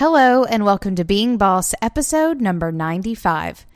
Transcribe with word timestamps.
Hello, 0.00 0.44
and 0.44 0.64
welcome 0.64 0.94
to 0.94 1.04
Being 1.04 1.36
Boss, 1.36 1.74
episode 1.82 2.40
number 2.40 2.72
95. 2.72 3.66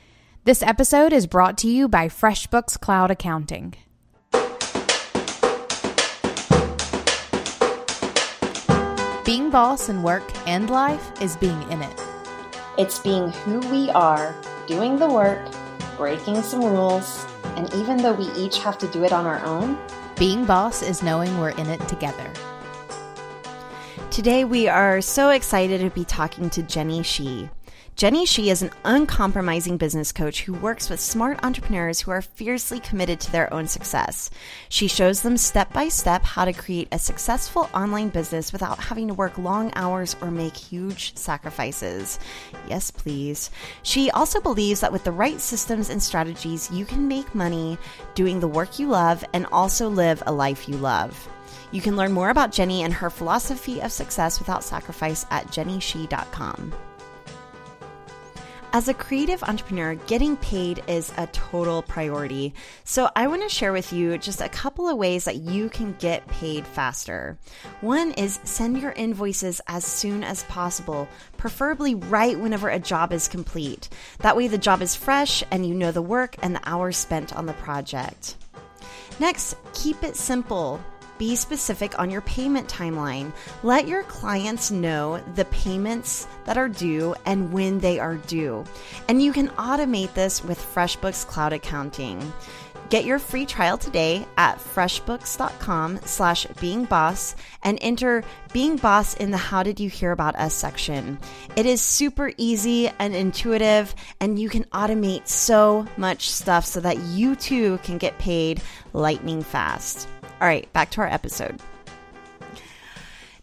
This 0.45 0.63
episode 0.63 1.13
is 1.13 1.27
brought 1.27 1.59
to 1.59 1.69
you 1.69 1.87
by 1.87 2.09
FreshBooks 2.09 2.81
Cloud 2.81 3.11
Accounting. 3.11 3.75
Being 9.27 9.51
boss 9.51 9.91
in 9.91 10.03
work 10.03 10.23
and 10.49 10.71
life 10.71 11.13
is 11.21 11.37
being 11.37 11.63
in 11.71 11.83
it. 11.83 12.03
It's 12.79 13.01
being 13.01 13.29
who 13.29 13.59
we 13.71 13.91
are, 13.91 14.35
doing 14.67 14.99
the 14.99 15.11
work, 15.11 15.47
breaking 15.99 16.41
some 16.41 16.65
rules, 16.65 17.27
and 17.57 17.71
even 17.75 17.99
though 17.99 18.15
we 18.15 18.31
each 18.33 18.61
have 18.61 18.79
to 18.79 18.89
do 18.89 19.05
it 19.05 19.13
on 19.13 19.27
our 19.27 19.45
own, 19.45 19.79
being 20.19 20.47
boss 20.47 20.81
is 20.81 21.03
knowing 21.03 21.39
we're 21.39 21.51
in 21.51 21.67
it 21.67 21.87
together. 21.87 22.33
Today, 24.15 24.45
we 24.45 24.69
are 24.69 25.01
so 25.01 25.31
excited 25.31 25.81
to 25.81 25.91
be 25.91 26.05
talking 26.05 26.49
to 26.51 26.63
Jenny 26.63 27.03
Shih. 27.03 27.51
Jenny 27.97 28.25
Shih 28.25 28.49
is 28.49 28.63
an 28.63 28.71
uncompromising 28.85 29.77
business 29.77 30.13
coach 30.13 30.43
who 30.43 30.55
works 30.55 30.89
with 30.89 31.01
smart 31.01 31.43
entrepreneurs 31.43 31.99
who 31.99 32.13
are 32.13 32.23
fiercely 32.23 32.79
committed 32.79 33.19
to 33.19 33.33
their 33.33 33.53
own 33.53 33.67
success. 33.67 34.31
She 34.69 34.87
shows 34.87 35.23
them 35.23 35.37
step 35.37 35.73
by 35.73 35.89
step 35.89 36.23
how 36.23 36.45
to 36.45 36.53
create 36.53 36.87
a 36.93 36.99
successful 37.01 37.69
online 37.75 38.09
business 38.09 38.53
without 38.53 38.79
having 38.79 39.09
to 39.09 39.15
work 39.15 39.37
long 39.37 39.73
hours 39.75 40.15
or 40.21 40.31
make 40.31 40.57
huge 40.57 41.17
sacrifices. 41.17 42.21
Yes, 42.69 42.93
please. 42.93 43.51
She 43.83 44.13
also 44.13 44.41
believes 44.41 44.79
that 44.79 44.93
with 44.93 45.03
the 45.03 45.11
right 45.11 45.41
systems 45.41 45.91
and 45.91 46.01
strategies, 46.01 46.71
you 46.71 46.85
can 46.85 47.09
make 47.09 47.35
money 47.35 47.79
doing 48.15 48.39
the 48.39 48.47
work 48.47 48.79
you 48.79 48.87
love 48.87 49.25
and 49.33 49.45
also 49.47 49.89
live 49.89 50.23
a 50.25 50.33
life 50.33 50.69
you 50.69 50.77
love. 50.77 51.29
You 51.75 51.81
can 51.81 51.97
learn 51.97 52.13
more 52.13 52.31
about 52.31 52.53
Jenny 52.53 52.85
and 52.85 52.95
her 52.95 53.11
philosophy 53.11 53.81
of 53.83 53.91
success 53.91 54.39
without 54.39 54.63
sacrifice 54.63 55.27
at 55.33 55.49
jennyshih.com. 55.49 56.73
As 58.73 58.87
a 58.87 58.95
creative 58.95 59.43
entrepreneur, 59.43 59.97
getting 59.97 60.37
paid 60.37 60.85
is 60.87 61.13
a 61.17 61.27
total 61.29 61.83
priority. 61.83 62.55
So, 62.85 63.11
I 63.17 63.27
want 63.27 63.43
to 63.43 63.49
share 63.49 63.73
with 63.73 63.93
you 63.93 64.17
just 64.19 64.41
a 64.41 64.49
couple 64.49 64.89
of 64.89 64.97
ways 64.97 65.25
that 65.25 65.39
you 65.39 65.69
can 65.69 65.97
get 65.99 66.25
paid 66.29 66.65
faster. 66.65 67.39
One 67.81 68.13
is 68.13 68.39
send 68.45 68.81
your 68.81 68.93
invoices 68.93 69.61
as 69.67 69.85
soon 69.85 70.23
as 70.23 70.45
possible, 70.45 71.09
preferably 71.39 71.97
right 71.97 72.39
whenever 72.39 72.69
a 72.69 72.79
job 72.79 73.13
is 73.13 73.27
complete. 73.27 73.89
That 74.21 74.37
way, 74.37 74.47
the 74.47 74.59
job 74.59 74.81
is 74.81 74.95
fresh 74.95 75.43
and 75.51 75.67
you 75.67 75.75
know 75.75 75.91
the 75.91 76.03
work 76.03 76.37
and 76.41 76.55
the 76.55 76.69
hours 76.69 76.97
spent 76.97 77.35
on 77.35 77.47
the 77.47 77.53
project. 77.55 78.37
Next, 79.19 79.57
keep 79.73 80.05
it 80.05 80.15
simple. 80.15 80.81
Be 81.19 81.37
specific 81.37 81.99
on 81.99 82.11
your 82.11 82.23
payment 82.23 82.69
timeline. 82.69 83.33
Let 83.63 83.87
your 83.87 84.03
clients 84.05 84.71
know 84.71 85.23
the 85.35 85.45
payments 85.47 86.27
that 86.45 86.59
are 86.59 86.69
due 86.69 87.15
and 87.25 87.53
when 87.53 87.79
they 87.79 87.99
are 87.99 88.17
due. 88.17 88.65
And 89.09 89.23
you 89.23 89.33
can 89.33 89.49
automate 89.51 90.15
this 90.15 90.43
with 90.43 90.59
FreshBooks 90.59 91.27
Cloud 91.27 91.53
Accounting. 91.53 92.33
Get 92.91 93.07
your 93.07 93.19
free 93.19 93.47
trial 93.47 93.79
today 93.79 94.27
at 94.37 94.59
freshbooks.com 94.59 96.01
slash 96.05 96.47
beingboss 96.47 97.35
and 97.63 97.79
enter 97.81 98.23
Being 98.53 98.77
Boss 98.77 99.15
in 99.15 99.31
the 99.31 99.37
How 99.37 99.63
Did 99.63 99.81
You 99.81 99.89
Hear 99.89 100.13
About 100.13 100.37
Us 100.37 100.55
section. 100.55 101.19
It 101.57 101.67
is 101.67 101.81
super 101.81 102.33
easy 102.37 102.91
and 102.99 103.15
intuitive, 103.15 103.95
and 104.21 104.39
you 104.39 104.49
can 104.49 104.65
automate 104.65 105.27
so 105.27 105.87
much 105.97 106.31
stuff 106.31 106.67
so 106.67 106.81
that 106.81 106.99
you 106.99 107.37
too 107.37 107.79
can 107.79 107.99
get 107.99 108.19
paid 108.19 108.63
lightning 108.93 109.43
fast. 109.43 110.07
All 110.45 110.51
right, 110.51 110.71
back 110.75 110.91
to 110.91 111.01
our 111.01 111.07
episode. 111.07 111.59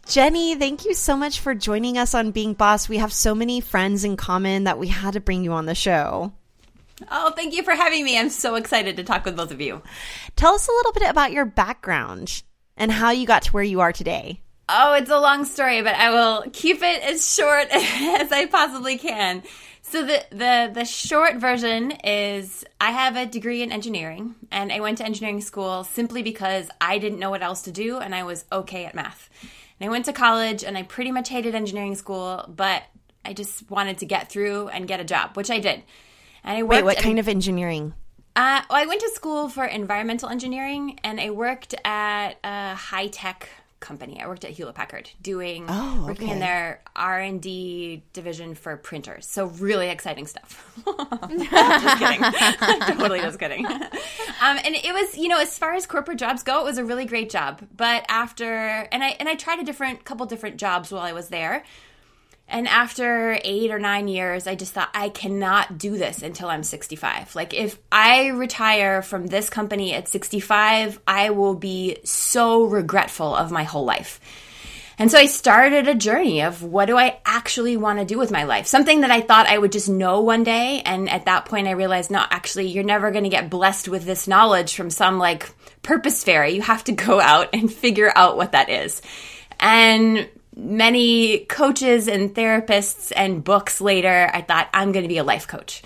Jenny, 0.06 0.54
thank 0.54 0.84
you 0.84 0.94
so 0.94 1.16
much 1.16 1.40
for 1.40 1.52
joining 1.52 1.98
us 1.98 2.14
on 2.14 2.30
Being 2.30 2.54
Boss. 2.54 2.88
We 2.88 2.98
have 2.98 3.12
so 3.12 3.34
many 3.34 3.60
friends 3.60 4.04
in 4.04 4.16
common 4.16 4.62
that 4.64 4.78
we 4.78 4.86
had 4.86 5.14
to 5.14 5.20
bring 5.20 5.42
you 5.42 5.50
on 5.50 5.66
the 5.66 5.74
show. 5.74 6.32
Oh, 7.10 7.32
thank 7.32 7.54
you 7.54 7.64
for 7.64 7.72
having 7.72 8.04
me. 8.04 8.16
I'm 8.16 8.28
so 8.30 8.54
excited 8.54 8.98
to 8.98 9.02
talk 9.02 9.24
with 9.24 9.36
both 9.36 9.50
of 9.50 9.60
you. 9.60 9.82
Tell 10.36 10.54
us 10.54 10.68
a 10.68 10.72
little 10.72 10.92
bit 10.92 11.10
about 11.10 11.32
your 11.32 11.44
background 11.44 12.44
and 12.76 12.92
how 12.92 13.10
you 13.10 13.26
got 13.26 13.42
to 13.42 13.50
where 13.50 13.64
you 13.64 13.80
are 13.80 13.92
today. 13.92 14.40
Oh, 14.68 14.94
it's 14.94 15.10
a 15.10 15.18
long 15.18 15.44
story, 15.44 15.82
but 15.82 15.96
I 15.96 16.10
will 16.10 16.44
keep 16.52 16.84
it 16.84 17.02
as 17.02 17.34
short 17.34 17.66
as 17.72 18.30
I 18.30 18.46
possibly 18.48 18.96
can. 18.96 19.42
So 19.82 20.06
the 20.06 20.24
the 20.30 20.70
the 20.72 20.84
short 20.84 21.36
version 21.36 21.90
is 22.04 22.64
I 22.80 22.92
have 22.92 23.16
a 23.16 23.26
degree 23.26 23.62
in 23.62 23.72
engineering 23.72 24.36
and 24.50 24.72
I 24.72 24.80
went 24.80 24.98
to 24.98 25.04
engineering 25.04 25.40
school 25.40 25.84
simply 25.84 26.22
because 26.22 26.70
I 26.80 26.98
didn't 26.98 27.18
know 27.18 27.30
what 27.30 27.42
else 27.42 27.62
to 27.62 27.72
do 27.72 27.98
and 27.98 28.14
I 28.14 28.22
was 28.22 28.44
okay 28.50 28.84
at 28.84 28.94
math. 28.94 29.28
And 29.78 29.88
I 29.88 29.90
went 29.90 30.04
to 30.06 30.12
college 30.12 30.62
and 30.64 30.78
I 30.78 30.84
pretty 30.84 31.10
much 31.10 31.28
hated 31.28 31.54
engineering 31.54 31.96
school, 31.96 32.44
but 32.48 32.84
I 33.24 33.34
just 33.34 33.68
wanted 33.70 33.98
to 33.98 34.06
get 34.06 34.30
through 34.30 34.68
and 34.68 34.88
get 34.88 35.00
a 35.00 35.04
job, 35.04 35.36
which 35.36 35.50
I 35.50 35.58
did. 35.58 35.82
And 36.44 36.58
I 36.58 36.62
Wait, 36.62 36.84
what 36.84 36.98
kind 36.98 37.18
of 37.18 37.28
engineering? 37.28 37.94
Uh, 38.34 38.62
well, 38.70 38.82
I 38.82 38.86
went 38.86 39.00
to 39.02 39.10
school 39.10 39.48
for 39.48 39.64
environmental 39.64 40.28
engineering 40.28 40.98
and 41.04 41.20
I 41.20 41.30
worked 41.30 41.74
at 41.84 42.38
a 42.42 42.74
high 42.74 43.08
tech 43.08 43.48
company. 43.82 44.22
I 44.22 44.26
worked 44.26 44.44
at 44.44 44.52
Hewlett 44.52 44.74
Packard 44.74 45.10
doing 45.20 45.66
oh, 45.68 45.92
okay. 45.92 46.06
working 46.06 46.28
in 46.28 46.38
their 46.38 46.80
R 46.96 47.18
and 47.18 47.42
D 47.42 48.02
division 48.14 48.54
for 48.54 48.76
printers. 48.78 49.26
So 49.26 49.46
really 49.46 49.90
exciting 49.90 50.26
stuff. 50.26 50.80
just 50.86 51.98
kidding. 51.98 52.22
totally 52.96 53.20
just 53.20 53.38
kidding. 53.38 53.66
Um, 53.66 54.58
and 54.64 54.74
it 54.74 54.94
was, 54.94 55.18
you 55.18 55.28
know, 55.28 55.38
as 55.38 55.58
far 55.58 55.74
as 55.74 55.86
corporate 55.86 56.18
jobs 56.18 56.42
go, 56.42 56.60
it 56.60 56.64
was 56.64 56.78
a 56.78 56.84
really 56.84 57.04
great 57.04 57.28
job. 57.28 57.60
But 57.76 58.06
after 58.08 58.88
and 58.90 59.04
I 59.04 59.08
and 59.20 59.28
I 59.28 59.34
tried 59.34 59.58
a 59.58 59.64
different 59.64 60.04
couple 60.04 60.24
different 60.24 60.56
jobs 60.56 60.90
while 60.90 61.02
I 61.02 61.12
was 61.12 61.28
there. 61.28 61.64
And 62.52 62.68
after 62.68 63.38
eight 63.42 63.70
or 63.70 63.78
nine 63.78 64.08
years, 64.08 64.46
I 64.46 64.54
just 64.56 64.74
thought, 64.74 64.90
I 64.92 65.08
cannot 65.08 65.78
do 65.78 65.96
this 65.96 66.22
until 66.22 66.50
I'm 66.50 66.62
65. 66.62 67.34
Like, 67.34 67.54
if 67.54 67.78
I 67.90 68.28
retire 68.28 69.00
from 69.00 69.26
this 69.26 69.48
company 69.48 69.94
at 69.94 70.06
65, 70.06 71.00
I 71.08 71.30
will 71.30 71.54
be 71.54 71.96
so 72.04 72.64
regretful 72.64 73.34
of 73.34 73.50
my 73.50 73.64
whole 73.64 73.86
life. 73.86 74.20
And 74.98 75.10
so 75.10 75.16
I 75.16 75.26
started 75.26 75.88
a 75.88 75.94
journey 75.94 76.42
of 76.42 76.62
what 76.62 76.84
do 76.84 76.98
I 76.98 77.18
actually 77.24 77.78
want 77.78 78.00
to 78.00 78.04
do 78.04 78.18
with 78.18 78.30
my 78.30 78.44
life? 78.44 78.66
Something 78.66 79.00
that 79.00 79.10
I 79.10 79.22
thought 79.22 79.46
I 79.46 79.56
would 79.56 79.72
just 79.72 79.88
know 79.88 80.20
one 80.20 80.44
day. 80.44 80.82
And 80.84 81.08
at 81.08 81.24
that 81.24 81.46
point, 81.46 81.68
I 81.68 81.72
realized, 81.72 82.10
no, 82.10 82.22
actually, 82.30 82.68
you're 82.68 82.84
never 82.84 83.10
going 83.10 83.24
to 83.24 83.30
get 83.30 83.48
blessed 83.48 83.88
with 83.88 84.04
this 84.04 84.28
knowledge 84.28 84.76
from 84.76 84.90
some 84.90 85.18
like 85.18 85.50
purpose 85.80 86.22
fairy. 86.22 86.50
You 86.50 86.60
have 86.60 86.84
to 86.84 86.92
go 86.92 87.18
out 87.22 87.48
and 87.54 87.72
figure 87.72 88.12
out 88.14 88.36
what 88.36 88.52
that 88.52 88.68
is. 88.68 89.00
And 89.58 90.28
many 90.56 91.40
coaches 91.46 92.08
and 92.08 92.34
therapists 92.34 93.12
and 93.14 93.42
books 93.42 93.80
later, 93.80 94.30
I 94.32 94.42
thought, 94.42 94.68
I'm 94.74 94.92
going 94.92 95.04
to 95.04 95.08
be 95.08 95.18
a 95.18 95.24
life 95.24 95.46
coach. 95.46 95.82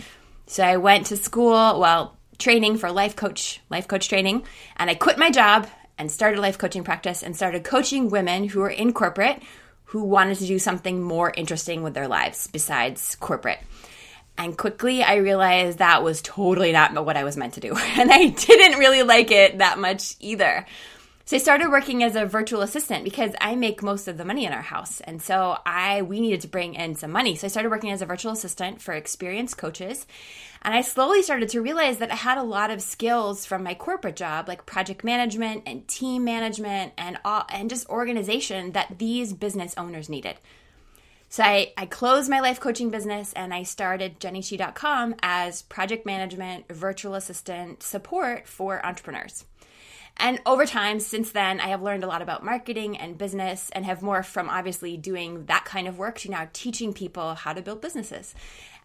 So 0.46 0.62
I 0.62 0.76
went 0.76 1.06
to 1.06 1.16
school, 1.16 1.80
well, 1.80 2.16
training 2.38 2.78
for 2.78 2.90
life 2.90 3.16
coach, 3.16 3.60
life 3.70 3.88
coach 3.88 4.08
training, 4.08 4.44
and 4.76 4.90
I 4.90 4.94
quit 4.94 5.18
my 5.18 5.30
job 5.30 5.68
and 5.98 6.10
started 6.10 6.40
life 6.40 6.58
coaching 6.58 6.84
practice 6.84 7.22
and 7.22 7.34
started 7.34 7.64
coaching 7.64 8.10
women 8.10 8.48
who 8.48 8.60
were 8.60 8.70
in 8.70 8.92
corporate 8.92 9.42
who 9.90 10.02
wanted 10.02 10.38
to 10.38 10.46
do 10.46 10.58
something 10.58 11.00
more 11.00 11.32
interesting 11.36 11.82
with 11.82 11.94
their 11.94 12.08
lives 12.08 12.48
besides 12.48 13.16
corporate. 13.16 13.60
And 14.36 14.56
quickly 14.58 15.02
I 15.02 15.16
realized 15.16 15.78
that 15.78 16.02
was 16.02 16.20
totally 16.20 16.72
not 16.72 16.92
what 17.04 17.16
I 17.16 17.24
was 17.24 17.36
meant 17.36 17.54
to 17.54 17.60
do. 17.60 17.74
And 17.98 18.12
I 18.12 18.26
didn't 18.26 18.78
really 18.78 19.02
like 19.02 19.30
it 19.30 19.58
that 19.58 19.78
much 19.78 20.16
either. 20.20 20.66
So 21.28 21.34
I 21.34 21.40
started 21.40 21.70
working 21.70 22.04
as 22.04 22.14
a 22.14 22.24
virtual 22.24 22.62
assistant 22.62 23.02
because 23.02 23.32
I 23.40 23.56
make 23.56 23.82
most 23.82 24.06
of 24.06 24.16
the 24.16 24.24
money 24.24 24.46
in 24.46 24.52
our 24.52 24.62
house. 24.62 25.00
And 25.00 25.20
so 25.20 25.58
I 25.66 26.02
we 26.02 26.20
needed 26.20 26.42
to 26.42 26.48
bring 26.48 26.74
in 26.74 26.94
some 26.94 27.10
money. 27.10 27.34
So 27.34 27.48
I 27.48 27.50
started 27.50 27.70
working 27.70 27.90
as 27.90 28.00
a 28.00 28.06
virtual 28.06 28.30
assistant 28.30 28.80
for 28.80 28.94
experienced 28.94 29.58
coaches. 29.58 30.06
And 30.62 30.72
I 30.72 30.82
slowly 30.82 31.24
started 31.24 31.48
to 31.48 31.60
realize 31.60 31.98
that 31.98 32.12
I 32.12 32.14
had 32.14 32.38
a 32.38 32.44
lot 32.44 32.70
of 32.70 32.80
skills 32.80 33.44
from 33.44 33.64
my 33.64 33.74
corporate 33.74 34.14
job, 34.14 34.46
like 34.46 34.66
project 34.66 35.02
management 35.02 35.64
and 35.66 35.88
team 35.88 36.22
management 36.22 36.92
and 36.96 37.18
all, 37.24 37.44
and 37.50 37.68
just 37.68 37.88
organization 37.88 38.70
that 38.72 39.00
these 39.00 39.32
business 39.32 39.74
owners 39.76 40.08
needed. 40.08 40.36
So 41.28 41.42
I, 41.42 41.72
I 41.76 41.86
closed 41.86 42.30
my 42.30 42.38
life 42.38 42.60
coaching 42.60 42.90
business 42.90 43.32
and 43.32 43.52
I 43.52 43.64
started 43.64 44.20
jennyshih.com 44.20 45.16
as 45.24 45.62
project 45.62 46.06
management, 46.06 46.68
virtual 46.68 47.16
assistant 47.16 47.82
support 47.82 48.46
for 48.46 48.86
entrepreneurs. 48.86 49.44
And 50.18 50.40
over 50.46 50.64
time, 50.64 50.98
since 50.98 51.30
then, 51.32 51.60
I 51.60 51.68
have 51.68 51.82
learned 51.82 52.02
a 52.02 52.06
lot 52.06 52.22
about 52.22 52.44
marketing 52.44 52.96
and 52.96 53.18
business 53.18 53.68
and 53.72 53.84
have 53.84 54.00
morphed 54.00 54.26
from 54.26 54.48
obviously 54.48 54.96
doing 54.96 55.44
that 55.46 55.66
kind 55.66 55.86
of 55.86 55.98
work 55.98 56.18
to 56.20 56.30
now 56.30 56.48
teaching 56.52 56.94
people 56.94 57.34
how 57.34 57.52
to 57.52 57.60
build 57.60 57.82
businesses. 57.82 58.34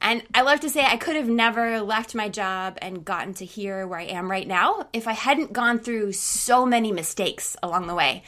And 0.01 0.23
I 0.33 0.41
love 0.41 0.59
to 0.61 0.69
say 0.69 0.83
I 0.83 0.97
could 0.97 1.15
have 1.15 1.29
never 1.29 1.79
left 1.79 2.15
my 2.15 2.27
job 2.27 2.77
and 2.81 3.05
gotten 3.05 3.33
to 3.35 3.45
here 3.45 3.87
where 3.87 3.99
I 3.99 4.05
am 4.05 4.29
right 4.29 4.47
now 4.47 4.87
if 4.91 5.07
I 5.07 5.13
hadn't 5.13 5.53
gone 5.53 5.79
through 5.79 6.13
so 6.13 6.65
many 6.65 6.91
mistakes 6.91 7.55
along 7.63 7.87
the 7.87 7.95
way. 7.95 8.23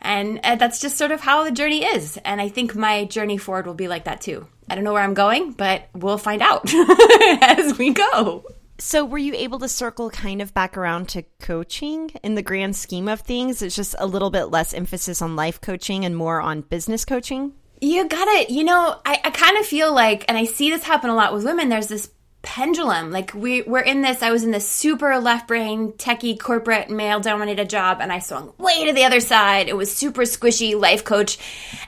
And 0.00 0.40
uh, 0.42 0.56
that's 0.56 0.80
just 0.80 0.96
sort 0.96 1.12
of 1.12 1.20
how 1.20 1.44
the 1.44 1.50
journey 1.50 1.84
is. 1.84 2.16
And 2.24 2.40
I 2.40 2.48
think 2.48 2.74
my 2.74 3.04
journey 3.04 3.36
forward 3.36 3.66
will 3.66 3.74
be 3.74 3.88
like 3.88 4.04
that 4.04 4.20
too. 4.20 4.46
I 4.70 4.74
don't 4.74 4.84
know 4.84 4.92
where 4.92 5.02
I'm 5.02 5.14
going, 5.14 5.52
but 5.52 5.88
we'll 5.94 6.18
find 6.18 6.42
out 6.42 6.72
as 7.42 7.78
we 7.78 7.92
go. 7.92 8.44
So, 8.80 9.04
were 9.04 9.18
you 9.18 9.34
able 9.34 9.58
to 9.58 9.68
circle 9.68 10.08
kind 10.08 10.40
of 10.40 10.54
back 10.54 10.76
around 10.76 11.08
to 11.08 11.24
coaching 11.40 12.12
in 12.22 12.36
the 12.36 12.42
grand 12.42 12.76
scheme 12.76 13.08
of 13.08 13.22
things? 13.22 13.60
It's 13.60 13.74
just 13.74 13.96
a 13.98 14.06
little 14.06 14.30
bit 14.30 14.44
less 14.44 14.72
emphasis 14.72 15.20
on 15.20 15.34
life 15.34 15.60
coaching 15.60 16.04
and 16.04 16.16
more 16.16 16.40
on 16.40 16.60
business 16.60 17.04
coaching? 17.04 17.54
You 17.80 18.06
got 18.06 18.28
it. 18.28 18.50
You 18.50 18.62
know, 18.62 19.00
I, 19.04 19.20
I 19.24 19.30
kind 19.30 19.58
of 19.58 19.66
feel 19.66 19.92
like, 19.92 20.24
and 20.28 20.38
I 20.38 20.44
see 20.44 20.70
this 20.70 20.84
happen 20.84 21.10
a 21.10 21.16
lot 21.16 21.34
with 21.34 21.44
women, 21.44 21.68
there's 21.68 21.88
this 21.88 22.10
pendulum. 22.48 23.10
Like 23.10 23.34
we 23.34 23.60
we're 23.60 23.80
in 23.80 24.00
this, 24.00 24.22
I 24.22 24.30
was 24.30 24.42
in 24.42 24.52
this 24.52 24.66
super 24.66 25.18
left 25.18 25.46
brain, 25.46 25.92
techie, 25.92 26.40
corporate, 26.40 26.88
male 26.88 27.20
dominated 27.20 27.68
job, 27.68 27.98
and 28.00 28.10
I 28.10 28.20
swung 28.20 28.54
way 28.56 28.86
to 28.86 28.94
the 28.94 29.04
other 29.04 29.20
side. 29.20 29.68
It 29.68 29.76
was 29.76 29.94
super 29.94 30.22
squishy, 30.22 30.74
life 30.74 31.04
coach. 31.04 31.36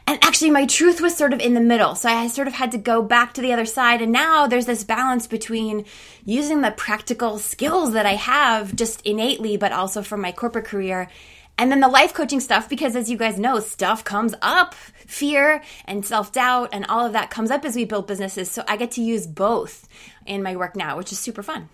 And 0.06 0.22
actually 0.22 0.50
my 0.50 0.66
truth 0.66 1.00
was 1.00 1.16
sort 1.16 1.32
of 1.32 1.40
in 1.40 1.54
the 1.54 1.62
middle. 1.62 1.94
So 1.94 2.10
I 2.10 2.26
sort 2.26 2.46
of 2.46 2.52
had 2.52 2.72
to 2.72 2.78
go 2.78 3.00
back 3.00 3.32
to 3.34 3.40
the 3.40 3.54
other 3.54 3.64
side. 3.64 4.02
And 4.02 4.12
now 4.12 4.46
there's 4.46 4.66
this 4.66 4.84
balance 4.84 5.26
between 5.26 5.86
using 6.26 6.60
the 6.60 6.72
practical 6.72 7.38
skills 7.38 7.94
that 7.94 8.04
I 8.04 8.16
have 8.16 8.76
just 8.76 9.00
innately, 9.06 9.56
but 9.56 9.72
also 9.72 10.02
from 10.02 10.20
my 10.20 10.30
corporate 10.30 10.66
career 10.66 11.08
and 11.58 11.70
then 11.70 11.80
the 11.80 11.88
life 11.88 12.14
coaching 12.14 12.40
stuff, 12.40 12.68
because 12.68 12.96
as 12.96 13.10
you 13.10 13.16
guys 13.16 13.38
know, 13.38 13.60
stuff 13.60 14.02
comes 14.04 14.34
up 14.40 14.74
fear 14.74 15.62
and 15.84 16.06
self 16.06 16.32
doubt 16.32 16.70
and 16.72 16.86
all 16.86 17.04
of 17.04 17.12
that 17.12 17.30
comes 17.30 17.50
up 17.50 17.64
as 17.64 17.76
we 17.76 17.84
build 17.84 18.06
businesses. 18.06 18.50
So 18.50 18.64
I 18.68 18.76
get 18.76 18.92
to 18.92 19.02
use 19.02 19.26
both 19.26 19.88
in 20.26 20.42
my 20.42 20.56
work 20.56 20.76
now, 20.76 20.96
which 20.96 21.12
is 21.12 21.18
super 21.18 21.42
fun. 21.42 21.68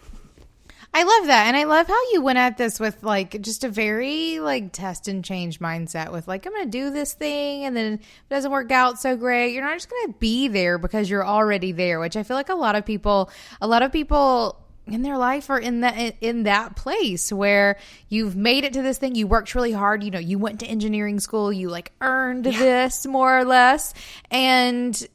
I 0.94 1.02
love 1.02 1.26
that. 1.26 1.46
And 1.46 1.56
I 1.56 1.64
love 1.64 1.88
how 1.88 2.11
you 2.12 2.23
went 2.23 2.38
at 2.38 2.56
this 2.56 2.81
with 2.81 3.02
like 3.02 3.40
just 3.43 3.64
a 3.64 3.69
very 3.69 4.40
like 4.40 4.73
test 4.73 5.08
and 5.08 5.23
change 5.23 5.58
mindset 5.61 6.11
with 6.11 6.26
like, 6.26 6.46
I'm 6.46 6.52
going 6.52 6.64
to 6.64 6.70
do 6.70 6.90
this 6.90 7.12
thing. 7.12 7.64
And 7.64 7.76
then 7.76 7.94
it 7.94 8.00
doesn't 8.31 8.50
work 8.50 8.70
out 8.70 8.99
so 8.99 9.14
great. 9.14 9.52
You're 9.52 9.62
not 9.62 9.75
just 9.75 9.90
going 9.90 10.06
to 10.06 10.19
be 10.19 10.49
there 10.49 10.79
because 10.79 11.11
you're 11.11 11.26
already 11.26 11.72
there, 11.72 12.00
which 12.00 12.17
I 12.17 12.22
feel 12.22 12.37
like 12.37 12.49
a 12.49 12.55
lot 12.55 12.76
of 12.76 12.87
people, 12.87 13.31
a 13.61 13.67
lot 13.67 13.82
of 13.82 13.93
people 13.93 14.58
in 14.87 15.03
their 15.03 15.19
life 15.19 15.50
are 15.50 15.59
in 15.59 15.81
that 15.81 16.17
in 16.21 16.44
that 16.44 16.77
place 16.77 17.33
where 17.33 17.77
you've 18.09 18.37
made 18.37 18.65
it 18.65 18.73
to 18.73 18.83
this 18.83 18.99
thing 18.99 19.15
you 19.15 19.27
worked 19.27 19.55
really 19.55 19.73
hard 19.73 20.03
you 20.03 20.11
know 20.11 20.19
you 20.19 20.38
went 20.38 20.61
to 20.61 20.67
engineering 20.67 21.19
school 21.19 21.53
you 21.53 21.69
like 21.69 21.93
earned 22.00 22.47
yeah. 22.47 22.59
this 22.59 23.06
more 23.06 23.38
or 23.38 23.44
less 23.44 23.94
and 24.31 25.06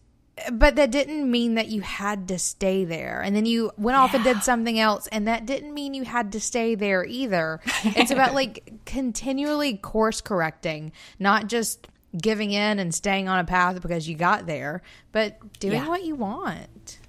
but 0.52 0.76
that 0.76 0.92
didn't 0.92 1.30
mean 1.30 1.56
that 1.56 1.68
you 1.68 1.82
had 1.82 2.28
to 2.28 2.40
stay 2.40 2.84
there 2.84 3.22
and 3.22 3.36
then 3.36 3.46
you 3.46 3.72
went 3.78 3.96
yeah. 3.96 4.02
off 4.02 4.14
and 4.14 4.24
did 4.24 4.42
something 4.44 4.80
else 4.80 5.08
and 5.08 5.28
that 5.28 5.46
didn't 5.46 5.74
mean 5.74 5.94
you 5.94 6.04
had 6.04 6.32
to 6.32 6.40
stay 6.40 6.76
there 6.76 7.06
either 7.06 7.60
it's 7.84 8.12
about 8.12 8.34
like 8.34 8.74
continually 8.86 9.78
course 9.78 10.22
correcting 10.22 10.92
not 11.20 11.48
just 11.48 11.88
giving 12.20 12.52
in 12.52 12.80
and 12.80 12.94
staying 12.94 13.30
on 13.30 13.40
a 13.40 13.44
path 13.46 13.82
because 13.82 14.08
you 14.08 14.16
got 14.16 14.46
there 14.46 14.82
but 15.12 15.38
doing 15.60 15.76
yeah. 15.76 15.88
what 15.88 16.04
you 16.04 16.16
want 16.16 17.00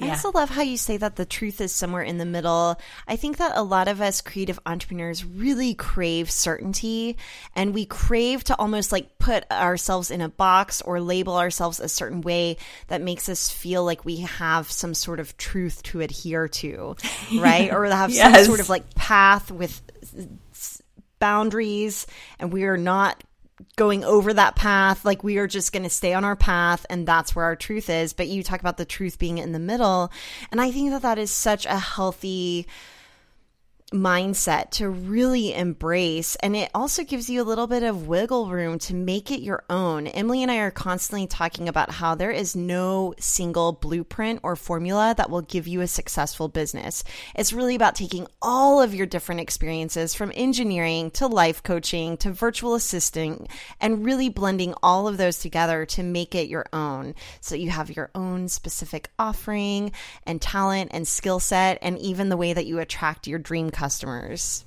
yeah. 0.00 0.06
I 0.06 0.10
also 0.10 0.30
love 0.32 0.50
how 0.50 0.62
you 0.62 0.76
say 0.76 0.96
that 0.96 1.16
the 1.16 1.24
truth 1.24 1.60
is 1.60 1.72
somewhere 1.72 2.02
in 2.02 2.18
the 2.18 2.24
middle. 2.24 2.78
I 3.06 3.16
think 3.16 3.38
that 3.38 3.52
a 3.56 3.62
lot 3.62 3.88
of 3.88 4.00
us 4.00 4.20
creative 4.20 4.58
entrepreneurs 4.66 5.24
really 5.24 5.74
crave 5.74 6.30
certainty 6.30 7.16
and 7.54 7.74
we 7.74 7.86
crave 7.86 8.44
to 8.44 8.56
almost 8.58 8.92
like 8.92 9.18
put 9.18 9.50
ourselves 9.50 10.10
in 10.10 10.20
a 10.20 10.28
box 10.28 10.82
or 10.82 11.00
label 11.00 11.36
ourselves 11.36 11.80
a 11.80 11.88
certain 11.88 12.20
way 12.20 12.56
that 12.88 13.02
makes 13.02 13.28
us 13.28 13.50
feel 13.50 13.84
like 13.84 14.04
we 14.04 14.18
have 14.20 14.70
some 14.70 14.94
sort 14.94 15.20
of 15.20 15.36
truth 15.36 15.82
to 15.84 16.00
adhere 16.00 16.48
to, 16.48 16.96
right? 17.38 17.72
or 17.72 17.84
have 17.86 18.10
yes. 18.10 18.34
some 18.34 18.44
sort 18.44 18.60
of 18.60 18.68
like 18.68 18.94
path 18.94 19.50
with 19.50 19.82
boundaries 21.18 22.06
and 22.38 22.52
we 22.52 22.64
are 22.64 22.78
not 22.78 23.22
going 23.76 24.04
over 24.04 24.32
that 24.34 24.56
path. 24.56 25.04
Like 25.04 25.24
we 25.24 25.38
are 25.38 25.46
just 25.46 25.72
going 25.72 25.82
to 25.82 25.90
stay 25.90 26.12
on 26.12 26.24
our 26.24 26.36
path 26.36 26.84
and 26.90 27.06
that's 27.06 27.34
where 27.34 27.44
our 27.44 27.56
truth 27.56 27.90
is. 27.90 28.12
But 28.12 28.28
you 28.28 28.42
talk 28.42 28.60
about 28.60 28.76
the 28.76 28.84
truth 28.84 29.18
being 29.18 29.38
in 29.38 29.52
the 29.52 29.58
middle. 29.58 30.10
And 30.50 30.60
I 30.60 30.70
think 30.70 30.90
that 30.90 31.02
that 31.02 31.18
is 31.18 31.30
such 31.30 31.66
a 31.66 31.78
healthy 31.78 32.66
mindset 33.92 34.70
to 34.70 34.88
really 34.88 35.52
embrace. 35.52 36.36
And 36.36 36.54
it 36.54 36.70
also 36.74 37.02
gives 37.02 37.28
you 37.28 37.42
a 37.42 37.44
little 37.44 37.66
bit 37.66 37.82
of 37.82 38.06
wiggle 38.06 38.48
room 38.48 38.78
to 38.80 38.94
make 38.94 39.30
it 39.30 39.40
your 39.40 39.64
own. 39.68 40.06
Emily 40.06 40.42
and 40.42 40.50
I 40.50 40.58
are 40.58 40.70
constantly 40.70 41.26
talking 41.26 41.68
about 41.68 41.90
how 41.90 42.14
there 42.14 42.30
is 42.30 42.54
no 42.54 43.14
single 43.18 43.72
blueprint 43.72 44.40
or 44.42 44.54
formula 44.54 45.14
that 45.16 45.30
will 45.30 45.42
give 45.42 45.66
you 45.66 45.80
a 45.80 45.88
successful 45.88 46.46
business. 46.48 47.02
It's 47.34 47.52
really 47.52 47.74
about 47.74 47.96
taking 47.96 48.28
all 48.40 48.80
of 48.80 48.94
your 48.94 49.06
different 49.06 49.40
experiences 49.40 50.14
from 50.14 50.32
engineering 50.34 51.10
to 51.12 51.26
life 51.26 51.62
coaching 51.62 52.16
to 52.18 52.30
virtual 52.30 52.74
assisting 52.74 53.48
and 53.80 54.04
really 54.04 54.28
blending 54.28 54.74
all 54.82 55.08
of 55.08 55.16
those 55.16 55.38
together 55.38 55.84
to 55.86 56.02
make 56.02 56.34
it 56.34 56.48
your 56.48 56.66
own. 56.72 57.14
So 57.40 57.56
you 57.56 57.70
have 57.70 57.94
your 57.94 58.10
own 58.14 58.48
specific 58.48 59.10
offering 59.18 59.90
and 60.24 60.40
talent 60.40 60.90
and 60.94 61.08
skill 61.08 61.40
set 61.40 61.78
and 61.82 61.98
even 61.98 62.28
the 62.28 62.36
way 62.36 62.52
that 62.52 62.66
you 62.66 62.78
attract 62.78 63.26
your 63.26 63.38
dream 63.38 63.70
customers. 63.80 64.66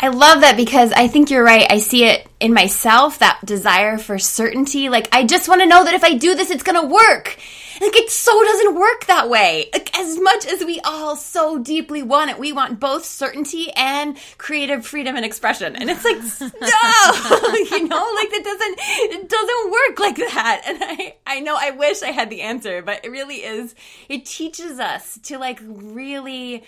I 0.00 0.08
love 0.08 0.40
that 0.40 0.56
because 0.56 0.90
I 0.92 1.06
think 1.06 1.30
you're 1.30 1.44
right. 1.44 1.70
I 1.70 1.78
see 1.78 2.04
it 2.04 2.26
in 2.40 2.52
myself, 2.52 3.20
that 3.20 3.38
desire 3.44 3.96
for 3.96 4.18
certainty. 4.18 4.88
Like, 4.88 5.08
I 5.12 5.24
just 5.24 5.48
want 5.48 5.60
to 5.60 5.68
know 5.68 5.84
that 5.84 5.94
if 5.94 6.02
I 6.02 6.14
do 6.14 6.34
this, 6.34 6.50
it's 6.50 6.64
going 6.64 6.80
to 6.80 6.92
work. 6.92 7.38
Like, 7.80 7.96
it 7.96 8.10
so 8.10 8.42
doesn't 8.42 8.74
work 8.74 9.06
that 9.06 9.30
way. 9.30 9.70
Like, 9.72 9.96
as 9.96 10.18
much 10.18 10.46
as 10.46 10.64
we 10.64 10.80
all 10.80 11.14
so 11.14 11.58
deeply 11.58 12.02
want 12.02 12.30
it, 12.30 12.40
we 12.40 12.52
want 12.52 12.80
both 12.80 13.04
certainty 13.04 13.70
and 13.76 14.18
creative 14.36 14.84
freedom 14.84 15.14
and 15.14 15.24
expression. 15.24 15.76
And 15.76 15.88
it's 15.88 16.04
like, 16.04 16.18
no, 16.40 17.54
you 17.78 17.88
know, 17.88 18.14
like 18.16 18.30
that 18.30 18.42
doesn't, 18.44 18.78
it 19.14 19.28
doesn't 19.28 19.70
work 19.70 20.00
like 20.00 20.16
that. 20.16 20.62
And 20.66 20.78
I, 20.82 21.16
I 21.24 21.40
know 21.40 21.56
I 21.58 21.70
wish 21.70 22.02
I 22.02 22.10
had 22.10 22.30
the 22.30 22.42
answer, 22.42 22.82
but 22.82 23.04
it 23.04 23.10
really 23.10 23.36
is, 23.36 23.76
it 24.08 24.26
teaches 24.26 24.80
us 24.80 25.18
to 25.24 25.38
like 25.38 25.60
really, 25.62 26.64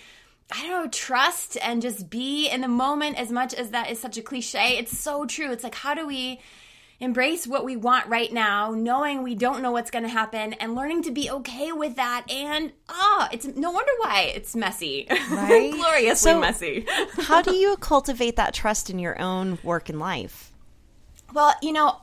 I 0.51 0.61
don't 0.65 0.85
know, 0.85 0.89
trust 0.89 1.57
and 1.61 1.81
just 1.81 2.09
be 2.09 2.47
in 2.49 2.61
the 2.61 2.67
moment 2.67 3.19
as 3.19 3.31
much 3.31 3.53
as 3.53 3.71
that 3.71 3.89
is 3.89 3.99
such 3.99 4.17
a 4.17 4.21
cliche. 4.21 4.77
It's 4.77 4.97
so 4.97 5.25
true. 5.25 5.51
It's 5.51 5.63
like, 5.63 5.75
how 5.75 5.93
do 5.93 6.07
we 6.07 6.39
embrace 6.99 7.45
what 7.45 7.63
we 7.63 7.75
want 7.75 8.07
right 8.07 8.31
now, 8.31 8.71
knowing 8.71 9.21
we 9.21 9.35
don't 9.35 9.61
know 9.61 9.71
what's 9.71 9.91
going 9.91 10.03
to 10.03 10.09
happen 10.09 10.53
and 10.53 10.73
learning 10.73 11.03
to 11.03 11.11
be 11.11 11.29
okay 11.29 11.71
with 11.71 11.95
that. 11.95 12.29
And 12.31 12.71
ah, 12.89 12.93
oh, 12.95 13.27
it's 13.31 13.45
no 13.45 13.71
wonder 13.71 13.91
why 13.99 14.31
it's 14.35 14.55
messy, 14.55 15.05
right? 15.09 15.71
Gloriously 15.75 16.31
so 16.31 16.39
messy. 16.39 16.85
how 17.21 17.41
do 17.41 17.53
you 17.53 17.77
cultivate 17.77 18.35
that 18.37 18.53
trust 18.53 18.89
in 18.89 18.99
your 18.99 19.19
own 19.21 19.59
work 19.63 19.89
and 19.89 19.99
life? 19.99 20.51
Well, 21.33 21.53
you 21.61 21.73
know, 21.73 21.97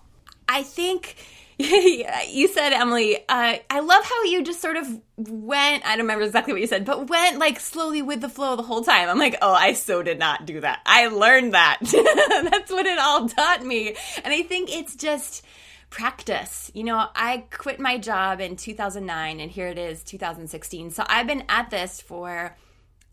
I 0.48 0.62
think 0.62 1.16
you 2.28 2.48
said 2.48 2.72
Emily. 2.72 3.16
Uh, 3.28 3.56
I 3.70 3.80
love 3.80 4.04
how 4.04 4.24
you 4.24 4.42
just 4.42 4.60
sort 4.60 4.76
of 4.76 5.00
went. 5.16 5.86
I 5.86 5.90
don't 5.90 6.06
remember 6.06 6.24
exactly 6.24 6.52
what 6.52 6.60
you 6.60 6.66
said, 6.66 6.84
but 6.84 7.08
went 7.08 7.38
like 7.38 7.60
slowly 7.60 8.02
with 8.02 8.20
the 8.20 8.28
flow 8.28 8.56
the 8.56 8.62
whole 8.62 8.82
time. 8.82 9.08
I'm 9.08 9.18
like, 9.18 9.36
oh, 9.40 9.52
I 9.52 9.74
so 9.74 10.02
did 10.02 10.18
not 10.18 10.46
do 10.46 10.60
that. 10.60 10.80
I 10.84 11.06
learned 11.08 11.54
that. 11.54 11.78
That's 11.82 12.72
what 12.72 12.86
it 12.86 12.98
all 12.98 13.28
taught 13.28 13.64
me, 13.64 13.94
and 14.24 14.32
I 14.34 14.42
think 14.42 14.74
it's 14.74 14.96
just 14.96 15.44
practice. 15.90 16.72
You 16.74 16.82
know, 16.82 17.06
I 17.14 17.44
quit 17.52 17.78
my 17.78 17.98
job 17.98 18.40
in 18.40 18.56
2009, 18.56 19.38
and 19.38 19.50
here 19.50 19.68
it 19.68 19.78
is, 19.78 20.02
2016. 20.02 20.90
So 20.90 21.04
I've 21.06 21.28
been 21.28 21.44
at 21.48 21.70
this 21.70 22.00
for 22.00 22.56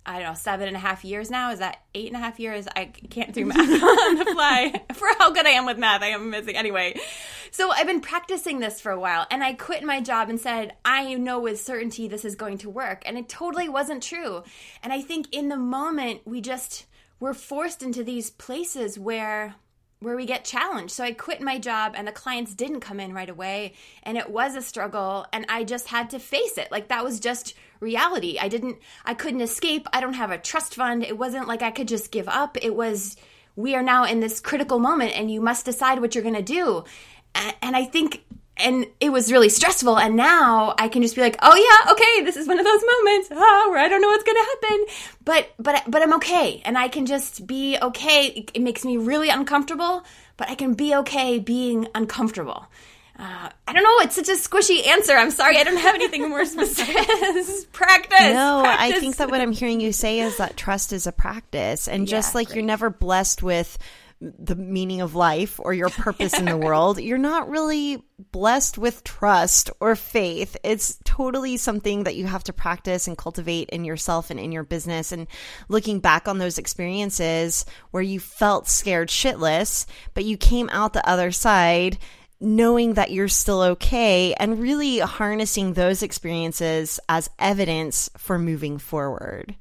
I 0.05 0.20
don't 0.20 0.29
know, 0.29 0.34
seven 0.34 0.67
and 0.67 0.75
a 0.75 0.79
half 0.79 1.05
years 1.05 1.29
now. 1.29 1.51
Is 1.51 1.60
that 1.60 1.81
eight 1.93 2.08
and 2.08 2.15
a 2.15 2.20
half 2.20 2.39
years? 2.39 2.67
I 2.75 2.86
can't 2.86 3.34
do 3.34 3.46
math 3.46 3.60
on 3.84 4.15
the 4.15 4.25
fly. 4.25 4.81
For 4.93 5.08
how 5.20 5.31
good 5.31 5.46
I 5.46 5.51
am 5.51 5.65
with 5.65 5.77
math, 5.77 6.01
I 6.01 6.08
am 6.08 6.31
missing. 6.31 6.55
Anyway, 6.55 7.00
so 7.51 7.70
I've 7.72 7.86
been 7.86 8.01
practicing 8.01 8.60
this 8.60 8.81
for 8.81 8.91
a 8.91 9.00
while 9.00 9.27
and 9.29 9.43
I 9.43 9.53
quit 9.53 9.84
my 9.84 10.01
job 10.01 10.29
and 10.29 10.39
said, 10.39 10.74
I 10.84 11.13
know 11.15 11.39
with 11.39 11.62
certainty 11.62 12.08
this 12.08 12.25
is 12.25 12.36
going 12.36 12.58
to 12.60 12.70
work. 12.70 13.03
And 13.05 13.17
it 13.17 13.29
totally 13.29 13.70
wasn't 13.70 14.01
true. 14.01 14.43
And 14.81 14.91
I 14.91 15.01
think 15.01 15.27
in 15.31 15.50
the 15.50 15.58
moment, 15.58 16.22
we 16.25 16.41
just 16.41 16.86
were 17.20 17.34
forced 17.34 17.84
into 17.84 18.03
these 18.03 18.31
places 18.31 18.98
where 18.98 19.55
where 20.00 20.15
we 20.15 20.25
get 20.25 20.43
challenged. 20.43 20.93
So 20.93 21.03
I 21.03 21.12
quit 21.12 21.41
my 21.41 21.60
job 21.60 21.93
and 21.96 22.08
the 22.08 22.12
clients 22.12 22.55
didn't 22.55 22.79
come 22.79 23.00
in 23.00 23.13
right 23.13 23.29
away 23.29 23.74
and 24.01 24.17
it 24.17 24.31
was 24.31 24.55
a 24.55 24.62
struggle 24.62 25.27
and 25.31 25.46
I 25.48 25.63
just 25.63 25.89
had 25.89 26.10
to 26.10 26.20
face 26.20 26.58
it. 26.58 26.72
Like 26.72 26.88
that 26.88 27.03
was 27.03 27.20
just 27.20 27.53
reality. 27.82 28.38
I 28.40 28.48
didn't 28.48 28.78
I 29.04 29.14
couldn't 29.14 29.42
escape. 29.42 29.88
I 29.92 30.00
don't 30.00 30.14
have 30.14 30.32
a 30.32 30.38
trust 30.38 30.76
fund. 30.76 31.04
It 31.04 31.18
wasn't 31.18 31.48
like 31.48 31.62
I 31.62 31.72
could 31.72 31.90
just 31.90 32.12
give 32.12 32.30
up. 32.30 32.58
It 32.62 32.76
was 32.76 33.18
we 33.58 33.76
are 33.76 33.84
now 33.84 34.06
in 34.06 34.22
this 34.22 34.40
critical 34.40 34.80
moment 34.80 35.18
and 35.18 35.30
you 35.30 35.42
must 35.42 35.66
decide 35.66 36.00
what 36.00 36.16
you're 36.16 36.24
going 36.24 36.36
to 36.36 36.42
do. 36.42 36.86
And 37.36 37.76
I 37.76 37.86
think 37.86 38.24
and 38.58 38.86
it 39.00 39.10
was 39.10 39.32
really 39.32 39.50
stressful 39.50 39.98
and 39.98 40.16
now 40.16 40.76
i 40.78 40.88
can 40.88 41.02
just 41.02 41.16
be 41.16 41.22
like 41.22 41.38
oh 41.42 41.56
yeah 41.56 41.92
okay 41.92 42.26
this 42.26 42.36
is 42.36 42.48
one 42.48 42.60
of 42.60 42.66
those 42.66 42.82
moments 42.82 43.30
oh, 43.32 43.68
where 43.72 43.80
i 43.80 43.88
don't 43.88 44.02
know 44.02 44.10
what's 44.10 44.24
going 44.24 44.38
to 44.38 44.68
happen 44.68 44.86
but 45.24 45.50
but 45.58 45.84
but 45.88 46.02
i'm 46.02 46.14
okay 46.14 46.62
and 46.66 46.78
i 46.78 46.88
can 46.88 47.06
just 47.06 47.48
be 47.48 47.78
okay 47.82 48.46
it 48.54 48.62
makes 48.62 48.84
me 48.84 48.98
really 48.98 49.30
uncomfortable 49.30 50.04
but 50.38 50.50
i 50.50 50.56
can 50.56 50.74
be 50.74 50.94
okay 50.94 51.40
being 51.40 51.88
uncomfortable 51.96 52.68
uh, 53.22 53.50
I 53.68 53.74
don't 53.74 53.84
know. 53.84 54.00
It's 54.00 54.16
such 54.16 54.30
a 54.30 54.32
squishy 54.32 54.88
answer. 54.88 55.13
I'm 55.13 55.30
sorry. 55.30 55.58
I 55.58 55.63
don't 55.63 55.78
have 55.78 55.94
anything 55.94 56.28
more 56.28 56.44
specific. 56.48 56.96
practice. 57.72 58.20
No, 58.20 58.62
practice. 58.63 58.98
I 58.98 59.00
think 59.00 59.18
that 59.18 59.30
what 59.30 59.40
I'm 59.40 59.51
hearing 59.51 59.80
you 59.80 59.94
say 59.94 60.22
is 60.22 60.38
that 60.38 60.58
trust 60.58 60.92
is 60.92 61.06
a 61.06 61.12
practice. 61.12 61.88
And 61.88 62.08
just 62.08 62.34
yeah, 62.34 62.40
like 62.40 62.48
great. 62.48 62.56
you're 62.56 62.66
never 62.66 62.90
blessed 62.90 63.44
with 63.44 63.78
the 64.22 64.56
meaning 64.56 65.01
of 65.01 65.16
life 65.16 65.60
or 65.60 65.74
your 65.74 65.90
purpose 65.90 66.38
in 66.38 66.46
the 66.46 66.58
world, 66.66 67.00
you're 67.00 67.18
not 67.18 67.50
really 67.50 68.04
blessed 68.32 68.78
with 68.78 69.04
trust 69.04 69.72
or 69.80 69.96
faith. 69.96 70.56
It's 70.63 71.00
totally 71.04 71.58
something 71.58 72.04
that 72.04 72.16
you 72.16 72.28
have 72.28 72.44
to 72.46 72.54
practice 72.54 73.08
and 73.08 73.18
cultivate 73.18 73.70
in 73.70 73.84
yourself 73.84 74.30
and 74.30 74.40
in 74.40 74.51
your 74.51 74.63
business. 74.63 75.12
And 75.12 75.28
looking 75.70 76.00
back 76.00 76.28
on 76.28 76.38
those 76.38 76.60
experiences 76.60 77.66
where 77.92 78.04
you 78.04 78.20
felt 78.20 78.68
scared 78.68 79.10
shitless, 79.10 79.88
but 80.13 80.25
you 80.25 80.38
came 80.38 80.70
out 80.72 80.94
the 80.94 81.08
other 81.08 81.32
side 81.32 81.98
knowing 82.42 82.96
that 82.96 83.12
you're 83.12 83.28
still 83.28 83.62
okay 83.62 84.34
and 84.34 84.60
really 84.60 85.00
harnessing 85.00 85.74
those 85.74 86.04
experiences 86.04 87.00
as 87.08 87.30
evidence 87.40 88.10
for 88.18 88.38
moving 88.38 88.80
forward. 88.80 89.56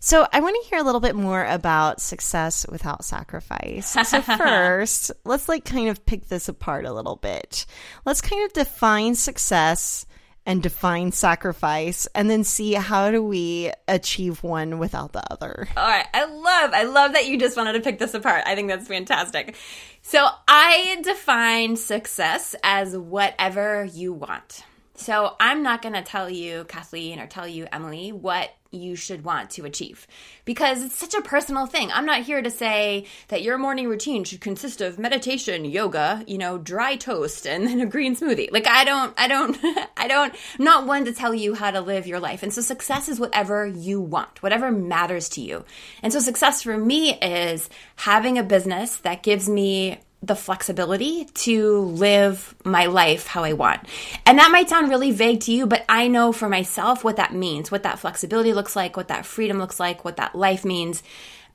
So, 0.00 0.26
I 0.32 0.40
want 0.40 0.56
to 0.62 0.68
hear 0.68 0.78
a 0.78 0.84
little 0.84 1.00
bit 1.00 1.16
more 1.16 1.44
about 1.44 2.00
success 2.00 2.66
without 2.68 3.04
sacrifice. 3.04 3.96
So, 4.08 4.20
first, 4.38 5.10
let's 5.24 5.48
like 5.48 5.64
kind 5.64 5.88
of 5.88 6.06
pick 6.06 6.28
this 6.28 6.48
apart 6.48 6.84
a 6.84 6.92
little 6.92 7.16
bit. 7.16 7.66
Let's 8.04 8.20
kind 8.20 8.44
of 8.44 8.52
define 8.52 9.14
success 9.14 10.06
and 10.46 10.62
define 10.62 11.10
sacrifice 11.10 12.06
and 12.14 12.30
then 12.30 12.44
see 12.44 12.72
how 12.72 13.10
do 13.10 13.22
we 13.22 13.72
achieve 13.88 14.42
one 14.44 14.78
without 14.78 15.12
the 15.12 15.22
other. 15.32 15.68
All 15.76 15.86
right. 15.86 16.06
I 16.14 16.24
love 16.24 16.70
I 16.72 16.84
love 16.84 17.12
that 17.12 17.26
you 17.26 17.38
just 17.38 17.56
wanted 17.56 17.72
to 17.72 17.80
pick 17.80 17.98
this 17.98 18.14
apart. 18.14 18.44
I 18.46 18.54
think 18.54 18.68
that's 18.68 18.86
fantastic. 18.88 19.56
So, 20.02 20.24
I 20.46 21.00
define 21.02 21.74
success 21.74 22.54
as 22.62 22.96
whatever 22.96 23.84
you 23.92 24.12
want. 24.12 24.64
So, 24.94 25.34
I'm 25.40 25.64
not 25.64 25.82
going 25.82 25.94
to 25.94 26.02
tell 26.02 26.30
you 26.30 26.64
Kathleen 26.68 27.18
or 27.18 27.26
tell 27.26 27.48
you 27.48 27.66
Emily 27.72 28.12
what 28.12 28.50
you 28.76 28.96
should 28.96 29.24
want 29.24 29.50
to 29.50 29.64
achieve 29.64 30.06
because 30.44 30.82
it's 30.82 30.96
such 30.96 31.14
a 31.14 31.22
personal 31.22 31.66
thing. 31.66 31.90
I'm 31.92 32.06
not 32.06 32.22
here 32.22 32.42
to 32.42 32.50
say 32.50 33.06
that 33.28 33.42
your 33.42 33.58
morning 33.58 33.88
routine 33.88 34.24
should 34.24 34.40
consist 34.40 34.80
of 34.80 34.98
meditation, 34.98 35.64
yoga, 35.64 36.24
you 36.26 36.38
know, 36.38 36.58
dry 36.58 36.96
toast 36.96 37.46
and 37.46 37.66
then 37.66 37.80
a 37.80 37.86
green 37.86 38.16
smoothie. 38.16 38.50
Like 38.52 38.66
I 38.66 38.84
don't 38.84 39.14
I 39.18 39.28
don't 39.28 39.58
I 39.96 40.08
don't 40.08 40.34
I'm 40.58 40.64
not 40.64 40.86
one 40.86 41.04
to 41.06 41.12
tell 41.12 41.34
you 41.34 41.54
how 41.54 41.70
to 41.70 41.80
live 41.80 42.06
your 42.06 42.20
life. 42.20 42.42
And 42.42 42.52
so 42.52 42.60
success 42.60 43.08
is 43.08 43.20
whatever 43.20 43.66
you 43.66 44.00
want, 44.00 44.42
whatever 44.42 44.70
matters 44.70 45.28
to 45.30 45.40
you. 45.40 45.64
And 46.02 46.12
so 46.12 46.20
success 46.20 46.62
for 46.62 46.76
me 46.76 47.14
is 47.18 47.68
having 47.96 48.38
a 48.38 48.42
business 48.42 48.96
that 48.98 49.22
gives 49.22 49.48
me 49.48 50.00
the 50.26 50.36
flexibility 50.36 51.24
to 51.24 51.80
live 51.80 52.54
my 52.64 52.86
life 52.86 53.26
how 53.26 53.44
I 53.44 53.52
want. 53.52 53.80
And 54.24 54.38
that 54.38 54.50
might 54.50 54.68
sound 54.68 54.88
really 54.88 55.10
vague 55.10 55.40
to 55.40 55.52
you, 55.52 55.66
but 55.66 55.84
I 55.88 56.08
know 56.08 56.32
for 56.32 56.48
myself 56.48 57.04
what 57.04 57.16
that 57.16 57.34
means, 57.34 57.70
what 57.70 57.82
that 57.84 57.98
flexibility 57.98 58.52
looks 58.52 58.76
like, 58.76 58.96
what 58.96 59.08
that 59.08 59.26
freedom 59.26 59.58
looks 59.58 59.80
like, 59.80 60.04
what 60.04 60.16
that 60.16 60.34
life 60.34 60.64
means. 60.64 61.02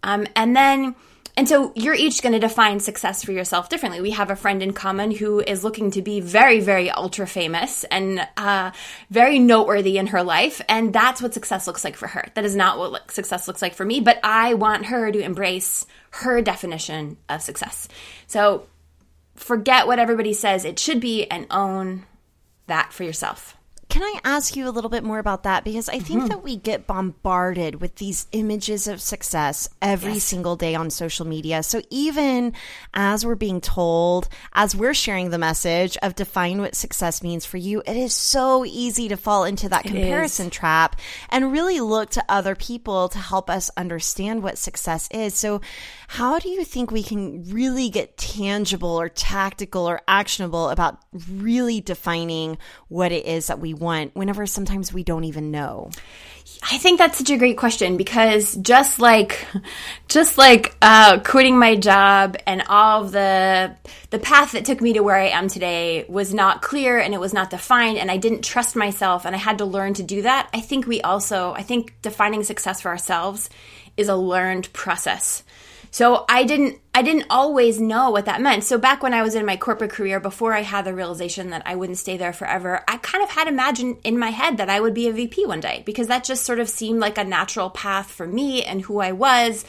Um, 0.04 0.26
and 0.36 0.56
then, 0.56 0.96
and 1.38 1.48
so 1.48 1.72
you're 1.76 1.94
each 1.94 2.22
going 2.22 2.34
to 2.34 2.40
define 2.40 2.80
success 2.80 3.24
for 3.24 3.32
yourself 3.32 3.70
differently. 3.70 4.02
We 4.02 4.12
have 4.12 4.30
a 4.30 4.36
friend 4.36 4.62
in 4.62 4.74
common 4.74 5.12
who 5.12 5.40
is 5.40 5.64
looking 5.64 5.92
to 5.92 6.02
be 6.02 6.20
very, 6.20 6.60
very 6.60 6.90
ultra 6.90 7.26
famous 7.26 7.84
and 7.86 8.28
uh, 8.38 8.72
very 9.10 9.40
noteworthy 9.40 9.98
in 9.98 10.08
her 10.08 10.24
life. 10.24 10.62
And 10.68 10.92
that's 10.92 11.22
what 11.22 11.34
success 11.34 11.68
looks 11.68 11.84
like 11.84 11.96
for 11.96 12.08
her. 12.08 12.26
That 12.36 12.46
is 12.46 12.56
not 12.56 12.78
what 12.78 13.12
success 13.12 13.48
looks 13.48 13.62
like 13.62 13.74
for 13.74 13.86
me, 13.86 14.02
but 14.02 14.20
I 14.24 14.56
want 14.56 14.88
her 14.88 15.12
to 15.12 15.20
embrace 15.20 15.86
her 16.12 16.42
definition 16.42 17.18
of 17.30 17.42
success. 17.42 17.88
So 18.28 18.68
forget 19.36 19.88
what 19.88 20.00
everybody 20.00 20.34
says 20.34 20.66
it 20.66 20.80
should 20.80 21.00
be 21.00 21.26
and 21.26 21.48
own 21.50 22.06
that 22.68 22.92
for 22.92 23.04
yourself. 23.04 23.56
Can 23.92 24.04
I 24.04 24.22
ask 24.24 24.56
you 24.56 24.70
a 24.70 24.72
little 24.72 24.90
bit 24.90 25.04
more 25.04 25.20
about 25.20 25.44
that? 25.44 25.66
Because 25.66 25.90
I 25.90 26.00
think 26.00 26.20
mm-hmm. 26.20 26.28
that 26.30 26.44
we 26.44 26.56
get 26.56 26.88
bombarded 26.88 27.82
with 27.82 27.96
these 27.96 28.26
images 28.32 28.88
of 28.88 29.02
success 29.02 29.68
every 29.82 30.14
yes. 30.14 30.24
single 30.24 30.56
day 30.56 30.76
on 30.76 30.90
social 30.90 31.28
media. 31.28 31.62
So 31.62 31.82
even 31.90 32.54
as 32.94 33.26
we're 33.26 33.36
being 33.36 33.60
told, 33.60 34.30
as 34.54 34.74
we're 34.74 34.94
sharing 34.94 35.30
the 35.30 35.38
message 35.38 35.98
of 36.02 36.16
define 36.16 36.62
what 36.62 36.74
success 36.74 37.22
means 37.22 37.46
for 37.46 37.58
you, 37.58 37.84
it 37.86 37.98
is 37.98 38.14
so 38.14 38.64
easy 38.64 39.10
to 39.10 39.18
fall 39.18 39.44
into 39.44 39.68
that 39.68 39.84
comparison 39.84 40.50
trap 40.50 40.96
and 41.28 41.52
really 41.52 41.82
look 41.82 42.12
to 42.12 42.24
other 42.30 42.56
people 42.56 43.10
to 43.10 43.20
help 43.20 43.50
us 43.50 43.70
understand 43.76 44.42
what 44.42 44.58
success 44.58 45.10
is. 45.12 45.34
So 45.34 45.60
how 46.08 46.40
do 46.40 46.48
you 46.48 46.64
think 46.64 46.92
we 46.92 47.04
can 47.04 47.44
really 47.44 47.90
get 47.90 48.16
tangible 48.16 48.98
or 48.98 49.10
tactical 49.10 49.86
or 49.86 50.00
actionable 50.08 50.70
about 50.70 51.00
really 51.30 51.82
defining 51.82 52.58
what 52.88 53.12
it 53.12 53.26
is 53.26 53.48
that 53.48 53.60
we 53.60 53.81
want 53.82 54.16
whenever 54.16 54.46
sometimes 54.46 54.94
we 54.94 55.04
don't 55.04 55.26
even 55.26 55.52
know? 55.52 55.90
I 56.64 56.78
think 56.78 57.00
that's 57.00 57.18
such 57.18 57.32
a 57.32 57.38
great 57.38 57.58
question 57.58 57.98
because 57.98 58.56
just 58.56 59.00
like, 59.00 59.46
just 60.08 60.38
like 60.38 60.76
uh, 60.82 61.20
quitting 61.20 61.58
my 61.58 61.76
job 61.76 62.38
and 62.46 62.62
all 62.70 63.04
of 63.04 63.12
the 63.12 63.76
the 64.12 64.20
path 64.20 64.52
that 64.52 64.66
took 64.66 64.80
me 64.80 64.94
to 64.94 65.02
where 65.02 65.16
I 65.16 65.30
am 65.30 65.48
today 65.48 66.06
was 66.08 66.34
not 66.34 66.62
clear 66.62 67.00
and 67.00 67.14
it 67.14 67.20
was 67.20 67.34
not 67.34 67.50
defined, 67.50 67.98
and 67.98 68.12
I 68.12 68.18
didn't 68.18 68.44
trust 68.44 68.76
myself, 68.76 69.26
and 69.26 69.36
I 69.36 69.40
had 69.40 69.58
to 69.58 69.66
learn 69.66 69.96
to 69.96 70.04
do 70.04 70.22
that. 70.22 70.50
I 70.54 70.62
think 70.62 70.86
we 70.86 71.02
also, 71.02 71.54
I 71.54 71.64
think 71.64 71.96
defining 72.02 72.44
success 72.44 72.82
for 72.82 72.90
ourselves 72.90 73.50
is 73.98 74.10
a 74.10 74.16
learned 74.16 74.72
process. 74.74 75.44
So 75.92 76.26
I 76.30 76.46
didn't 76.46 76.80
I 76.96 77.04
didn't 77.04 77.28
always 77.30 77.80
know 77.80 78.10
what 78.10 78.26
that 78.26 78.42
meant. 78.42 78.64
So 78.64 78.78
back 78.78 79.04
when 79.04 79.14
I 79.14 79.22
was 79.22 79.36
in 79.36 79.46
my 79.46 79.58
corporate 79.58 79.92
career 79.92 80.20
before 80.20 80.54
I 80.54 80.62
had 80.62 80.86
the 80.86 80.94
realization 80.94 81.52
that 81.52 81.64
I 81.66 81.76
wouldn't 81.76 81.98
stay 81.98 82.18
there 82.18 82.34
forever, 82.34 82.84
I 82.88 82.98
kind 82.98 83.24
of 83.24 83.30
had 83.30 83.48
imagined 83.48 83.98
in 84.04 84.18
my 84.18 84.30
head 84.30 84.58
that 84.58 84.70
I 84.70 84.80
would 84.80 84.94
be 84.94 85.08
a 85.08 85.14
VP 85.14 85.46
one 85.46 85.60
day 85.60 85.84
because 85.86 86.08
that 86.08 86.24
just 86.24 86.46
sort 86.46 86.60
of 86.60 86.70
seemed 86.70 87.00
like 87.00 87.18
a 87.18 87.24
natural 87.24 87.70
path 87.70 88.10
for 88.10 88.26
me 88.26 88.64
and 88.64 88.82
who 88.82 89.00
I 89.00 89.12
was. 89.12 89.64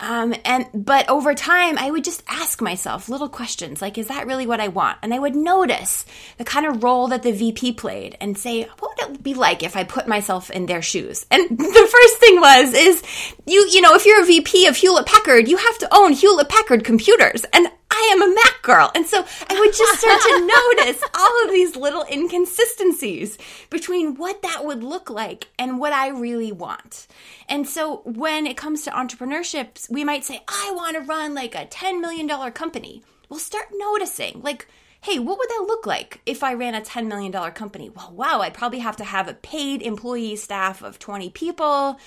Um, 0.00 0.34
and 0.44 0.66
but 0.72 1.08
over 1.08 1.34
time, 1.34 1.76
I 1.78 1.90
would 1.90 2.04
just 2.04 2.22
ask 2.26 2.60
myself 2.62 3.08
little 3.08 3.28
questions 3.28 3.82
like, 3.82 3.98
"Is 3.98 4.08
that 4.08 4.26
really 4.26 4.46
what 4.46 4.60
I 4.60 4.68
want?" 4.68 4.98
And 5.02 5.12
I 5.12 5.18
would 5.18 5.36
notice 5.36 6.06
the 6.38 6.44
kind 6.44 6.66
of 6.66 6.82
role 6.82 7.08
that 7.08 7.22
the 7.22 7.32
VP 7.32 7.72
played, 7.72 8.16
and 8.20 8.36
say, 8.36 8.62
"What 8.78 8.96
would 8.98 9.16
it 9.16 9.22
be 9.22 9.34
like 9.34 9.62
if 9.62 9.76
I 9.76 9.84
put 9.84 10.08
myself 10.08 10.50
in 10.50 10.66
their 10.66 10.82
shoes?" 10.82 11.26
And 11.30 11.48
the 11.58 11.88
first 11.92 12.16
thing 12.16 12.40
was, 12.40 12.72
"Is 12.72 13.02
you 13.46 13.68
you 13.70 13.80
know 13.82 13.94
if 13.94 14.06
you're 14.06 14.22
a 14.22 14.26
VP 14.26 14.66
of 14.66 14.76
Hewlett 14.76 15.06
Packard, 15.06 15.48
you 15.48 15.58
have 15.58 15.78
to 15.78 15.94
own 15.94 16.12
Hewlett 16.12 16.48
Packard 16.48 16.82
computers." 16.84 17.44
And 17.52 17.68
I 18.00 18.12
am 18.12 18.22
a 18.22 18.34
Mac 18.34 18.62
girl. 18.62 18.90
And 18.94 19.06
so 19.06 19.24
I 19.48 19.60
would 19.60 19.74
just 19.74 20.00
start 20.00 20.20
to 20.22 20.74
notice 20.78 21.02
all 21.14 21.44
of 21.44 21.50
these 21.50 21.76
little 21.76 22.04
inconsistencies 22.10 23.36
between 23.68 24.16
what 24.16 24.40
that 24.42 24.64
would 24.64 24.82
look 24.82 25.10
like 25.10 25.48
and 25.58 25.78
what 25.78 25.92
I 25.92 26.08
really 26.08 26.50
want. 26.50 27.06
And 27.48 27.68
so 27.68 27.98
when 28.04 28.46
it 28.46 28.56
comes 28.56 28.82
to 28.82 28.90
entrepreneurship, 28.90 29.90
we 29.90 30.02
might 30.02 30.24
say, 30.24 30.42
I 30.48 30.72
want 30.74 30.96
to 30.96 31.02
run 31.02 31.34
like 31.34 31.54
a 31.54 31.66
$10 31.66 32.00
million 32.00 32.28
company. 32.52 33.02
We'll 33.28 33.38
start 33.38 33.66
noticing, 33.72 34.40
like, 34.40 34.66
hey, 35.02 35.18
what 35.18 35.38
would 35.38 35.48
that 35.48 35.64
look 35.66 35.86
like 35.86 36.20
if 36.26 36.42
I 36.42 36.54
ran 36.54 36.74
a 36.74 36.80
$10 36.80 37.06
million 37.06 37.32
company? 37.52 37.90
Well, 37.90 38.12
wow, 38.12 38.40
I'd 38.40 38.54
probably 38.54 38.80
have 38.80 38.96
to 38.96 39.04
have 39.04 39.28
a 39.28 39.34
paid 39.34 39.82
employee 39.82 40.36
staff 40.36 40.82
of 40.82 40.98
20 40.98 41.30
people. 41.30 41.98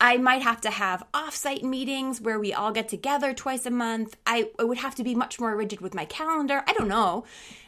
I 0.00 0.18
might 0.18 0.42
have 0.42 0.60
to 0.62 0.70
have 0.70 1.04
offsite 1.14 1.62
meetings 1.62 2.20
where 2.20 2.38
we 2.38 2.52
all 2.52 2.70
get 2.70 2.88
together 2.88 3.32
twice 3.32 3.64
a 3.64 3.70
month. 3.70 4.16
I, 4.26 4.50
I 4.58 4.64
would 4.64 4.78
have 4.78 4.94
to 4.96 5.04
be 5.04 5.14
much 5.14 5.40
more 5.40 5.56
rigid 5.56 5.80
with 5.80 5.94
my 5.94 6.04
calendar. 6.04 6.62
I 6.66 6.74
don't 6.74 6.88
know. 6.88 7.24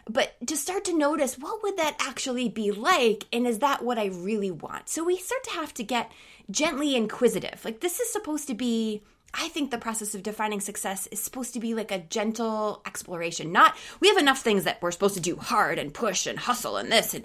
But 0.08 0.34
to 0.46 0.56
start 0.56 0.84
to 0.86 0.96
notice 0.96 1.38
what 1.38 1.62
would 1.62 1.78
that 1.78 1.96
actually 2.00 2.48
be 2.48 2.70
like 2.70 3.24
and 3.32 3.46
is 3.46 3.60
that 3.60 3.82
what 3.82 3.98
I 3.98 4.06
really 4.06 4.50
want? 4.50 4.88
So 4.88 5.04
we 5.04 5.16
start 5.16 5.42
to 5.44 5.50
have 5.52 5.72
to 5.74 5.82
get 5.82 6.12
gently 6.50 6.94
inquisitive. 6.94 7.64
Like 7.64 7.80
this 7.80 7.98
is 7.98 8.12
supposed 8.12 8.46
to 8.48 8.54
be 8.54 9.02
I 9.34 9.48
think 9.48 9.70
the 9.70 9.78
process 9.78 10.14
of 10.14 10.22
defining 10.22 10.60
success 10.60 11.06
is 11.08 11.20
supposed 11.20 11.52
to 11.52 11.60
be 11.60 11.74
like 11.74 11.92
a 11.92 11.98
gentle 11.98 12.82
exploration. 12.86 13.52
Not 13.52 13.74
we 14.00 14.08
have 14.08 14.16
enough 14.18 14.40
things 14.40 14.64
that 14.64 14.80
we're 14.82 14.90
supposed 14.90 15.14
to 15.14 15.20
do 15.20 15.36
hard 15.36 15.78
and 15.78 15.94
push 15.94 16.26
and 16.26 16.38
hustle 16.38 16.76
and 16.76 16.90
this 16.90 17.14
and 17.14 17.24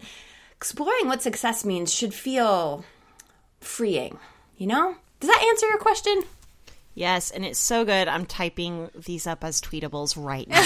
exploring 0.55 1.07
what 1.07 1.21
success 1.21 1.65
means 1.65 1.93
should 1.93 2.13
feel 2.13 2.83
freeing 3.61 4.17
you 4.57 4.67
know? 4.67 4.95
Does 5.19 5.29
that 5.29 5.45
answer 5.49 5.67
your 5.67 5.77
question? 5.77 6.23
Yes, 6.95 7.31
and 7.31 7.43
it's 7.43 7.59
so 7.59 7.85
good. 7.85 8.07
I'm 8.07 8.25
typing 8.25 8.89
these 9.05 9.25
up 9.25 9.43
as 9.43 9.59
tweetables 9.61 10.15
right 10.15 10.47
now. 10.47 10.61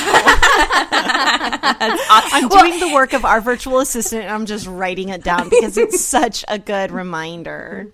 I'm 2.10 2.50
doing 2.50 2.80
the 2.82 2.92
work 2.94 3.14
of 3.14 3.24
our 3.24 3.40
virtual 3.40 3.80
assistant 3.80 4.24
and 4.24 4.32
I'm 4.32 4.46
just 4.46 4.68
writing 4.68 5.08
it 5.10 5.24
down 5.24 5.48
because 5.50 5.78
it's 5.78 6.02
such 6.06 6.44
a 6.50 6.60
good 6.60 6.92
reminder. 6.92 7.88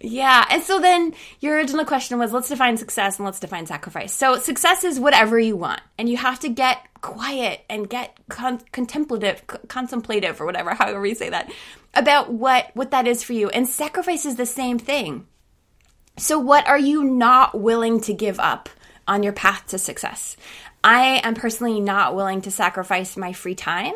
Yeah. 0.00 0.46
And 0.48 0.62
so 0.62 0.80
then 0.80 1.14
your 1.40 1.56
original 1.56 1.84
question 1.84 2.18
was 2.18 2.32
let's 2.32 2.48
define 2.48 2.78
success 2.78 3.18
and 3.18 3.26
let's 3.26 3.40
define 3.40 3.66
sacrifice. 3.66 4.14
So 4.14 4.38
success 4.38 4.82
is 4.82 4.98
whatever 4.98 5.38
you 5.38 5.56
want, 5.56 5.82
and 5.98 6.08
you 6.08 6.16
have 6.16 6.40
to 6.40 6.48
get 6.48 6.78
quiet 7.02 7.62
and 7.68 7.90
get 7.90 8.18
con- 8.30 8.62
contemplative, 8.72 9.42
c- 9.50 9.58
contemplative, 9.68 10.40
or 10.40 10.46
whatever, 10.46 10.74
however 10.74 11.04
you 11.04 11.14
say 11.14 11.28
that, 11.28 11.52
about 11.94 12.32
what, 12.32 12.70
what 12.74 12.90
that 12.92 13.06
is 13.06 13.22
for 13.22 13.34
you. 13.34 13.50
And 13.50 13.68
sacrifice 13.68 14.24
is 14.24 14.36
the 14.36 14.46
same 14.46 14.78
thing. 14.78 15.26
So, 16.20 16.38
what 16.38 16.68
are 16.68 16.78
you 16.78 17.02
not 17.02 17.58
willing 17.58 18.02
to 18.02 18.12
give 18.12 18.38
up 18.38 18.68
on 19.08 19.22
your 19.22 19.32
path 19.32 19.68
to 19.68 19.78
success? 19.78 20.36
I 20.84 21.22
am 21.24 21.34
personally 21.34 21.80
not 21.80 22.14
willing 22.14 22.42
to 22.42 22.50
sacrifice 22.50 23.16
my 23.16 23.32
free 23.32 23.54
time 23.54 23.94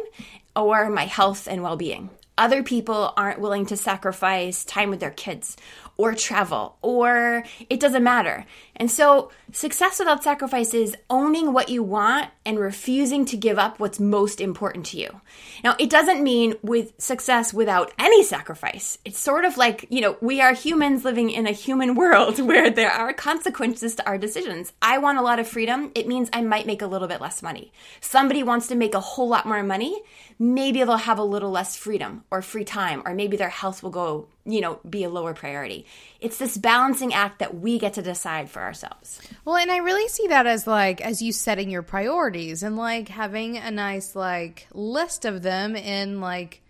or 0.56 0.88
my 0.88 1.04
health 1.04 1.46
and 1.46 1.62
well 1.62 1.76
being. 1.76 2.08
Other 2.38 2.62
people 2.62 3.12
aren't 3.14 3.42
willing 3.42 3.66
to 3.66 3.76
sacrifice 3.76 4.64
time 4.64 4.88
with 4.88 5.00
their 5.00 5.10
kids 5.10 5.58
or 5.98 6.14
travel 6.14 6.78
or 6.80 7.44
it 7.68 7.78
doesn't 7.78 8.02
matter. 8.02 8.46
And 8.76 8.90
so, 8.90 9.30
success 9.52 9.98
without 9.98 10.24
sacrifice 10.24 10.74
is 10.74 10.96
owning 11.08 11.52
what 11.52 11.68
you 11.68 11.82
want 11.82 12.30
and 12.44 12.58
refusing 12.58 13.24
to 13.26 13.36
give 13.36 13.58
up 13.58 13.78
what's 13.78 14.00
most 14.00 14.40
important 14.40 14.86
to 14.86 14.98
you. 14.98 15.20
Now, 15.62 15.76
it 15.78 15.88
doesn't 15.90 16.22
mean 16.22 16.56
with 16.62 16.92
success 16.98 17.54
without 17.54 17.92
any 17.98 18.24
sacrifice. 18.24 18.98
It's 19.04 19.18
sort 19.18 19.44
of 19.44 19.56
like, 19.56 19.86
you 19.90 20.00
know, 20.00 20.16
we 20.20 20.40
are 20.40 20.54
humans 20.54 21.04
living 21.04 21.30
in 21.30 21.46
a 21.46 21.52
human 21.52 21.94
world 21.94 22.40
where 22.40 22.68
there 22.68 22.90
are 22.90 23.12
consequences 23.12 23.94
to 23.96 24.06
our 24.06 24.18
decisions. 24.18 24.72
I 24.82 24.98
want 24.98 25.18
a 25.18 25.22
lot 25.22 25.38
of 25.38 25.46
freedom. 25.46 25.92
It 25.94 26.08
means 26.08 26.28
I 26.32 26.42
might 26.42 26.66
make 26.66 26.82
a 26.82 26.86
little 26.86 27.08
bit 27.08 27.20
less 27.20 27.42
money. 27.42 27.72
Somebody 28.00 28.42
wants 28.42 28.66
to 28.68 28.74
make 28.74 28.94
a 28.94 29.00
whole 29.00 29.28
lot 29.28 29.46
more 29.46 29.62
money. 29.62 30.02
Maybe 30.38 30.82
they'll 30.82 30.96
have 30.96 31.18
a 31.18 31.24
little 31.24 31.50
less 31.50 31.76
freedom 31.76 32.24
or 32.30 32.42
free 32.42 32.64
time, 32.64 33.02
or 33.06 33.14
maybe 33.14 33.36
their 33.36 33.48
health 33.48 33.84
will 33.84 33.90
go, 33.90 34.26
you 34.44 34.60
know, 34.60 34.80
be 34.88 35.04
a 35.04 35.08
lower 35.08 35.32
priority. 35.32 35.86
It's 36.24 36.38
this 36.38 36.56
balancing 36.56 37.12
act 37.12 37.40
that 37.40 37.60
we 37.60 37.78
get 37.78 37.94
to 37.94 38.02
decide 38.02 38.48
for 38.50 38.62
ourselves. 38.62 39.20
Well, 39.44 39.56
and 39.56 39.70
I 39.70 39.76
really 39.76 40.08
see 40.08 40.28
that 40.28 40.46
as 40.46 40.66
like 40.66 41.02
as 41.02 41.20
you 41.20 41.32
setting 41.32 41.68
your 41.68 41.82
priorities 41.82 42.62
and 42.62 42.76
like 42.78 43.08
having 43.08 43.58
a 43.58 43.70
nice 43.70 44.16
like 44.16 44.66
list 44.72 45.26
of 45.26 45.42
them 45.42 45.76
in 45.76 46.22
like 46.22 46.62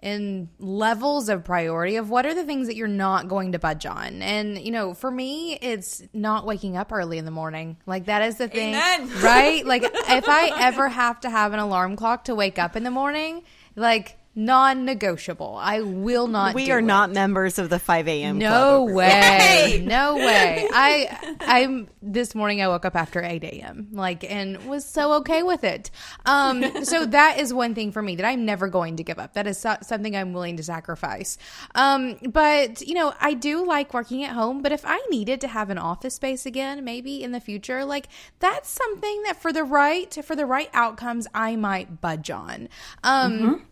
in 0.00 0.48
levels 0.60 1.28
of 1.28 1.42
priority 1.42 1.96
of 1.96 2.10
what 2.10 2.26
are 2.26 2.34
the 2.34 2.44
things 2.44 2.68
that 2.68 2.76
you're 2.76 2.86
not 2.86 3.28
going 3.28 3.52
to 3.52 3.58
budge 3.58 3.86
on. 3.86 4.20
And 4.20 4.58
you 4.58 4.70
know, 4.70 4.92
for 4.92 5.10
me, 5.10 5.54
it's 5.54 6.02
not 6.12 6.44
waking 6.44 6.76
up 6.76 6.92
early 6.92 7.16
in 7.16 7.24
the 7.24 7.30
morning. 7.30 7.78
Like 7.86 8.04
that 8.06 8.20
is 8.22 8.36
the 8.36 8.48
thing, 8.48 8.74
Amen. 8.74 9.10
right? 9.22 9.64
Like 9.68 9.84
if 9.84 10.28
I 10.28 10.52
ever 10.60 10.88
have 10.88 11.20
to 11.20 11.30
have 11.30 11.54
an 11.54 11.60
alarm 11.60 11.96
clock 11.96 12.24
to 12.24 12.34
wake 12.34 12.58
up 12.58 12.76
in 12.76 12.84
the 12.84 12.90
morning, 12.90 13.42
like 13.74 14.17
non-negotiable. 14.38 15.58
I 15.60 15.80
will 15.80 16.28
not. 16.28 16.54
We 16.54 16.70
are 16.70 16.78
it. 16.78 16.82
not 16.82 17.10
members 17.10 17.58
of 17.58 17.70
the 17.70 17.80
5 17.80 18.06
a.m. 18.06 18.38
No 18.38 18.84
club 18.84 18.96
way. 18.96 19.82
No 19.84 20.16
way. 20.16 20.68
I 20.72 21.36
I'm 21.40 21.88
this 22.00 22.36
morning 22.36 22.62
I 22.62 22.68
woke 22.68 22.84
up 22.84 22.94
after 22.94 23.20
8 23.20 23.42
a.m. 23.42 23.88
like 23.90 24.22
and 24.22 24.64
was 24.68 24.84
so 24.84 25.14
okay 25.14 25.42
with 25.42 25.64
it. 25.64 25.90
Um 26.24 26.84
so 26.84 27.04
that 27.18 27.40
is 27.40 27.52
one 27.52 27.74
thing 27.74 27.90
for 27.90 28.00
me 28.00 28.14
that 28.14 28.24
I'm 28.24 28.44
never 28.44 28.68
going 28.68 28.96
to 28.98 29.02
give 29.02 29.18
up. 29.18 29.34
That 29.34 29.48
is 29.48 29.58
so- 29.58 29.78
something 29.82 30.14
I'm 30.14 30.32
willing 30.32 30.56
to 30.58 30.62
sacrifice. 30.62 31.36
Um 31.74 32.16
but 32.22 32.80
you 32.82 32.94
know, 32.94 33.12
I 33.20 33.34
do 33.34 33.66
like 33.66 33.92
working 33.92 34.22
at 34.22 34.34
home, 34.34 34.62
but 34.62 34.70
if 34.70 34.84
I 34.86 35.04
needed 35.10 35.40
to 35.40 35.48
have 35.48 35.68
an 35.68 35.78
office 35.78 36.14
space 36.14 36.46
again 36.46 36.84
maybe 36.84 37.24
in 37.24 37.32
the 37.32 37.40
future, 37.40 37.84
like 37.84 38.06
that's 38.38 38.68
something 38.68 39.24
that 39.24 39.42
for 39.42 39.52
the 39.52 39.64
right 39.64 40.16
for 40.24 40.36
the 40.36 40.46
right 40.46 40.70
outcomes 40.72 41.26
I 41.34 41.56
might 41.56 42.00
budge 42.00 42.30
on. 42.30 42.68
Um 43.02 43.64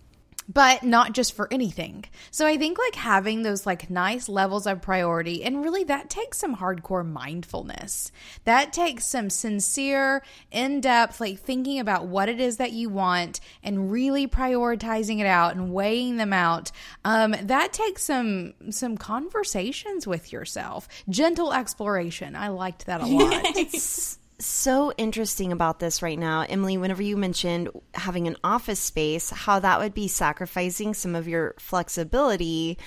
but 0.49 0.83
not 0.83 1.13
just 1.13 1.33
for 1.35 1.49
anything. 1.53 2.05
So 2.31 2.47
I 2.47 2.57
think 2.57 2.79
like 2.79 2.95
having 2.95 3.43
those 3.43 3.67
like 3.67 3.91
nice 3.91 4.29
levels 4.29 4.67
of 4.67 4.83
priority 4.83 5.43
and 5.43 5.63
really 5.63 5.85
that 5.85 6.11
takes 6.11 6.39
some 6.39 6.57
hardcore 6.57 7.07
mindfulness. 7.07 8.13
That 8.45 8.73
takes 8.73 9.07
some 9.07 9.31
sincere, 9.31 10.23
in-depth 10.51 11.21
like 11.21 11.41
thinking 11.41 11.81
about 11.81 12.07
what 12.07 12.29
it 12.29 12.41
is 12.41 12.59
that 12.59 12.73
you 12.73 12.89
want 12.89 13.41
and 13.63 13.91
really 13.91 14.27
prioritizing 14.27 15.21
it 15.21 15.27
out 15.27 15.57
and 15.57 15.73
weighing 15.73 16.17
them 16.17 16.33
out. 16.33 16.71
Um 17.05 17.35
that 17.43 17.73
takes 17.73 18.05
some 18.05 18.55
some 18.71 18.97
conversations 18.97 20.07
with 20.07 20.33
yourself. 20.33 20.89
Gentle 21.09 21.53
exploration. 21.53 22.37
I 22.37 22.49
liked 22.49 22.87
that 22.87 23.01
a 23.01 23.07
lot. 23.07 24.26
So 24.39 24.93
interesting 24.99 25.53
about 25.53 25.81
this 25.81 26.03
right 26.03 26.19
now, 26.19 26.43
Emily. 26.43 26.77
Whenever 26.77 27.03
you 27.03 27.17
mentioned 27.17 27.71
having 27.95 28.27
an 28.27 28.37
office 28.45 28.81
space, 28.81 29.31
how 29.31 29.59
that 29.61 29.81
would 29.81 29.95
be 29.95 30.09
sacrificing 30.09 30.95
some 30.95 31.15
of 31.15 31.27
your 31.27 31.55
flexibility. 31.59 32.79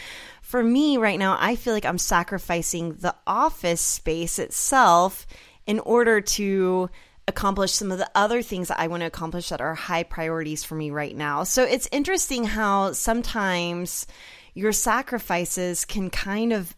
For 0.41 0.63
me, 0.63 0.97
right 0.97 1.19
now, 1.19 1.37
I 1.39 1.55
feel 1.55 1.73
like 1.73 1.85
I'm 1.85 1.97
sacrificing 1.97 2.93
the 2.93 3.15
office 3.25 3.81
space 3.81 4.39
itself 4.39 5.25
in 5.65 5.79
order 5.79 6.21
to 6.21 6.89
accomplish 7.27 7.73
some 7.73 7.91
of 7.91 7.99
the 7.99 8.09
other 8.15 8.41
things 8.41 8.67
that 8.67 8.79
I 8.79 8.87
want 8.87 9.01
to 9.01 9.07
accomplish 9.07 9.49
that 9.49 9.61
are 9.61 9.75
high 9.75 10.03
priorities 10.03 10.63
for 10.63 10.75
me 10.75 10.89
right 10.89 11.15
now. 11.15 11.43
So 11.43 11.63
it's 11.63 11.87
interesting 11.91 12.43
how 12.43 12.93
sometimes 12.93 14.07
your 14.53 14.71
sacrifices 14.71 15.85
can 15.85 16.09
kind 16.09 16.51
of 16.51 16.75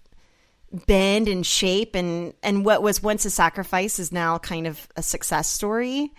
bend 0.88 1.28
and 1.28 1.46
shape 1.46 1.96
and 1.96 2.34
and 2.42 2.66
what 2.66 2.82
was 2.82 3.04
once 3.04 3.26
a 3.26 3.30
sacrifice 3.30 4.00
is 4.00 4.12
now 4.12 4.38
kind 4.38 4.68
of 4.68 4.88
a 4.96 5.04
success 5.04 5.48
story. 5.48 6.12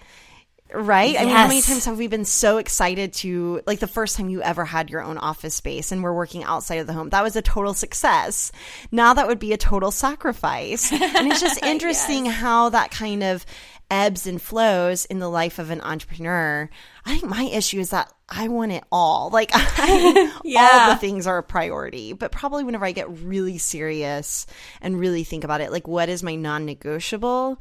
Right? 0.74 1.16
I 1.18 1.26
mean 1.26 1.36
how 1.36 1.48
many 1.48 1.60
times 1.60 1.84
have 1.84 1.98
we 1.98 2.06
been 2.06 2.24
so 2.24 2.56
excited 2.56 3.12
to 3.14 3.60
like 3.66 3.78
the 3.78 3.86
first 3.86 4.16
time 4.16 4.30
you 4.30 4.40
ever 4.40 4.64
had 4.64 4.88
your 4.88 5.02
own 5.02 5.18
office 5.18 5.54
space 5.54 5.92
and 5.92 6.02
we're 6.02 6.14
working 6.14 6.44
outside 6.44 6.76
of 6.76 6.86
the 6.86 6.94
home? 6.94 7.10
That 7.10 7.22
was 7.22 7.36
a 7.36 7.42
total 7.42 7.74
success. 7.74 8.52
Now 8.90 9.12
that 9.14 9.26
would 9.26 9.38
be 9.38 9.52
a 9.52 9.58
total 9.58 9.90
sacrifice. 9.90 10.90
And 10.90 11.30
it's 11.30 11.42
just 11.42 11.62
interesting 11.64 12.24
how 12.24 12.70
that 12.70 12.90
kind 12.90 13.22
of 13.22 13.44
ebbs 13.92 14.26
and 14.26 14.40
flows 14.40 15.04
in 15.04 15.18
the 15.18 15.28
life 15.28 15.58
of 15.58 15.70
an 15.70 15.80
entrepreneur 15.82 16.68
i 17.04 17.10
think 17.16 17.30
my 17.30 17.44
issue 17.44 17.78
is 17.78 17.90
that 17.90 18.10
i 18.28 18.48
want 18.48 18.72
it 18.72 18.82
all. 18.90 19.28
Like 19.30 19.50
I, 19.54 20.32
all 20.34 20.40
Yeah. 20.44 20.88
the 20.94 20.96
things 20.96 21.26
are 21.26 21.36
a 21.38 21.42
priority 21.42 22.12
but 22.14 22.32
probably 22.32 22.64
whenever 22.64 22.86
i 22.86 22.92
get 22.92 23.10
really 23.22 23.58
serious 23.58 24.46
and 24.80 24.98
really 24.98 25.24
think 25.24 25.44
about 25.44 25.60
it 25.60 25.70
like 25.70 25.86
what 25.86 26.08
is 26.08 26.22
my 26.22 26.34
non-negotiable 26.34 27.60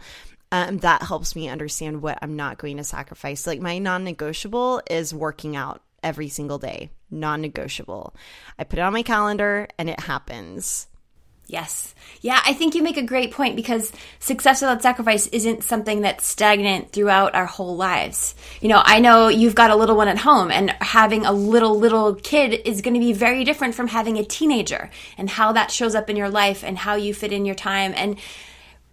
um, 0.53 0.77
that 0.79 1.03
helps 1.03 1.35
me 1.35 1.49
understand 1.49 2.01
what 2.01 2.17
i'm 2.21 2.35
not 2.35 2.57
going 2.57 2.77
to 2.77 2.83
sacrifice. 2.83 3.45
Like 3.47 3.59
my 3.61 3.77
non-negotiable 3.77 4.81
is 4.89 5.13
working 5.13 5.55
out 5.55 5.81
every 6.03 6.29
single 6.29 6.57
day. 6.59 6.89
Non-negotiable. 7.09 8.15
I 8.59 8.63
put 8.65 8.79
it 8.79 8.81
on 8.81 8.91
my 8.93 9.03
calendar 9.03 9.67
and 9.77 9.89
it 9.89 9.99
happens 9.99 10.87
Yes. 11.51 11.93
Yeah, 12.21 12.39
I 12.45 12.53
think 12.53 12.75
you 12.75 12.81
make 12.81 12.95
a 12.95 13.01
great 13.01 13.31
point 13.31 13.57
because 13.57 13.91
success 14.19 14.61
without 14.61 14.81
sacrifice 14.81 15.27
isn't 15.27 15.65
something 15.65 16.01
that's 16.01 16.25
stagnant 16.25 16.93
throughout 16.93 17.35
our 17.35 17.45
whole 17.45 17.75
lives. 17.75 18.35
You 18.61 18.69
know, 18.69 18.81
I 18.81 18.99
know 18.99 19.27
you've 19.27 19.55
got 19.55 19.69
a 19.69 19.75
little 19.75 19.97
one 19.97 20.07
at 20.07 20.19
home 20.19 20.49
and 20.49 20.69
having 20.79 21.25
a 21.25 21.33
little, 21.33 21.77
little 21.77 22.15
kid 22.15 22.61
is 22.65 22.81
going 22.81 22.93
to 22.93 23.01
be 23.01 23.11
very 23.11 23.43
different 23.43 23.75
from 23.75 23.89
having 23.89 24.17
a 24.17 24.23
teenager 24.23 24.89
and 25.17 25.29
how 25.29 25.51
that 25.51 25.71
shows 25.71 25.93
up 25.93 26.09
in 26.09 26.15
your 26.15 26.29
life 26.29 26.63
and 26.63 26.77
how 26.77 26.95
you 26.95 27.13
fit 27.13 27.33
in 27.33 27.43
your 27.43 27.55
time. 27.55 27.91
And 27.97 28.17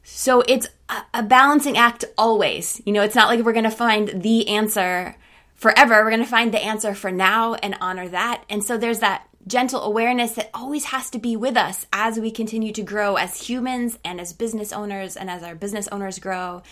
so 0.03 0.43
it's 0.49 0.67
a, 1.15 1.23
balancing 1.23 1.79
act 1.79 2.07
always. 2.17 2.83
You 2.85 2.93
know, 2.93 3.03
it's 3.03 3.15
not 3.15 3.29
like 3.29 3.45
we're 3.45 3.53
going 3.53 3.65
to 3.65 3.71
find 3.71 4.21
the 4.21 4.49
answer 4.49 5.15
forever. 5.55 6.03
We're 6.03 6.11
going 6.11 6.25
to 6.25 6.29
find 6.29 6.53
the 6.53 6.65
answer 6.65 6.93
for 6.93 7.13
now 7.13 7.55
and 7.55 7.77
honor 7.81 8.09
that. 8.09 8.43
And 8.51 8.65
so 8.65 8.77
there's 8.79 8.99
that 8.99 9.28
gentle 9.49 9.83
awareness 9.83 10.33
that 10.33 10.51
always 10.53 10.85
has 10.87 11.11
to 11.11 11.19
be 11.19 11.35
with 11.35 11.57
us 11.57 11.87
as 11.93 12.21
we 12.21 12.31
continue 12.31 12.73
to 12.73 12.83
grow 12.83 13.17
as 13.17 13.49
humans 13.49 13.99
and 14.05 14.21
as 14.21 14.33
business 14.33 14.73
owners 14.73 15.17
and 15.17 15.31
as 15.31 15.43
our 15.43 15.55
business 15.55 15.89
owners 15.89 16.19
grow 16.19 16.63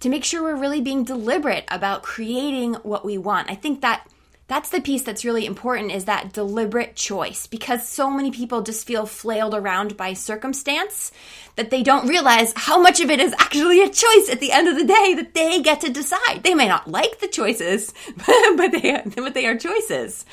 to 0.00 0.08
make 0.08 0.24
sure 0.24 0.42
we're 0.42 0.60
really 0.60 0.80
being 0.80 1.04
deliberate 1.04 1.64
about 1.68 2.02
creating 2.02 2.74
what 2.74 3.04
we 3.04 3.18
want. 3.18 3.50
I 3.50 3.54
think 3.54 3.80
that 3.80 4.06
that's 4.46 4.70
the 4.70 4.80
piece 4.80 5.02
that's 5.02 5.24
really 5.24 5.44
important 5.44 5.92
is 5.92 6.06
that 6.06 6.32
deliberate 6.32 6.96
choice 6.96 7.46
because 7.46 7.86
so 7.86 8.10
many 8.10 8.30
people 8.30 8.62
just 8.62 8.86
feel 8.86 9.04
flailed 9.04 9.54
around 9.54 9.96
by 9.96 10.14
circumstance 10.14 11.12
that 11.56 11.70
they 11.70 11.82
don't 11.82 12.08
realize 12.08 12.54
how 12.56 12.80
much 12.80 13.00
of 13.00 13.10
it 13.10 13.20
is 13.20 13.34
actually 13.38 13.82
a 13.82 13.90
choice 13.90 14.28
at 14.30 14.40
the 14.40 14.52
end 14.52 14.68
of 14.68 14.76
the 14.76 14.86
day 14.86 15.14
that 15.14 15.34
they 15.34 15.60
get 15.60 15.82
to 15.82 15.90
decide. 15.90 16.42
They 16.42 16.54
may 16.54 16.68
not 16.68 16.88
like 16.88 17.20
the 17.20 17.28
choices, 17.28 17.92
but 18.56 18.68
they 18.70 19.02
but 19.16 19.34
they 19.34 19.46
are 19.46 19.56
choices. 19.56 20.24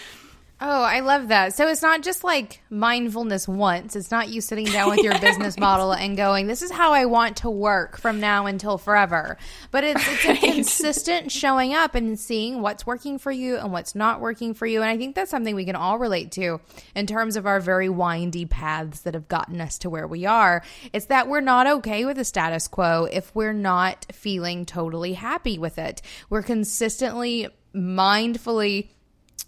Oh, 0.62 0.84
I 0.84 1.02
love 1.02 1.28
that. 1.28 1.54
So 1.54 1.68
it's 1.68 1.82
not 1.82 2.02
just 2.02 2.24
like 2.24 2.62
mindfulness 2.70 3.46
once. 3.46 3.94
It's 3.94 4.10
not 4.10 4.30
you 4.30 4.40
sitting 4.40 4.66
down 4.66 4.90
with 4.90 5.00
your 5.00 5.20
business 5.20 5.58
model 5.60 5.92
and 5.92 6.16
going, 6.16 6.48
"This 6.48 6.62
is 6.62 6.72
how 6.72 6.94
I 6.94 7.06
want 7.06 7.38
to 7.38 7.50
work 7.50 7.98
from 7.98 8.22
now 8.22 8.46
until 8.46 8.78
forever." 8.78 9.38
But 9.72 9.84
it's 9.84 10.02
it's 10.08 10.26
a 10.26 10.38
consistent 10.38 11.30
showing 11.30 11.74
up 11.74 11.94
and 11.94 12.18
seeing 12.18 12.62
what's 12.62 12.88
working 12.88 13.20
for 13.20 13.32
you 13.32 13.58
and 13.58 13.74
what's 13.74 13.96
not 13.96 14.22
working 14.22 14.54
for 14.54 14.66
you. 14.66 14.82
And 14.82 14.90
I 14.90 14.98
think 14.98 15.14
that's 15.14 15.30
something 15.30 15.56
we 15.56 15.66
can 15.66 15.76
all 15.76 16.00
relate 16.00 16.32
to 16.34 16.62
in 16.96 17.06
terms 17.06 17.36
of 17.36 17.46
our 17.46 17.60
very 17.60 17.90
windy 17.90 18.46
paths 18.46 19.02
that 19.02 19.14
have 19.14 19.28
gotten 19.28 19.60
us 19.60 19.78
to 19.80 19.90
where 19.90 20.08
we 20.08 20.26
are. 20.26 20.64
It's 20.94 21.08
that 21.08 21.28
we're 21.28 21.42
not 21.42 21.68
okay 21.68 22.06
with 22.06 22.16
the 22.16 22.24
status 22.24 22.70
quo 22.70 23.10
if 23.12 23.36
we're 23.36 23.52
not 23.52 24.06
feeling 24.14 24.66
totally 24.66 25.14
happy 25.14 25.58
with 25.58 25.78
it. 25.78 26.02
We're 26.30 26.44
consistently 26.44 27.50
mindfully 27.76 28.88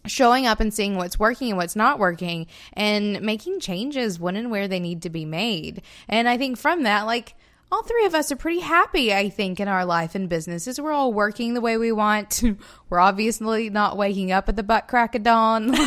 showing 0.07 0.47
up 0.47 0.59
and 0.59 0.73
seeing 0.73 0.95
what's 0.95 1.19
working 1.19 1.49
and 1.49 1.57
what's 1.57 1.75
not 1.75 1.99
working 1.99 2.47
and 2.73 3.21
making 3.21 3.59
changes 3.59 4.19
when 4.19 4.35
and 4.35 4.49
where 4.51 4.67
they 4.67 4.79
need 4.79 5.01
to 5.03 5.09
be 5.09 5.25
made. 5.25 5.81
And 6.07 6.27
I 6.27 6.37
think 6.37 6.57
from 6.57 6.83
that, 6.83 7.05
like, 7.05 7.35
all 7.69 7.83
three 7.83 8.05
of 8.05 8.15
us 8.15 8.31
are 8.31 8.37
pretty 8.37 8.61
happy, 8.61 9.13
I 9.13 9.27
think, 9.29 9.59
in 9.59 9.67
our 9.67 9.85
life 9.85 10.15
and 10.15 10.29
businesses. 10.29 10.79
We're 10.79 10.93
all 10.93 11.11
working 11.11 11.53
the 11.53 11.59
way 11.59 11.77
we 11.77 11.91
want. 11.91 12.41
We're 12.89 12.99
obviously 12.99 13.69
not 13.69 13.97
waking 13.97 14.31
up 14.31 14.47
at 14.47 14.55
the 14.55 14.63
butt 14.63 14.87
crack 14.87 15.15
of 15.15 15.23
dawn. 15.23 15.75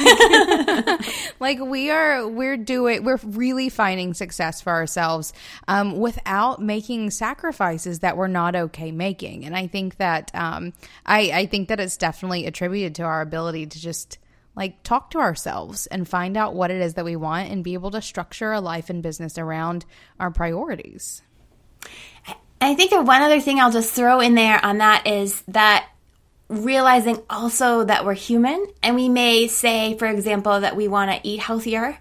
Like, 0.60 1.00
like 1.40 1.58
we 1.60 1.90
are, 1.90 2.26
we're 2.28 2.56
doing, 2.56 3.02
we're 3.02 3.18
really 3.24 3.68
finding 3.68 4.14
success 4.14 4.60
for 4.60 4.70
ourselves 4.70 5.32
um, 5.68 5.98
without 5.98 6.60
making 6.60 7.10
sacrifices 7.10 8.00
that 8.00 8.16
we're 8.16 8.26
not 8.26 8.54
okay 8.54 8.92
making. 8.92 9.44
And 9.44 9.56
I 9.56 9.66
think 9.66 9.96
that, 9.96 10.30
um, 10.34 10.72
I, 11.06 11.30
I 11.32 11.46
think 11.46 11.68
that 11.68 11.80
it's 11.80 11.96
definitely 11.96 12.46
attributed 12.46 12.96
to 12.96 13.02
our 13.02 13.20
ability 13.20 13.66
to 13.66 13.80
just 13.80 14.18
like 14.54 14.82
talk 14.82 15.10
to 15.10 15.18
ourselves 15.18 15.86
and 15.86 16.08
find 16.08 16.36
out 16.36 16.54
what 16.54 16.70
it 16.70 16.80
is 16.80 16.94
that 16.94 17.04
we 17.04 17.16
want 17.16 17.50
and 17.50 17.64
be 17.64 17.74
able 17.74 17.90
to 17.92 18.02
structure 18.02 18.52
a 18.52 18.60
life 18.60 18.90
and 18.90 19.02
business 19.02 19.38
around 19.38 19.86
our 20.18 20.30
priorities. 20.30 21.22
I 22.60 22.74
think 22.74 22.92
one 22.92 23.22
other 23.22 23.40
thing 23.40 23.58
I'll 23.58 23.72
just 23.72 23.94
throw 23.94 24.20
in 24.20 24.34
there 24.34 24.62
on 24.64 24.78
that 24.78 25.06
is 25.06 25.42
that 25.48 25.88
realizing 26.50 27.22
also 27.30 27.84
that 27.84 28.04
we're 28.04 28.14
human 28.14 28.66
and 28.82 28.96
we 28.96 29.08
may 29.08 29.46
say, 29.46 29.96
for 29.96 30.06
example, 30.06 30.60
that 30.60 30.76
we 30.76 30.88
want 30.88 31.10
to 31.10 31.28
eat 31.28 31.40
healthier 31.40 31.98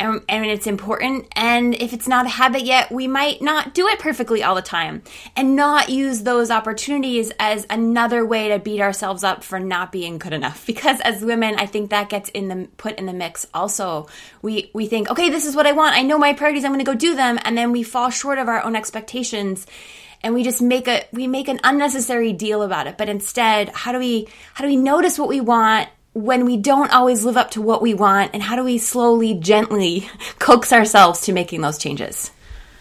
and, 0.00 0.22
and 0.30 0.46
it's 0.46 0.66
important. 0.66 1.28
And 1.36 1.74
if 1.74 1.92
it's 1.92 2.08
not 2.08 2.24
a 2.24 2.30
habit 2.30 2.62
yet, 2.62 2.90
we 2.90 3.06
might 3.06 3.42
not 3.42 3.74
do 3.74 3.86
it 3.88 3.98
perfectly 3.98 4.42
all 4.42 4.54
the 4.54 4.62
time 4.62 5.02
and 5.36 5.54
not 5.54 5.90
use 5.90 6.22
those 6.22 6.50
opportunities 6.50 7.30
as 7.38 7.66
another 7.68 8.24
way 8.24 8.48
to 8.48 8.58
beat 8.58 8.80
ourselves 8.80 9.22
up 9.22 9.44
for 9.44 9.60
not 9.60 9.92
being 9.92 10.18
good 10.18 10.32
enough. 10.32 10.66
Because 10.80 11.00
as 11.00 11.22
women, 11.22 11.56
I 11.56 11.66
think 11.66 11.90
that 11.90 12.08
gets 12.08 12.28
in 12.30 12.48
the 12.48 12.68
put 12.76 12.96
in 12.96 13.04
the 13.04 13.12
mix 13.12 13.44
also. 13.52 14.08
We 14.40 14.70
we 14.72 14.86
think, 14.86 15.10
okay, 15.10 15.28
this 15.28 15.44
is 15.44 15.56
what 15.56 15.66
I 15.66 15.72
want. 15.72 15.96
I 15.96 16.02
know 16.02 16.16
my 16.16 16.32
priorities, 16.32 16.64
I'm 16.64 16.70
gonna 16.70 16.84
go 16.84 16.94
do 16.94 17.16
them, 17.16 17.38
and 17.42 17.58
then 17.58 17.72
we 17.72 17.82
fall 17.82 18.08
short 18.08 18.38
of 18.38 18.48
our 18.48 18.62
own 18.62 18.76
expectations 18.76 19.66
and 20.22 20.34
we 20.34 20.42
just 20.42 20.62
make 20.62 20.88
a 20.88 21.04
we 21.12 21.26
make 21.26 21.48
an 21.48 21.60
unnecessary 21.64 22.32
deal 22.32 22.62
about 22.62 22.86
it. 22.86 22.98
But 22.98 23.08
instead 23.08 23.70
how 23.70 23.92
do 23.92 23.98
we 23.98 24.28
how 24.54 24.64
do 24.64 24.68
we 24.68 24.76
notice 24.76 25.18
what 25.18 25.28
we 25.28 25.40
want 25.40 25.88
when 26.12 26.44
we 26.44 26.56
don't 26.56 26.92
always 26.92 27.24
live 27.24 27.36
up 27.36 27.52
to 27.52 27.62
what 27.62 27.82
we 27.82 27.94
want? 27.94 28.32
And 28.34 28.42
how 28.42 28.56
do 28.56 28.64
we 28.64 28.78
slowly 28.78 29.34
gently 29.34 30.08
coax 30.38 30.72
ourselves 30.72 31.22
to 31.22 31.32
making 31.32 31.60
those 31.60 31.78
changes? 31.78 32.30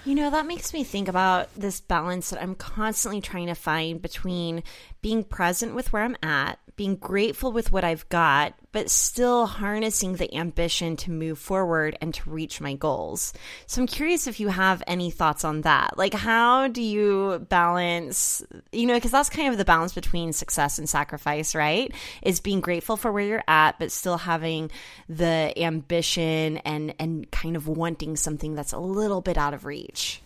You 0.06 0.16
know, 0.16 0.30
that 0.32 0.48
makes 0.48 0.74
me 0.74 0.84
think 0.84 1.08
about 1.08 1.54
this 1.56 1.82
balance 1.82 2.30
that 2.30 2.42
I'm 2.42 2.56
constantly 2.56 3.22
trying 3.22 3.48
to 3.48 3.54
find 3.54 4.02
between 4.02 4.64
being 5.02 5.24
present 5.24 5.76
with 5.76 5.94
where 5.94 6.04
I'm 6.04 6.18
at, 6.24 6.58
being 6.80 6.96
grateful 6.96 7.52
with 7.52 7.74
what 7.74 7.84
I've 7.84 8.08
got, 8.08 8.54
but 8.72 8.90
still 8.90 9.48
harnessing 9.48 10.16
the 10.16 10.34
ambition 10.34 10.96
to 10.96 11.12
move 11.12 11.38
forward 11.38 11.98
and 12.00 12.14
to 12.14 12.30
reach 12.30 12.62
my 12.62 12.74
goals. 12.74 13.34
So 13.68 13.82
I'm 13.82 13.88
curious 13.88 14.28
if 14.28 14.40
you 14.40 14.48
have 14.48 14.82
any 14.88 15.12
thoughts 15.12 15.44
on 15.44 15.60
that. 15.64 15.98
Like, 15.98 16.14
how 16.14 16.70
do 16.70 16.82
you 16.82 17.46
balance, 17.50 18.42
you 18.72 18.86
know, 18.86 18.94
because 18.94 19.12
that's 19.12 19.30
kind 19.30 19.52
of 19.52 19.58
the 19.58 19.66
balance 19.66 19.94
between 19.94 20.32
success 20.32 20.80
and 20.80 20.88
sacrifice, 20.88 21.54
right? 21.54 21.94
Is 22.22 22.40
being 22.40 22.62
grateful 22.62 22.96
for 22.96 23.12
where 23.12 23.26
you're 23.26 23.44
at, 23.46 23.78
but 23.78 23.92
still 23.92 24.18
having 24.18 24.72
the 25.10 25.52
ambition 25.62 26.60
and, 26.60 26.96
and 26.98 27.30
kind 27.30 27.58
of 27.58 27.68
wanting 27.68 28.16
something 28.16 28.56
that's 28.56 28.72
a 28.72 28.80
little 28.80 29.20
bit 29.20 29.38
out 29.38 29.54
of 29.54 29.66
reach. 29.66 30.22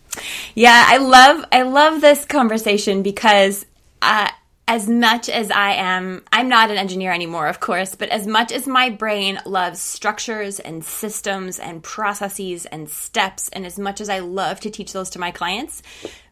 Yeah, 0.54 0.84
I 0.86 0.98
love 0.98 1.44
I 1.50 1.62
love 1.62 2.00
this 2.00 2.24
conversation 2.24 3.02
because 3.02 3.66
uh, 4.00 4.28
as 4.66 4.88
much 4.88 5.28
as 5.28 5.50
I 5.50 5.72
am, 5.72 6.22
I'm 6.32 6.48
not 6.48 6.70
an 6.70 6.78
engineer 6.78 7.12
anymore, 7.12 7.48
of 7.48 7.60
course, 7.60 7.94
but 7.94 8.08
as 8.08 8.26
much 8.26 8.50
as 8.50 8.66
my 8.66 8.88
brain 8.88 9.38
loves 9.44 9.80
structures 9.80 10.58
and 10.58 10.82
systems 10.82 11.58
and 11.58 11.82
processes 11.82 12.64
and 12.66 12.88
steps, 12.88 13.50
and 13.50 13.66
as 13.66 13.78
much 13.78 14.00
as 14.00 14.08
I 14.08 14.20
love 14.20 14.60
to 14.60 14.70
teach 14.70 14.92
those 14.92 15.10
to 15.10 15.18
my 15.18 15.30
clients, 15.30 15.82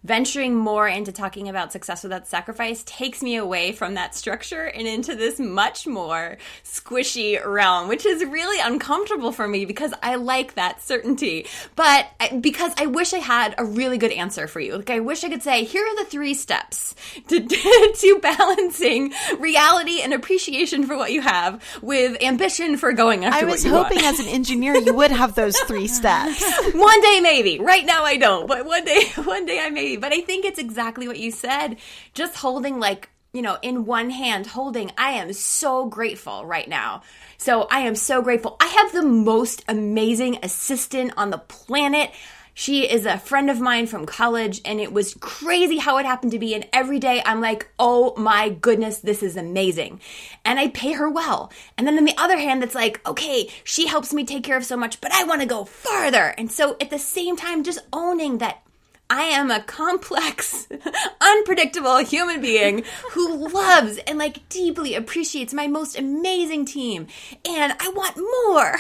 venturing 0.05 0.55
more 0.55 0.89
into 0.89 1.13
talking 1.13 1.49
about 1.49 1.73
success 1.73 2.03
without 2.03 2.27
sacrifice 2.27 2.83
takes 2.85 3.23
me 3.23 3.37
away 3.37 3.73
from 3.73 3.95
that 3.95 4.15
structure 4.15 4.65
and 4.65 4.87
into 4.87 5.15
this 5.15 5.39
much 5.39 5.87
more 5.87 6.37
squishy 6.65 7.45
realm, 7.45 7.89
which 7.89 8.05
is 8.05 8.25
really 8.25 8.61
uncomfortable 8.61 9.33
for 9.33 9.47
me 9.47 9.65
because 9.65 9.95
I 10.03 10.17
like 10.17 10.55
that 10.55 10.83
certainty. 10.83 11.47
But 11.77 12.07
because 12.41 12.73
I 12.77 12.87
wish 12.87 13.13
I 13.13 13.19
had 13.19 13.55
a 13.59 13.65
really 13.65 13.99
good 13.99 14.13
answer 14.13 14.47
for 14.47 14.61
you. 14.61 14.77
Like 14.77 14.91
I 14.91 15.01
wish 15.01 15.25
I 15.25 15.29
could 15.29 15.43
say, 15.43 15.65
here 15.65 15.85
are 15.85 16.05
the 16.05 16.11
three 16.11 16.35
steps 16.35 16.95
to, 17.29 17.41
to 17.95 18.19
balancing 18.21 19.13
reality 19.39 20.01
and 20.03 20.13
appreciation 20.13 20.87
for 20.87 20.97
what 20.97 21.13
you 21.13 21.21
have 21.21 21.63
with 21.83 22.23
ambition 22.23 22.77
for 22.77 22.93
going 22.93 23.25
after 23.25 23.47
I 23.47 23.49
was 23.49 23.65
hoping 23.65 24.03
want. 24.03 24.19
as 24.19 24.21
an 24.21 24.27
engineer 24.27 24.77
you 24.77 24.95
would 24.95 25.11
have 25.11 25.35
those 25.35 25.57
three 25.61 25.87
steps. 25.89 26.43
one 26.73 27.01
day 27.01 27.21
maybe. 27.21 27.59
Right 27.61 27.85
now 27.87 28.05
I 28.05 28.17
don't, 28.17 28.47
but 28.47 28.67
one 28.67 28.85
day 28.85 29.05
one 29.25 29.47
day 29.47 29.61
I 29.61 29.71
may 29.71 29.92
but 29.97 30.13
I 30.13 30.21
think 30.21 30.45
it's 30.45 30.59
exactly 30.59 31.07
what 31.09 31.19
you 31.19 31.31
said. 31.31 31.77
Just 32.15 32.37
holding 32.37 32.79
like 32.79 33.09
you 33.33 33.41
know, 33.41 33.57
in 33.63 33.87
one 33.87 34.11
hand 34.11 34.47
holding, 34.47 34.93
I 34.99 35.13
am 35.13 35.33
so 35.33 35.87
grateful 35.87 36.45
right 36.45 36.69
now. 36.69 37.03
So 37.39 37.67
I 37.71 37.81
am 37.81 37.95
so 37.95 38.21
grateful. 38.21 38.57
I 38.61 38.67
have 38.67 38.93
the 38.93 39.03
most 39.03 39.65
amazing 39.69 40.39
assistant 40.43 41.15
on 41.17 41.31
the 41.31 41.39
planet. 41.39 42.11
She 42.55 42.85
is 42.85 43.07
a 43.07 43.19
friend 43.19 43.49
of 43.49 43.59
mine 43.59 43.87
from 43.87 44.05
college, 44.05 44.61
and 44.67 44.79
it 44.79 44.93
was 44.93 45.17
crazy 45.21 45.79
how 45.79 45.97
it 45.97 46.05
happened 46.05 46.33
to 46.33 46.39
be. 46.39 46.55
And 46.55 46.69
every 46.75 46.99
day 46.99 47.23
I'm 47.25 47.41
like, 47.41 47.69
oh 47.79 48.15
my 48.19 48.51
goodness, 48.51 48.99
this 48.99 49.23
is 49.23 49.39
amazing. 49.39 50.01
And 50.45 50.59
I 50.59 50.69
pay 50.69 50.93
her 50.93 51.09
well. 51.09 51.51
And 51.79 51.87
then 51.87 51.97
on 51.97 52.05
the 52.05 52.19
other 52.19 52.37
hand, 52.37 52.63
it's 52.63 52.75
like, 52.75 53.01
okay, 53.09 53.49
she 53.65 53.87
helps 53.87 54.13
me 54.13 54.25
take 54.25 54.45
care 54.45 54.59
of 54.59 54.67
so 54.67 54.77
much, 54.77 55.01
but 55.01 55.13
I 55.13 55.25
want 55.25 55.41
to 55.41 55.47
go 55.47 55.65
farther. 55.65 56.35
And 56.37 56.53
so 56.53 56.77
at 56.83 56.91
the 56.91 56.99
same 56.99 57.37
time, 57.37 57.65
just 57.65 57.81
owning 57.95 58.39
that 58.39 58.63
I 59.11 59.25
am 59.25 59.51
a 59.51 59.63
complex, 59.63 60.69
unpredictable 61.21 61.99
human 61.99 62.41
being 62.41 62.85
who 63.11 63.49
loves 63.49 63.99
and 64.07 64.19
like 64.19 64.49
deeply 64.49 64.95
appreciates 64.95 65.53
my 65.53 65.67
most 65.67 65.99
amazing 65.99 66.65
team. 66.65 67.07
And 67.47 67.75
I 67.79 67.91
want 67.91 68.17
more. 68.17 68.79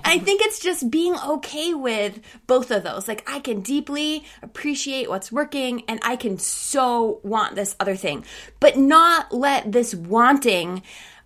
I 0.04 0.18
think 0.18 0.40
it's 0.42 0.60
just 0.60 0.90
being 0.90 1.16
okay 1.18 1.74
with 1.74 2.20
both 2.46 2.70
of 2.70 2.84
those. 2.84 3.08
Like 3.08 3.28
I 3.28 3.40
can 3.40 3.60
deeply 3.60 4.24
appreciate 4.40 5.08
what's 5.08 5.32
working 5.32 5.82
and 5.88 5.98
I 6.02 6.14
can 6.14 6.38
so 6.38 7.20
want 7.24 7.56
this 7.56 7.74
other 7.80 7.96
thing, 7.96 8.24
but 8.60 8.76
not 8.76 9.32
let 9.32 9.72
this 9.72 9.94
wanting 9.94 10.82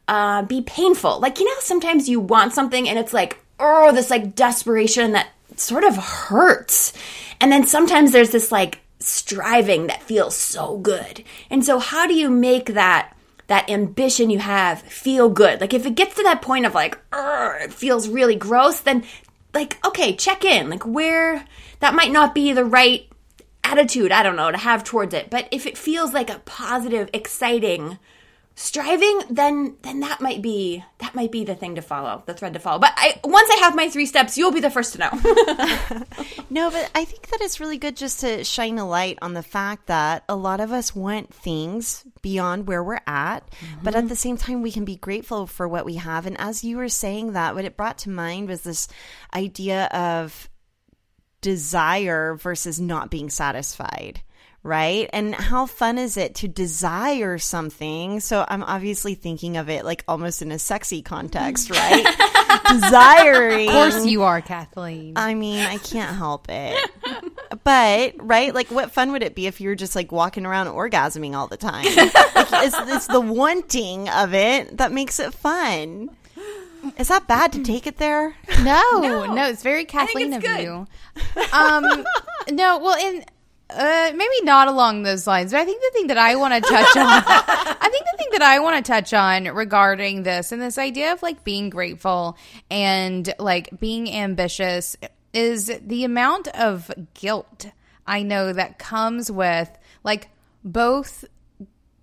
uh, 0.08 0.42
be 0.42 0.62
painful. 0.62 1.20
Like, 1.20 1.38
you 1.40 1.44
know, 1.44 1.60
sometimes 1.60 2.08
you 2.08 2.20
want 2.20 2.54
something 2.54 2.88
and 2.88 2.98
it's 2.98 3.12
like, 3.12 3.38
oh, 3.58 3.92
this 3.92 4.10
like 4.10 4.34
desperation 4.34 5.12
that 5.12 5.28
sort 5.56 5.84
of 5.84 5.96
hurts. 5.96 6.92
And 7.40 7.52
then 7.52 7.66
sometimes 7.66 8.12
there's 8.12 8.30
this 8.30 8.50
like 8.50 8.80
striving 8.98 9.86
that 9.88 10.02
feels 10.02 10.36
so 10.36 10.78
good. 10.78 11.22
And 11.50 11.64
so 11.64 11.78
how 11.78 12.06
do 12.06 12.14
you 12.14 12.30
make 12.30 12.74
that 12.74 13.12
that 13.48 13.70
ambition 13.70 14.30
you 14.30 14.38
have 14.38 14.82
feel 14.82 15.28
good? 15.28 15.60
Like 15.60 15.74
if 15.74 15.86
it 15.86 15.94
gets 15.94 16.16
to 16.16 16.22
that 16.24 16.42
point 16.42 16.66
of 16.66 16.74
like 16.74 16.98
it 17.12 17.72
feels 17.72 18.08
really 18.08 18.36
gross, 18.36 18.80
then 18.80 19.04
like 19.54 19.84
okay, 19.86 20.14
check 20.14 20.44
in. 20.44 20.70
Like 20.70 20.84
where 20.84 21.44
that 21.80 21.94
might 21.94 22.12
not 22.12 22.34
be 22.34 22.52
the 22.52 22.64
right 22.64 23.08
attitude, 23.64 24.12
I 24.12 24.22
don't 24.22 24.36
know, 24.36 24.50
to 24.50 24.56
have 24.56 24.84
towards 24.84 25.12
it. 25.14 25.30
But 25.30 25.48
if 25.50 25.66
it 25.66 25.76
feels 25.76 26.12
like 26.14 26.30
a 26.30 26.40
positive, 26.40 27.10
exciting 27.12 27.98
striving 28.58 29.20
then 29.28 29.76
then 29.82 30.00
that 30.00 30.18
might 30.22 30.40
be 30.40 30.82
that 30.98 31.14
might 31.14 31.30
be 31.30 31.44
the 31.44 31.54
thing 31.54 31.74
to 31.74 31.82
follow 31.82 32.22
the 32.24 32.32
thread 32.32 32.54
to 32.54 32.58
follow. 32.58 32.78
But 32.78 32.94
i 32.96 33.20
once 33.22 33.50
i 33.52 33.56
have 33.60 33.76
my 33.76 33.90
three 33.90 34.06
steps 34.06 34.38
you'll 34.38 34.50
be 34.50 34.60
the 34.60 34.70
first 34.70 34.94
to 34.94 34.98
know. 34.98 35.10
No 36.48 36.70
but 36.70 36.90
i 36.94 37.04
think 37.04 37.26
that 37.28 37.40
it's 37.42 37.60
really 37.60 37.76
good 37.76 37.96
just 37.96 38.20
to 38.20 38.44
shine 38.44 38.78
a 38.78 38.88
light 38.88 39.18
on 39.20 39.34
the 39.34 39.42
fact 39.42 39.88
that 39.88 40.24
a 40.28 40.34
lot 40.34 40.60
of 40.60 40.72
us 40.72 40.96
want 40.96 41.34
things 41.34 42.04
beyond 42.22 42.66
where 42.66 42.82
we're 42.82 43.00
at 43.06 43.40
mm-hmm. 43.50 43.84
but 43.84 43.94
at 43.94 44.08
the 44.08 44.16
same 44.16 44.38
time 44.38 44.62
we 44.62 44.72
can 44.72 44.86
be 44.86 44.96
grateful 44.96 45.46
for 45.46 45.68
what 45.68 45.84
we 45.84 45.96
have. 45.96 46.26
And 46.26 46.40
as 46.40 46.64
you 46.64 46.78
were 46.78 46.88
saying 46.88 47.32
that 47.32 47.54
what 47.54 47.64
it 47.66 47.76
brought 47.76 47.98
to 47.98 48.10
mind 48.10 48.48
was 48.48 48.62
this 48.62 48.88
idea 49.34 49.84
of 49.86 50.48
desire 51.42 52.34
versus 52.36 52.80
not 52.80 53.10
being 53.10 53.28
satisfied 53.28 54.22
right? 54.66 55.08
And 55.12 55.34
how 55.34 55.66
fun 55.66 55.96
is 55.96 56.16
it 56.16 56.34
to 56.36 56.48
desire 56.48 57.38
something? 57.38 58.20
So 58.20 58.44
I'm 58.46 58.62
obviously 58.62 59.14
thinking 59.14 59.56
of 59.56 59.70
it 59.70 59.84
like 59.84 60.04
almost 60.08 60.42
in 60.42 60.50
a 60.50 60.58
sexy 60.58 61.02
context, 61.02 61.70
right? 61.70 62.04
Desiring. 62.70 63.68
Of 63.68 63.74
course 63.74 64.06
you 64.06 64.24
are, 64.24 64.40
Kathleen. 64.40 65.14
I 65.16 65.34
mean, 65.34 65.64
I 65.64 65.78
can't 65.78 66.16
help 66.16 66.46
it. 66.48 66.90
But, 67.62 68.14
right? 68.18 68.52
Like, 68.52 68.70
what 68.70 68.90
fun 68.90 69.12
would 69.12 69.22
it 69.22 69.34
be 69.34 69.46
if 69.46 69.60
you're 69.60 69.76
just 69.76 69.94
like 69.94 70.10
walking 70.10 70.44
around 70.44 70.66
orgasming 70.66 71.34
all 71.34 71.46
the 71.46 71.56
time? 71.56 71.84
like, 71.84 72.12
it's, 72.64 72.76
it's 72.78 73.06
the 73.06 73.20
wanting 73.20 74.08
of 74.08 74.34
it 74.34 74.78
that 74.78 74.90
makes 74.90 75.20
it 75.20 75.32
fun. 75.32 76.10
Is 76.98 77.08
that 77.08 77.26
bad 77.26 77.52
to 77.52 77.62
take 77.62 77.86
it 77.86 77.98
there? 77.98 78.36
No, 78.62 78.82
no, 79.00 79.26
no 79.34 79.48
it's 79.48 79.62
very 79.62 79.84
Kathleen 79.84 80.32
it's 80.32 80.36
of 80.36 80.42
good. 80.42 80.62
you. 80.62 80.86
Um, 81.52 82.04
no, 82.50 82.78
well, 82.78 82.96
in 82.98 83.24
uh, 83.68 84.12
maybe 84.14 84.42
not 84.42 84.68
along 84.68 85.02
those 85.02 85.26
lines, 85.26 85.52
but 85.52 85.60
I 85.60 85.64
think 85.64 85.80
the 85.80 85.90
thing 85.92 86.06
that 86.08 86.18
I 86.18 86.36
want 86.36 86.54
to 86.54 86.60
touch 86.60 86.96
on, 86.96 87.06
I 87.26 87.88
think 87.90 88.04
the 88.10 88.18
thing 88.18 88.28
that 88.32 88.42
I 88.42 88.60
want 88.60 88.84
to 88.84 88.92
touch 88.92 89.12
on 89.12 89.44
regarding 89.44 90.22
this 90.22 90.52
and 90.52 90.62
this 90.62 90.78
idea 90.78 91.12
of 91.12 91.22
like 91.22 91.44
being 91.44 91.70
grateful 91.70 92.36
and 92.70 93.32
like 93.38 93.78
being 93.80 94.10
ambitious 94.10 94.96
is 95.32 95.70
the 95.84 96.04
amount 96.04 96.48
of 96.48 96.90
guilt 97.14 97.66
I 98.06 98.22
know 98.22 98.52
that 98.52 98.78
comes 98.78 99.30
with 99.30 99.70
like 100.04 100.28
both 100.64 101.24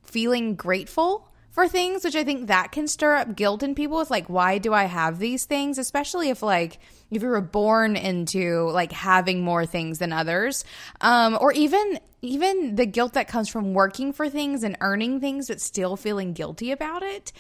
feeling 0.04 0.56
grateful 0.56 1.30
for 1.50 1.68
things, 1.68 2.04
which 2.04 2.16
I 2.16 2.24
think 2.24 2.48
that 2.48 2.72
can 2.72 2.88
stir 2.88 3.16
up 3.16 3.36
guilt 3.36 3.64
in 3.64 3.76
people 3.76 3.98
with 3.98 4.12
like, 4.12 4.28
why 4.28 4.58
do 4.58 4.74
I 4.74 4.86
have 4.86 5.20
these 5.20 5.46
things? 5.46 5.78
Especially 5.78 6.30
if 6.30 6.44
like, 6.44 6.80
if 7.16 7.24
you 7.24 7.30
were 7.30 7.42
born 7.42 7.96
into 7.96 8.70
like 8.72 8.92
having 8.92 9.42
more 9.42 9.66
things 9.66 10.00
than 10.00 10.14
others, 10.14 10.66
um, 11.02 11.38
or 11.40 11.52
even 11.54 12.00
even 12.22 12.76
the 12.76 12.86
guilt 12.86 13.14
that 13.14 13.28
comes 13.28 13.50
from 13.50 13.74
working 13.74 14.14
for 14.14 14.30
things 14.30 14.64
and 14.64 14.78
earning 14.80 15.20
things 15.20 15.50
but 15.50 15.60
still 15.60 15.98
feeling 15.98 16.32
guilty 16.32 16.72
about 16.72 17.04
it 17.04 17.34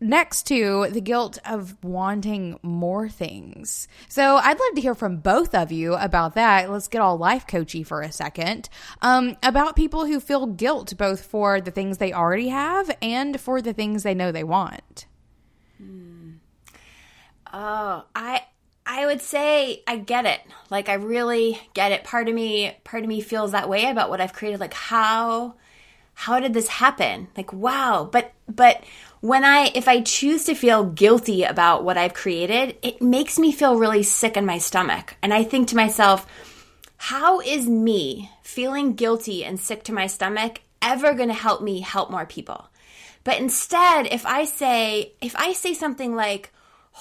next 0.00 0.44
to 0.44 0.88
the 0.90 1.00
guilt 1.00 1.38
of 1.44 1.76
wanting 1.84 2.58
more 2.62 3.08
things. 3.08 3.86
So 4.08 4.36
I'd 4.36 4.58
love 4.58 4.74
to 4.74 4.80
hear 4.80 4.94
from 4.94 5.18
both 5.18 5.54
of 5.54 5.70
you 5.70 5.94
about 5.94 6.34
that. 6.34 6.70
Let's 6.70 6.88
get 6.88 7.02
all 7.02 7.18
life 7.18 7.46
coachy 7.46 7.82
for 7.82 8.00
a 8.00 8.10
second. 8.10 8.68
Um, 9.02 9.36
about 9.42 9.76
people 9.76 10.06
who 10.06 10.18
feel 10.18 10.46
guilt 10.46 10.96
both 10.96 11.24
for 11.24 11.60
the 11.60 11.70
things 11.70 11.98
they 11.98 12.12
already 12.12 12.48
have 12.48 12.90
and 13.02 13.38
for 13.38 13.60
the 13.60 13.74
things 13.74 14.02
they 14.02 14.14
know 14.14 14.32
they 14.32 14.44
want. 14.44 15.06
Hmm. 15.76 16.09
Oh, 17.52 18.04
I 18.14 18.42
I 18.86 19.06
would 19.06 19.20
say 19.20 19.82
I 19.86 19.96
get 19.96 20.26
it. 20.26 20.40
Like 20.68 20.88
I 20.88 20.94
really 20.94 21.60
get 21.74 21.92
it. 21.92 22.04
Part 22.04 22.28
of 22.28 22.34
me 22.34 22.76
part 22.84 23.02
of 23.02 23.08
me 23.08 23.20
feels 23.20 23.52
that 23.52 23.68
way 23.68 23.86
about 23.86 24.10
what 24.10 24.20
I've 24.20 24.32
created 24.32 24.60
like 24.60 24.74
how 24.74 25.54
how 26.14 26.40
did 26.40 26.54
this 26.54 26.68
happen? 26.68 27.28
Like 27.36 27.52
wow, 27.52 28.08
but 28.10 28.32
but 28.48 28.82
when 29.20 29.44
I 29.44 29.70
if 29.74 29.88
I 29.88 30.00
choose 30.00 30.44
to 30.44 30.54
feel 30.54 30.84
guilty 30.84 31.44
about 31.44 31.84
what 31.84 31.98
I've 31.98 32.14
created, 32.14 32.76
it 32.82 33.00
makes 33.02 33.38
me 33.38 33.52
feel 33.52 33.78
really 33.78 34.02
sick 34.02 34.36
in 34.36 34.46
my 34.46 34.58
stomach. 34.58 35.16
And 35.22 35.32
I 35.32 35.44
think 35.44 35.68
to 35.68 35.76
myself, 35.76 36.26
how 36.96 37.40
is 37.40 37.66
me 37.68 38.30
feeling 38.42 38.94
guilty 38.94 39.44
and 39.44 39.58
sick 39.58 39.84
to 39.84 39.92
my 39.92 40.06
stomach 40.06 40.60
ever 40.82 41.14
going 41.14 41.28
to 41.28 41.34
help 41.34 41.62
me 41.62 41.80
help 41.80 42.10
more 42.10 42.26
people? 42.26 42.68
But 43.24 43.38
instead, 43.38 44.06
if 44.10 44.24
I 44.26 44.44
say 44.44 45.12
if 45.20 45.36
I 45.36 45.52
say 45.52 45.74
something 45.74 46.14
like 46.14 46.52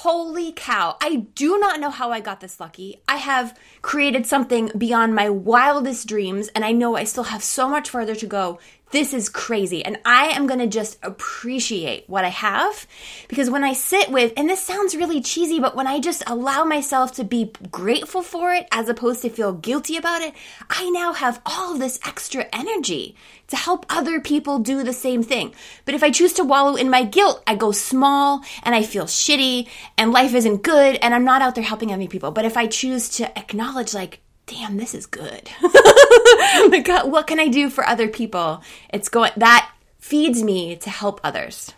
Holy 0.03 0.53
cow, 0.53 0.95
I 1.01 1.27
do 1.35 1.59
not 1.59 1.81
know 1.81 1.89
how 1.89 2.09
I 2.09 2.21
got 2.21 2.39
this 2.39 2.61
lucky. 2.61 3.01
I 3.09 3.17
have 3.17 3.59
created 3.81 4.25
something 4.25 4.71
beyond 4.77 5.13
my 5.13 5.29
wildest 5.29 6.07
dreams, 6.07 6.47
and 6.55 6.63
I 6.63 6.71
know 6.71 6.95
I 6.95 7.03
still 7.03 7.25
have 7.25 7.43
so 7.43 7.67
much 7.67 7.89
further 7.89 8.15
to 8.15 8.25
go 8.25 8.59
this 8.91 9.13
is 9.13 9.29
crazy. 9.29 9.83
And 9.83 9.99
I 10.05 10.29
am 10.29 10.47
going 10.47 10.59
to 10.59 10.67
just 10.67 10.97
appreciate 11.03 12.09
what 12.09 12.25
I 12.25 12.29
have 12.29 12.87
because 13.27 13.49
when 13.49 13.63
I 13.63 13.73
sit 13.73 14.09
with, 14.09 14.33
and 14.35 14.49
this 14.49 14.63
sounds 14.63 14.95
really 14.95 15.21
cheesy, 15.21 15.59
but 15.59 15.75
when 15.75 15.87
I 15.87 15.99
just 15.99 16.23
allow 16.27 16.63
myself 16.63 17.13
to 17.13 17.23
be 17.23 17.51
grateful 17.71 18.21
for 18.21 18.53
it 18.53 18.67
as 18.71 18.89
opposed 18.89 19.21
to 19.21 19.29
feel 19.29 19.53
guilty 19.53 19.97
about 19.97 20.21
it, 20.21 20.33
I 20.69 20.89
now 20.89 21.13
have 21.13 21.41
all 21.45 21.77
this 21.77 21.99
extra 22.05 22.45
energy 22.51 23.15
to 23.47 23.55
help 23.55 23.85
other 23.89 24.19
people 24.19 24.59
do 24.59 24.83
the 24.83 24.93
same 24.93 25.23
thing. 25.23 25.53
But 25.85 25.95
if 25.95 26.03
I 26.03 26.11
choose 26.11 26.33
to 26.33 26.43
wallow 26.43 26.75
in 26.75 26.89
my 26.89 27.03
guilt, 27.03 27.43
I 27.47 27.55
go 27.55 27.71
small 27.71 28.43
and 28.63 28.75
I 28.75 28.83
feel 28.83 29.05
shitty 29.05 29.67
and 29.97 30.11
life 30.11 30.33
isn't 30.33 30.63
good 30.63 30.97
and 31.01 31.13
I'm 31.13 31.25
not 31.25 31.41
out 31.41 31.55
there 31.55 31.63
helping 31.63 31.91
other 31.91 32.07
people. 32.07 32.31
But 32.31 32.45
if 32.45 32.57
I 32.57 32.67
choose 32.67 33.09
to 33.17 33.37
acknowledge, 33.37 33.93
like, 33.93 34.21
damn, 34.49 34.77
this 34.77 34.95
is 34.95 35.05
good. 35.05 35.49
like, 36.69 36.89
uh, 36.89 37.05
what 37.05 37.27
can 37.27 37.39
I 37.39 37.47
do 37.47 37.69
for 37.69 37.85
other 37.85 38.07
people? 38.07 38.63
It's 38.91 39.07
going, 39.07 39.31
that 39.37 39.71
feeds 39.99 40.41
me 40.41 40.75
to 40.77 40.89
help 40.89 41.21
others. 41.23 41.73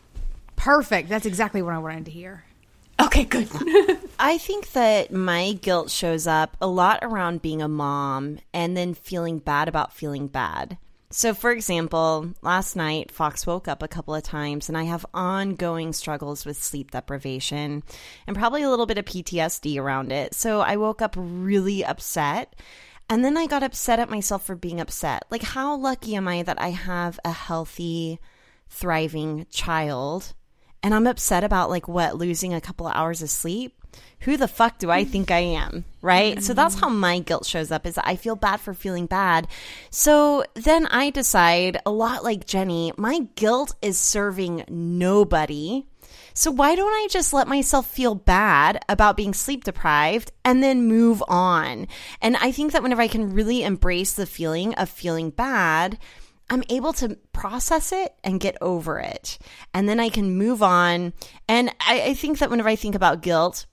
Perfect. 0.55 1.09
That's 1.09 1.25
exactly 1.25 1.61
what 1.61 1.73
I 1.73 1.79
wanted 1.79 2.05
to 2.05 2.11
hear. 2.11 2.45
Okay, 3.01 3.25
good. 3.25 3.49
I 4.19 4.37
think 4.37 4.71
that 4.73 5.11
my 5.11 5.53
guilt 5.53 5.89
shows 5.89 6.27
up 6.27 6.55
a 6.61 6.67
lot 6.67 6.99
around 7.01 7.41
being 7.41 7.61
a 7.61 7.67
mom 7.67 8.39
and 8.53 8.77
then 8.77 8.93
feeling 8.93 9.39
bad 9.39 9.67
about 9.67 9.93
feeling 9.93 10.27
bad. 10.27 10.77
So, 11.13 11.33
for 11.33 11.51
example, 11.51 12.31
last 12.41 12.77
night 12.77 13.11
Fox 13.11 13.45
woke 13.45 13.67
up 13.67 13.83
a 13.83 13.87
couple 13.87 14.15
of 14.15 14.23
times, 14.23 14.69
and 14.69 14.77
I 14.77 14.83
have 14.83 15.05
ongoing 15.13 15.91
struggles 15.91 16.45
with 16.45 16.61
sleep 16.61 16.91
deprivation 16.91 17.83
and 18.25 18.35
probably 18.35 18.63
a 18.63 18.69
little 18.69 18.85
bit 18.85 18.97
of 18.97 19.05
PTSD 19.05 19.77
around 19.77 20.13
it. 20.13 20.33
So, 20.33 20.61
I 20.61 20.77
woke 20.77 21.01
up 21.01 21.15
really 21.17 21.83
upset. 21.83 22.55
And 23.09 23.25
then 23.25 23.35
I 23.35 23.45
got 23.45 23.61
upset 23.61 23.99
at 23.99 24.09
myself 24.09 24.45
for 24.45 24.55
being 24.55 24.79
upset. 24.79 25.25
Like, 25.29 25.43
how 25.43 25.75
lucky 25.75 26.15
am 26.15 26.29
I 26.29 26.43
that 26.43 26.61
I 26.61 26.69
have 26.69 27.19
a 27.25 27.31
healthy, 27.31 28.19
thriving 28.69 29.47
child? 29.51 30.33
And 30.81 30.93
I'm 30.93 31.07
upset 31.07 31.43
about, 31.43 31.69
like, 31.69 31.89
what, 31.89 32.15
losing 32.15 32.53
a 32.53 32.61
couple 32.61 32.87
of 32.87 32.95
hours 32.95 33.21
of 33.21 33.29
sleep? 33.29 33.80
Who 34.21 34.37
the 34.37 34.47
fuck 34.47 34.77
do 34.77 34.91
I 34.91 35.03
think 35.03 35.31
I 35.31 35.39
am? 35.39 35.85
Right. 36.01 36.35
Mm-hmm. 36.35 36.43
So 36.43 36.53
that's 36.53 36.79
how 36.79 36.89
my 36.89 37.19
guilt 37.19 37.45
shows 37.45 37.71
up 37.71 37.85
is 37.85 37.97
I 37.97 38.15
feel 38.15 38.35
bad 38.35 38.59
for 38.59 38.73
feeling 38.73 39.07
bad. 39.07 39.47
So 39.89 40.43
then 40.53 40.85
I 40.87 41.09
decide 41.09 41.79
a 41.85 41.91
lot 41.91 42.23
like 42.23 42.45
Jenny, 42.45 42.93
my 42.97 43.27
guilt 43.35 43.75
is 43.81 43.97
serving 43.97 44.65
nobody. 44.69 45.85
So 46.33 46.51
why 46.51 46.75
don't 46.75 46.91
I 46.91 47.07
just 47.09 47.33
let 47.33 47.47
myself 47.47 47.87
feel 47.87 48.15
bad 48.15 48.83
about 48.87 49.17
being 49.17 49.33
sleep 49.33 49.63
deprived 49.63 50.31
and 50.45 50.63
then 50.63 50.87
move 50.87 51.23
on? 51.27 51.87
And 52.21 52.37
I 52.37 52.51
think 52.51 52.71
that 52.71 52.83
whenever 52.83 53.01
I 53.01 53.07
can 53.07 53.33
really 53.33 53.63
embrace 53.63 54.13
the 54.13 54.25
feeling 54.25 54.73
of 54.75 54.89
feeling 54.89 55.31
bad, 55.31 55.97
I'm 56.49 56.63
able 56.69 56.93
to 56.93 57.17
process 57.33 57.91
it 57.91 58.13
and 58.23 58.39
get 58.39 58.57
over 58.61 58.99
it. 58.99 59.39
And 59.73 59.87
then 59.87 59.99
I 59.99 60.09
can 60.09 60.37
move 60.37 60.61
on. 60.61 61.13
And 61.47 61.69
I, 61.79 62.01
I 62.01 62.13
think 62.13 62.39
that 62.39 62.49
whenever 62.49 62.69
I 62.69 62.75
think 62.75 62.95
about 62.95 63.21
guilt, 63.21 63.65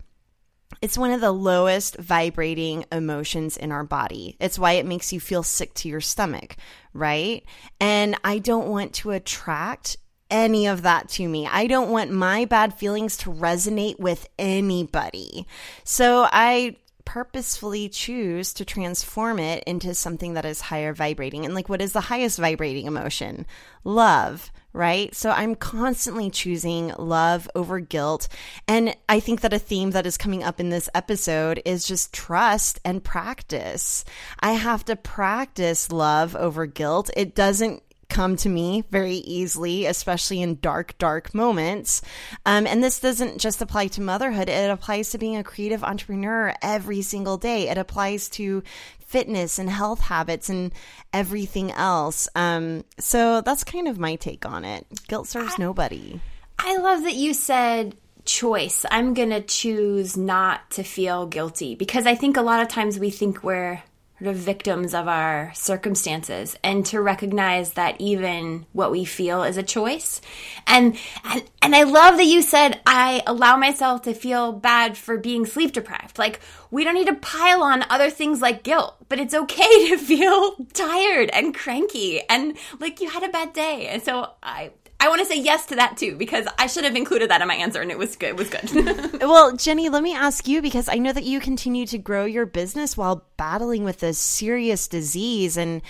it's 0.81 0.99
one 0.99 1.11
of 1.11 1.21
the 1.21 1.33
lowest 1.33 1.97
vibrating 1.97 2.85
emotions 2.93 3.57
in 3.57 3.73
our 3.73 3.85
body. 3.85 4.37
It's 4.41 4.59
why 4.59 4.73
it 4.73 4.87
makes 4.87 5.13
you 5.13 5.21
feel 5.21 5.43
sick 5.43 5.75
to 5.75 5.89
your 5.89 6.01
stomach, 6.01 6.57
right? 6.93 7.45
And 7.81 8.17
I 8.25 8.39
don't 8.39 8.69
want 8.69 8.95
to 8.95 9.11
attract 9.11 9.97
any 10.31 10.67
of 10.67 10.83
that 10.83 11.09
to 11.09 11.27
me. 11.27 11.47
I 11.47 11.67
don't 11.67 11.91
want 11.91 12.11
my 12.11 12.45
bad 12.45 12.75
feelings 12.75 13.17
to 13.19 13.31
resonate 13.31 13.99
with 13.99 14.29
anybody. 14.39 15.47
So 15.85 16.29
I 16.31 16.77
purposefully 17.09 17.88
choose 17.88 18.53
to 18.53 18.66
transform 18.66 19.38
it 19.38 19.64
into 19.66 19.94
something 19.94 20.35
that 20.35 20.44
is 20.44 20.61
higher 20.61 20.92
vibrating. 20.92 21.47
And 21.47 21.55
like, 21.55 21.71
what 21.71 21.81
is 21.81 21.94
the 21.94 22.03
highest 22.03 22.38
vibrating 22.38 22.85
emotion? 22.85 23.47
Love, 23.83 24.53
right? 24.75 25.14
So 25.14 25.31
I'm 25.31 25.55
constantly 25.55 26.29
choosing 26.29 26.92
love 26.99 27.49
over 27.55 27.81
guilt. 27.81 28.29
And 28.68 28.94
I 29.09 29.21
think 29.21 29.40
that 29.40 29.55
a 29.55 29.59
theme 29.59 29.92
that 29.92 30.05
is 30.05 30.18
coming 30.18 30.42
up 30.44 30.61
in 30.61 30.68
this 30.68 30.90
episode 30.94 31.62
is 31.64 31.87
just 31.87 32.12
trust 32.12 32.79
and 32.85 33.03
practice. 33.03 34.05
I 34.40 34.53
have 34.53 34.85
to 34.85 34.94
practice 34.94 35.90
love 35.90 36.37
over 36.37 36.66
guilt. 36.66 37.09
It 37.16 37.35
doesn't 37.35 37.83
come 38.09 38.37
to 38.37 38.49
me 38.49 38.85
very 38.90 39.16
easily, 39.16 39.87
especially 39.87 40.42
in 40.42 40.59
dark, 40.61 40.97
dark 40.99 41.35
moments. 41.35 42.03
Um, 42.47 42.66
and 42.66 42.83
this 42.83 43.01
doesn't 43.01 43.38
just 43.38 43.62
apply 43.62 43.88
to 43.88 44.01
motherhood, 44.01 44.49
it 44.49 44.71
applies 44.71 45.11
to 45.11 45.18
being 45.18 45.37
a 45.37 45.44
creative 45.44 45.85
entrepreneur 45.85 46.55
every 46.62 47.03
single 47.03 47.37
day. 47.37 47.68
It 47.68 47.79
applies 47.79 48.29
to 48.31 48.62
fitness 48.99 49.59
and 49.59 49.71
health 49.71 50.01
habits 50.01 50.49
and 50.51 50.73
everything 51.12 51.73
else. 51.73 52.29
Um, 52.35 52.85
so 52.99 53.40
that's 53.40 53.64
kind 53.64 53.88
of 53.88 53.99
my 53.99 54.16
take 54.16 54.44
on 54.44 54.64
it. 54.64 54.87
Guilt 55.09 55.27
serves 55.27 55.55
I, 55.59 55.62
nobody. 55.62 56.21
I 56.59 56.77
love 56.77 57.03
that 57.05 57.14
you 57.14 57.33
said 57.35 57.97
choice. 58.25 58.85
I'm 58.90 59.14
going 59.14 59.31
to 59.31 59.40
choose 59.40 60.16
not 60.16 60.71
to 60.73 60.83
feel 60.83 61.27
guilty 61.27 61.75
because 61.75 62.07
I 62.07 62.14
think 62.14 62.37
a 62.37 62.42
lot 62.42 62.61
of 62.61 62.68
times 62.68 62.99
we 62.99 63.11
think 63.11 63.42
we're 63.42 63.83
sort 64.19 64.35
of 64.35 64.37
victims 64.37 64.95
of 64.95 65.07
our 65.07 65.53
circumstances 65.55 66.57
and 66.65 66.85
to 66.87 67.01
recognize 67.01 67.75
that 67.75 68.01
even 68.01 68.67
what 68.73 68.91
we 68.91 69.05
feel 69.05 69.43
is 69.43 69.57
a 69.57 69.63
choice. 69.63 70.21
And 70.67 70.97
and 71.25 71.45
and 71.63 71.77
I 71.77 71.85
love 71.85 72.17
that 72.17 72.25
you 72.25 72.43
said 72.43 72.81
I 72.87 73.23
allow 73.27 73.57
myself 73.57 74.03
to 74.03 74.15
feel 74.15 74.53
bad 74.53 74.97
for 74.97 75.17
being 75.17 75.47
sleep 75.47 75.73
deprived. 75.73 76.19
Like 76.19 76.41
we 76.71 76.85
don't 76.85 76.95
need 76.95 77.07
to 77.07 77.15
pile 77.15 77.63
on 77.63 77.85
other 77.89 78.11
things 78.11 78.41
like 78.41 78.63
guilt, 78.63 78.97
but 79.09 79.21
it's 79.21 79.35
okay 79.35 79.89
to 79.89 79.99
feel 79.99 80.57
tired 80.73 81.31
and 81.33 81.55
cranky 81.55 82.21
and 82.29 82.57
like 82.81 83.01
you 83.01 83.09
had 83.11 83.23
a 83.23 83.29
bad 83.29 83.53
day. 83.53 83.87
And 83.89 84.03
so 84.03 84.33
I 84.43 84.73
I 85.01 85.09
want 85.09 85.21
to 85.21 85.27
say 85.27 85.41
yes 85.41 85.67
to 85.67 85.77
that 85.77 85.97
too 85.97 86.17
because 86.17 86.47
I 86.59 86.67
should 86.67 86.85
have 86.85 86.97
included 86.97 87.31
that 87.31 87.41
in 87.41 87.49
my 87.49 87.55
answer 87.55 87.81
and 87.81 87.91
it 87.91 87.99
was 87.99 88.17
good. 88.17 88.31
It 88.31 88.37
was 88.37 88.51
good. 88.51 89.21
well, 89.21 89.57
Jenny, 89.57 89.89
let 89.89 90.03
me 90.03 90.15
ask 90.15 90.49
you 90.49 90.61
because 90.61 90.89
I 90.89 90.97
know 90.97 91.13
that 91.13 91.25
you 91.25 91.39
continue 91.41 91.87
to 91.87 91.99
grow 91.99 92.25
your 92.25 92.47
business 92.47 92.97
while 92.97 93.27
battling 93.37 93.85
with 93.85 94.03
a 94.03 94.13
serious 94.13 94.89
disease 94.89 95.57
and 95.57 95.83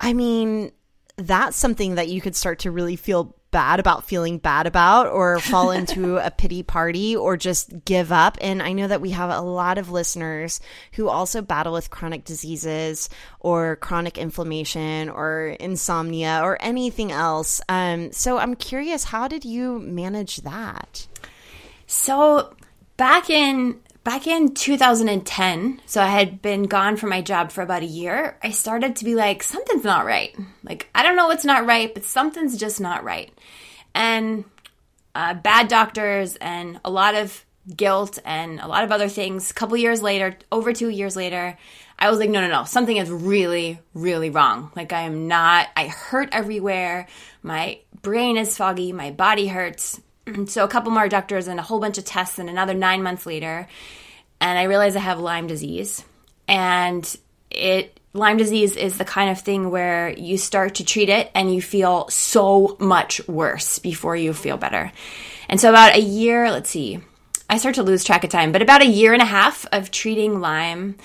I 0.00 0.12
mean, 0.12 0.72
that's 1.16 1.56
something 1.56 1.94
that 1.94 2.08
you 2.08 2.20
could 2.20 2.36
start 2.36 2.60
to 2.60 2.70
really 2.70 2.96
feel 2.96 3.36
bad 3.52 3.78
about 3.78 4.04
feeling 4.04 4.38
bad 4.38 4.66
about 4.66 5.06
or 5.06 5.38
fall 5.38 5.70
into 5.70 6.16
a 6.26 6.32
pity 6.32 6.64
party 6.64 7.14
or 7.14 7.36
just 7.36 7.84
give 7.84 8.10
up. 8.10 8.36
And 8.40 8.60
I 8.60 8.72
know 8.72 8.88
that 8.88 9.00
we 9.00 9.10
have 9.10 9.30
a 9.30 9.40
lot 9.40 9.78
of 9.78 9.92
listeners 9.92 10.60
who 10.94 11.08
also 11.08 11.40
battle 11.40 11.72
with 11.72 11.90
chronic 11.90 12.24
diseases 12.24 13.08
or 13.38 13.76
chronic 13.76 14.18
inflammation 14.18 15.08
or 15.08 15.56
insomnia 15.60 16.40
or 16.42 16.60
anything 16.60 17.12
else. 17.12 17.60
Um, 17.68 18.10
so 18.10 18.38
I'm 18.38 18.56
curious, 18.56 19.04
how 19.04 19.28
did 19.28 19.44
you 19.44 19.78
manage 19.78 20.38
that? 20.38 21.06
So 21.86 22.56
back 22.96 23.30
in 23.30 23.80
back 24.04 24.26
in 24.26 24.54
2010, 24.54 25.80
so 25.86 26.02
I 26.02 26.06
had 26.06 26.42
been 26.42 26.64
gone 26.64 26.96
from 26.96 27.10
my 27.10 27.22
job 27.22 27.52
for 27.52 27.62
about 27.62 27.82
a 27.82 27.86
year, 27.86 28.36
I 28.42 28.50
started 28.50 28.96
to 28.96 29.04
be 29.04 29.14
like, 29.14 29.42
something's 29.42 29.84
not 29.84 30.04
right. 30.04 30.36
Like, 30.64 30.88
I 30.94 31.02
don't 31.02 31.16
know 31.16 31.28
what's 31.28 31.44
not 31.44 31.66
right, 31.66 31.92
but 31.92 32.04
something's 32.04 32.56
just 32.56 32.80
not 32.80 33.04
right. 33.04 33.30
And 33.94 34.44
uh, 35.14 35.34
bad 35.34 35.68
doctors 35.68 36.36
and 36.36 36.80
a 36.84 36.90
lot 36.90 37.14
of 37.14 37.44
guilt 37.76 38.18
and 38.24 38.60
a 38.60 38.66
lot 38.66 38.84
of 38.84 38.92
other 38.92 39.08
things. 39.08 39.50
A 39.50 39.54
couple 39.54 39.76
years 39.76 40.02
later, 40.02 40.36
over 40.50 40.72
two 40.72 40.88
years 40.88 41.16
later, 41.16 41.56
I 41.98 42.10
was 42.10 42.18
like, 42.18 42.30
no, 42.30 42.40
no, 42.40 42.48
no, 42.48 42.64
something 42.64 42.96
is 42.96 43.10
really, 43.10 43.78
really 43.94 44.30
wrong. 44.30 44.72
Like, 44.74 44.92
I 44.92 45.02
am 45.02 45.28
not, 45.28 45.68
I 45.76 45.86
hurt 45.86 46.30
everywhere. 46.32 47.06
My 47.42 47.78
brain 48.00 48.36
is 48.36 48.56
foggy. 48.56 48.92
My 48.92 49.10
body 49.12 49.46
hurts. 49.46 50.00
so 50.46 50.64
a 50.64 50.68
couple 50.68 50.90
more 50.90 51.08
doctors 51.08 51.48
and 51.48 51.60
a 51.60 51.62
whole 51.62 51.80
bunch 51.80 51.98
of 51.98 52.04
tests 52.04 52.38
and 52.38 52.48
another 52.48 52.74
nine 52.74 53.02
months 53.02 53.26
later 53.26 53.66
and 54.40 54.58
i 54.58 54.64
realized 54.64 54.96
i 54.96 55.00
have 55.00 55.18
lyme 55.18 55.46
disease 55.46 56.04
and 56.48 57.16
it 57.50 57.98
Lyme 58.14 58.36
disease 58.36 58.76
is 58.76 58.98
the 58.98 59.06
kind 59.06 59.30
of 59.30 59.40
thing 59.40 59.70
where 59.70 60.10
you 60.10 60.36
start 60.36 60.74
to 60.76 60.84
treat 60.84 61.08
it 61.08 61.30
and 61.34 61.54
you 61.54 61.62
feel 61.62 62.08
so 62.10 62.76
much 62.78 63.26
worse 63.26 63.78
before 63.78 64.14
you 64.14 64.34
feel 64.34 64.58
better. 64.58 64.92
And 65.48 65.58
so, 65.58 65.70
about 65.70 65.96
a 65.96 66.00
year, 66.00 66.50
let's 66.50 66.68
see, 66.68 67.00
I 67.48 67.56
start 67.56 67.76
to 67.76 67.82
lose 67.82 68.04
track 68.04 68.22
of 68.22 68.28
time, 68.28 68.52
but 68.52 68.60
about 68.60 68.82
a 68.82 68.86
year 68.86 69.14
and 69.14 69.22
a 69.22 69.26
half 69.26 69.64
of 69.72 69.90
treating 69.90 70.40
Lyme, 70.40 70.96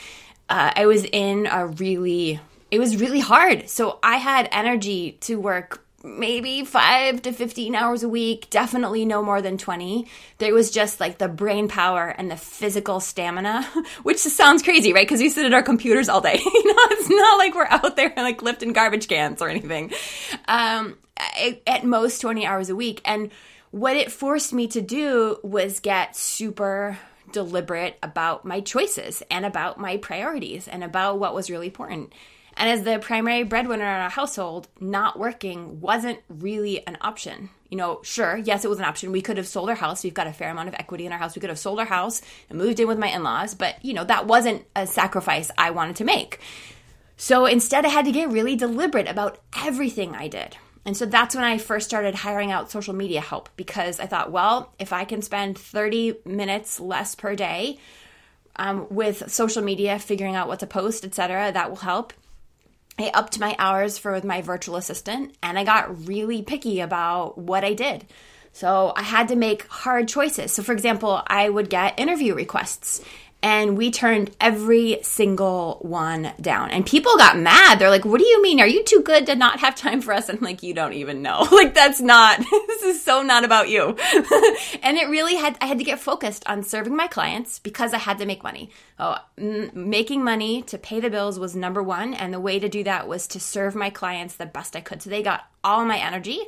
uh, 0.50 0.74
I 0.76 0.86
was 0.86 1.06
in 1.06 1.48
a 1.48 1.68
really, 1.68 2.42
it 2.72 2.80
was 2.80 2.98
really 2.98 3.22
hard. 3.22 3.70
So, 3.70 4.00
I 4.04 4.18
had 4.18 4.50
energy 4.52 5.14
to 5.22 5.40
work 5.40 5.87
maybe 6.04 6.64
five 6.64 7.22
to 7.24 7.32
15 7.32 7.76
hours 7.76 8.04
a 8.04 8.10
week, 8.10 8.50
definitely 8.50 9.06
no 9.06 9.24
more 9.24 9.42
than 9.42 9.58
20. 9.58 10.08
There 10.38 10.54
was 10.54 10.72
just 10.72 11.00
like 11.00 11.18
the 11.18 11.28
brain 11.28 11.68
power 11.68 12.08
and 12.08 12.30
the 12.30 12.38
physical 12.38 13.00
stamina, 13.00 13.64
which 14.04 14.20
sounds 14.20 14.64
crazy, 14.64 14.94
right? 14.94 15.08
Because 15.08 15.20
we 15.20 15.30
sit 15.30 15.46
at 15.46 15.54
our 15.54 15.64
computers 15.64 16.10
all 16.10 16.22
day. 16.22 16.40
you 16.46 16.66
know, 16.66 16.84
it's 16.92 17.10
not 17.10 17.38
like 17.38 17.56
we're 17.56 17.66
out 17.66 17.96
there 17.96 18.14
like 18.16 18.42
lifting 18.42 18.74
garbage 18.74 19.08
cans 19.08 19.42
or 19.42 19.50
anything. 19.50 19.92
Um, 20.48 20.98
at 21.66 21.84
most 21.84 22.20
20 22.20 22.46
hours 22.46 22.70
a 22.70 22.76
week. 22.76 23.02
And 23.04 23.32
what 23.72 23.96
it 23.96 24.12
forced 24.12 24.54
me 24.54 24.68
to 24.68 24.82
do 24.82 25.38
was 25.44 25.80
get 25.80 26.16
super 26.16 26.98
deliberate 27.32 27.98
about 28.02 28.46
my 28.46 28.62
choices 28.62 29.24
and 29.30 29.46
about 29.46 29.80
my 29.80 29.98
priorities 29.98 30.68
and 30.68 30.84
about 30.84 31.20
what 31.20 31.34
was 31.34 31.50
really 31.50 31.68
important. 31.68 32.14
And 32.58 32.70
as 32.70 32.84
the 32.84 32.98
primary 33.00 33.44
breadwinner 33.44 33.86
in 33.86 34.02
our 34.02 34.10
household, 34.10 34.68
not 34.80 35.20
working 35.20 35.80
wasn't 35.80 36.20
really 36.28 36.86
an 36.88 36.98
option. 37.02 37.50
You 37.70 37.78
know, 37.78 38.02
sure, 38.04 38.38
yes, 38.38 38.66
it 38.66 38.70
was 38.70 38.80
an 38.80 38.86
option. 38.86 39.12
We 39.12 39.22
could 39.22 39.38
have 39.38 39.48
sold 39.48 39.70
our 39.70 39.76
house. 39.76 40.04
We've 40.04 40.14
got 40.14 40.26
a 40.28 40.34
fair 40.34 40.50
amount 40.50 40.70
of 40.70 40.76
equity 40.76 41.06
in 41.06 41.12
our 41.12 41.20
house. 41.20 41.36
We 41.36 41.40
could 41.40 41.52
have 41.52 41.60
sold 41.60 41.80
our 41.80 41.86
house 41.86 42.22
and 42.50 42.58
moved 42.58 42.80
in 42.80 42.88
with 42.88 42.98
my 42.98 43.10
in 43.10 43.24
laws, 43.24 43.54
but, 43.54 43.84
you 43.86 43.94
know, 43.94 44.04
that 44.06 44.26
wasn't 44.26 44.66
a 44.76 44.88
sacrifice 44.88 45.52
I 45.58 45.70
wanted 45.70 45.98
to 45.98 46.04
make. 46.04 46.40
So 47.16 47.46
instead, 47.46 47.86
I 47.86 47.90
had 47.90 48.06
to 48.06 48.12
get 48.12 48.30
really 48.30 48.56
deliberate 48.56 49.08
about 49.08 49.40
everything 49.56 50.16
I 50.16 50.28
did. 50.28 50.58
And 50.86 50.96
so 50.96 51.06
that's 51.06 51.36
when 51.36 51.44
I 51.44 51.58
first 51.58 51.86
started 51.86 52.16
hiring 52.16 52.52
out 52.52 52.72
social 52.72 52.94
media 52.94 53.20
help 53.20 53.50
because 53.58 54.00
I 54.00 54.06
thought, 54.06 54.32
well, 54.32 54.74
if 54.80 54.94
I 54.94 55.04
can 55.04 55.22
spend 55.22 55.58
30 55.58 56.20
minutes 56.26 56.80
less 56.80 57.14
per 57.14 57.36
day 57.36 57.78
um, 58.56 58.88
with 58.90 59.30
social 59.30 59.62
media, 59.62 60.00
figuring 60.00 60.36
out 60.36 60.48
what 60.48 60.60
to 60.62 60.68
post, 60.68 61.04
etc., 61.04 61.52
that 61.52 61.70
will 61.70 61.78
help. 61.78 62.14
I 63.00 63.12
upped 63.14 63.40
my 63.40 63.56
hours 63.60 63.98
for 63.98 64.12
with 64.12 64.24
my 64.24 64.42
virtual 64.42 64.76
assistant 64.76 65.36
and 65.44 65.58
I 65.58 65.64
got 65.64 66.08
really 66.08 66.42
picky 66.42 66.80
about 66.80 67.38
what 67.38 67.64
I 67.64 67.74
did. 67.74 68.06
So 68.52 68.92
I 68.96 69.04
had 69.04 69.28
to 69.28 69.36
make 69.36 69.68
hard 69.68 70.08
choices. 70.08 70.52
So, 70.52 70.64
for 70.64 70.72
example, 70.72 71.22
I 71.28 71.48
would 71.48 71.70
get 71.70 72.00
interview 72.00 72.34
requests 72.34 73.04
and 73.44 73.78
we 73.78 73.92
turned 73.92 74.32
every 74.42 75.00
single 75.04 75.78
one 75.82 76.34
down. 76.42 76.72
And 76.72 76.86
people 76.86 77.16
got 77.18 77.38
mad. 77.38 77.78
They're 77.78 77.90
like, 77.90 78.06
"What 78.06 78.20
do 78.20 78.26
you 78.26 78.42
mean? 78.42 78.60
Are 78.60 78.68
you 78.68 78.84
too 78.84 79.02
good 79.02 79.26
to 79.28 79.36
not 79.36 79.60
have 79.60 79.76
time 79.76 80.02
for 80.02 80.14
us?" 80.14 80.28
And 80.28 80.40
I'm 80.40 80.44
like, 80.44 80.64
"You 80.64 80.74
don't 80.74 80.94
even 80.94 81.22
know. 81.22 81.48
like 81.52 81.74
that's 81.74 82.02
not. 82.02 82.40
this 82.68 82.84
is 82.84 83.04
so 83.04 83.22
not 83.22 83.44
about 83.44 83.70
you." 83.70 83.90
and 84.84 84.98
it 84.98 85.10
really 85.10 85.36
had. 85.36 85.58
I 85.62 85.68
had 85.68 85.78
to 85.78 85.84
get 85.84 86.00
focused 86.00 86.44
on 86.48 86.64
serving 86.64 86.96
my 86.96 87.08
clients 87.08 87.60
because 87.60 87.94
I 87.94 88.00
had 88.00 88.18
to 88.20 88.26
make 88.26 88.44
money. 88.44 88.72
Oh, 89.00 89.18
m- 89.38 89.72
making 89.74 90.24
money 90.24 90.64
to 90.64 90.78
pay 90.78 91.00
the 91.00 91.10
bills 91.10 91.38
was 91.38 91.56
number 91.56 91.84
one, 91.84 92.14
and 92.14 92.34
the 92.34 92.40
way 92.40 92.60
to 92.60 92.68
do 92.70 92.84
that 92.86 93.08
was 93.08 93.28
to 93.28 93.40
serve 93.40 93.76
my 93.76 93.90
clients 93.90 94.36
the 94.36 94.46
best 94.48 94.76
I 94.76 94.82
could. 94.82 95.02
So 95.02 95.10
they 95.10 95.22
got 95.22 95.46
all 95.64 95.86
my 95.86 95.98
energy. 96.00 96.40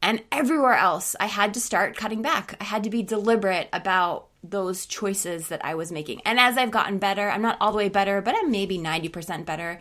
And 0.00 0.22
everywhere 0.30 0.74
else, 0.74 1.16
I 1.18 1.26
had 1.26 1.54
to 1.54 1.60
start 1.60 1.96
cutting 1.96 2.22
back. 2.22 2.56
I 2.60 2.64
had 2.64 2.84
to 2.84 2.90
be 2.90 3.02
deliberate 3.02 3.68
about 3.72 4.28
those 4.42 4.86
choices 4.86 5.48
that 5.48 5.64
I 5.64 5.74
was 5.74 5.90
making. 5.90 6.22
And 6.24 6.38
as 6.38 6.56
I've 6.56 6.70
gotten 6.70 6.98
better, 6.98 7.28
I'm 7.28 7.42
not 7.42 7.58
all 7.60 7.72
the 7.72 7.78
way 7.78 7.88
better, 7.88 8.20
but 8.20 8.34
I'm 8.36 8.50
maybe 8.50 8.78
90% 8.78 9.44
better. 9.44 9.80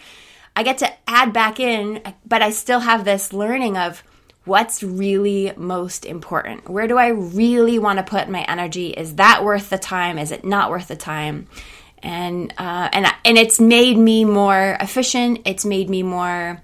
I 0.56 0.64
get 0.64 0.80
to 0.80 0.92
add 1.08 1.34
back 1.34 1.60
in, 1.60 2.02
but 2.26 2.42
I 2.42 2.50
still 2.50 2.80
have 2.80 3.06
this 3.06 3.32
learning 3.32 3.78
of 3.78 4.04
what's 4.46 4.82
really 4.82 5.54
most 5.56 6.06
important. 6.06 6.68
Where 6.68 6.88
do 6.88 6.98
I 6.98 7.10
really 7.10 7.78
want 7.78 8.00
to 8.00 8.04
put 8.04 8.30
my 8.30 8.42
energy? 8.44 8.90
Is 8.90 9.16
that 9.16 9.44
worth 9.44 9.70
the 9.70 9.78
time? 9.78 10.18
Is 10.18 10.32
it 10.32 10.44
not 10.44 10.72
worth 10.72 10.88
the 10.88 10.96
time? 10.96 11.48
And 12.02 12.54
uh, 12.58 12.90
and 12.92 13.06
and 13.26 13.38
it's 13.38 13.60
made 13.60 13.98
me 13.98 14.24
more 14.24 14.78
efficient. 14.80 15.42
It's 15.46 15.66
made 15.66 15.90
me 15.90 16.04
more, 16.04 16.62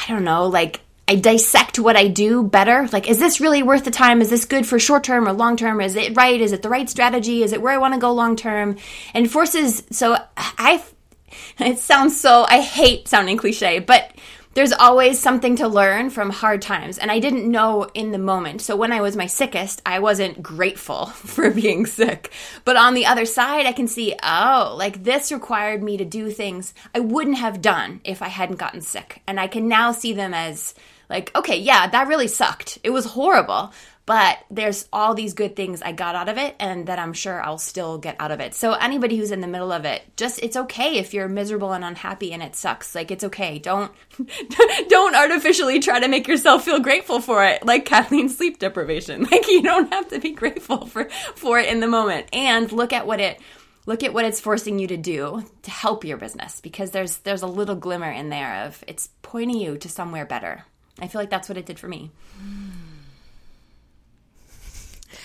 I 0.00 0.12
don't 0.12 0.24
know, 0.24 0.46
like 0.46 0.80
I 1.08 1.14
dissect 1.14 1.78
what 1.78 1.96
I 1.96 2.08
do 2.08 2.42
better. 2.42 2.86
Like, 2.92 3.08
is 3.08 3.18
this 3.18 3.40
really 3.40 3.62
worth 3.62 3.84
the 3.84 3.90
time? 3.90 4.20
Is 4.20 4.28
this 4.28 4.44
good 4.44 4.66
for 4.66 4.78
short 4.78 5.04
term 5.04 5.26
or 5.26 5.32
long 5.32 5.56
term? 5.56 5.80
Is 5.80 5.96
it 5.96 6.14
right? 6.14 6.38
Is 6.38 6.52
it 6.52 6.60
the 6.60 6.68
right 6.68 6.88
strategy? 6.88 7.42
Is 7.42 7.54
it 7.54 7.62
where 7.62 7.72
I 7.72 7.78
want 7.78 7.94
to 7.94 8.00
go 8.00 8.12
long 8.12 8.36
term? 8.36 8.76
And 9.14 9.30
forces, 9.30 9.82
so 9.90 10.18
I, 10.36 10.84
it 11.58 11.78
sounds 11.78 12.20
so, 12.20 12.44
I 12.46 12.60
hate 12.60 13.08
sounding 13.08 13.38
cliche, 13.38 13.78
but 13.78 14.12
there's 14.52 14.72
always 14.72 15.20
something 15.20 15.56
to 15.56 15.68
learn 15.68 16.10
from 16.10 16.30
hard 16.30 16.60
times. 16.60 16.98
And 16.98 17.10
I 17.10 17.20
didn't 17.20 17.50
know 17.50 17.84
in 17.94 18.10
the 18.10 18.18
moment. 18.18 18.60
So 18.60 18.76
when 18.76 18.92
I 18.92 19.00
was 19.00 19.16
my 19.16 19.26
sickest, 19.26 19.80
I 19.86 20.00
wasn't 20.00 20.42
grateful 20.42 21.06
for 21.14 21.50
being 21.50 21.86
sick. 21.86 22.32
But 22.64 22.76
on 22.76 22.94
the 22.94 23.06
other 23.06 23.24
side, 23.24 23.66
I 23.66 23.72
can 23.72 23.86
see, 23.86 24.14
oh, 24.22 24.74
like 24.76 25.04
this 25.04 25.32
required 25.32 25.82
me 25.82 25.96
to 25.96 26.04
do 26.04 26.30
things 26.30 26.74
I 26.94 27.00
wouldn't 27.00 27.38
have 27.38 27.62
done 27.62 28.00
if 28.04 28.20
I 28.20 28.28
hadn't 28.28 28.56
gotten 28.56 28.80
sick. 28.80 29.22
And 29.26 29.38
I 29.38 29.46
can 29.46 29.68
now 29.68 29.92
see 29.92 30.12
them 30.12 30.34
as, 30.34 30.74
like, 31.08 31.34
okay, 31.34 31.58
yeah, 31.58 31.88
that 31.88 32.08
really 32.08 32.28
sucked. 32.28 32.78
It 32.82 32.90
was 32.90 33.04
horrible, 33.04 33.72
but 34.08 34.38
there's 34.50 34.88
all 34.90 35.14
these 35.14 35.34
good 35.34 35.54
things 35.54 35.82
I 35.82 35.92
got 35.92 36.14
out 36.14 36.30
of 36.30 36.38
it 36.38 36.56
and 36.58 36.86
that 36.86 36.98
I'm 36.98 37.12
sure 37.12 37.42
I'll 37.42 37.58
still 37.58 37.98
get 37.98 38.16
out 38.18 38.30
of 38.30 38.40
it. 38.40 38.54
So 38.54 38.72
anybody 38.72 39.18
who's 39.18 39.32
in 39.32 39.42
the 39.42 39.46
middle 39.46 39.70
of 39.70 39.84
it, 39.84 40.02
just 40.16 40.42
it's 40.42 40.56
okay 40.56 40.96
if 40.96 41.12
you're 41.12 41.28
miserable 41.28 41.74
and 41.74 41.84
unhappy 41.84 42.32
and 42.32 42.42
it 42.42 42.56
sucks. 42.56 42.94
Like 42.94 43.10
it's 43.10 43.24
okay. 43.24 43.58
Don't 43.58 43.92
don't 44.88 45.14
artificially 45.14 45.80
try 45.80 46.00
to 46.00 46.08
make 46.08 46.26
yourself 46.26 46.64
feel 46.64 46.80
grateful 46.80 47.20
for 47.20 47.44
it 47.44 47.66
like 47.66 47.84
Kathleen's 47.84 48.34
sleep 48.34 48.58
deprivation. 48.58 49.26
Like 49.38 49.46
you 49.46 49.62
don't 49.62 49.92
have 49.92 50.08
to 50.08 50.18
be 50.18 50.30
grateful 50.30 50.86
for 50.86 51.10
for 51.34 51.58
it 51.58 51.68
in 51.68 51.80
the 51.80 51.86
moment. 51.86 52.28
And 52.32 52.72
look 52.72 52.94
at 52.94 53.06
what 53.06 53.20
it 53.20 53.38
look 53.84 54.02
at 54.02 54.14
what 54.14 54.24
it's 54.24 54.40
forcing 54.40 54.78
you 54.78 54.86
to 54.86 54.96
do 54.96 55.44
to 55.64 55.70
help 55.70 56.04
your 56.04 56.16
business 56.16 56.62
because 56.62 56.92
there's 56.92 57.18
there's 57.18 57.42
a 57.42 57.46
little 57.46 57.76
glimmer 57.76 58.10
in 58.10 58.30
there 58.30 58.64
of 58.64 58.82
it's 58.86 59.10
pointing 59.20 59.58
you 59.58 59.76
to 59.78 59.88
somewhere 59.90 60.24
better. 60.24 60.64
I 61.00 61.08
feel 61.08 61.20
like 61.20 61.30
that's 61.30 61.48
what 61.48 61.58
it 61.58 61.66
did 61.66 61.78
for 61.78 61.88
me. 61.88 62.10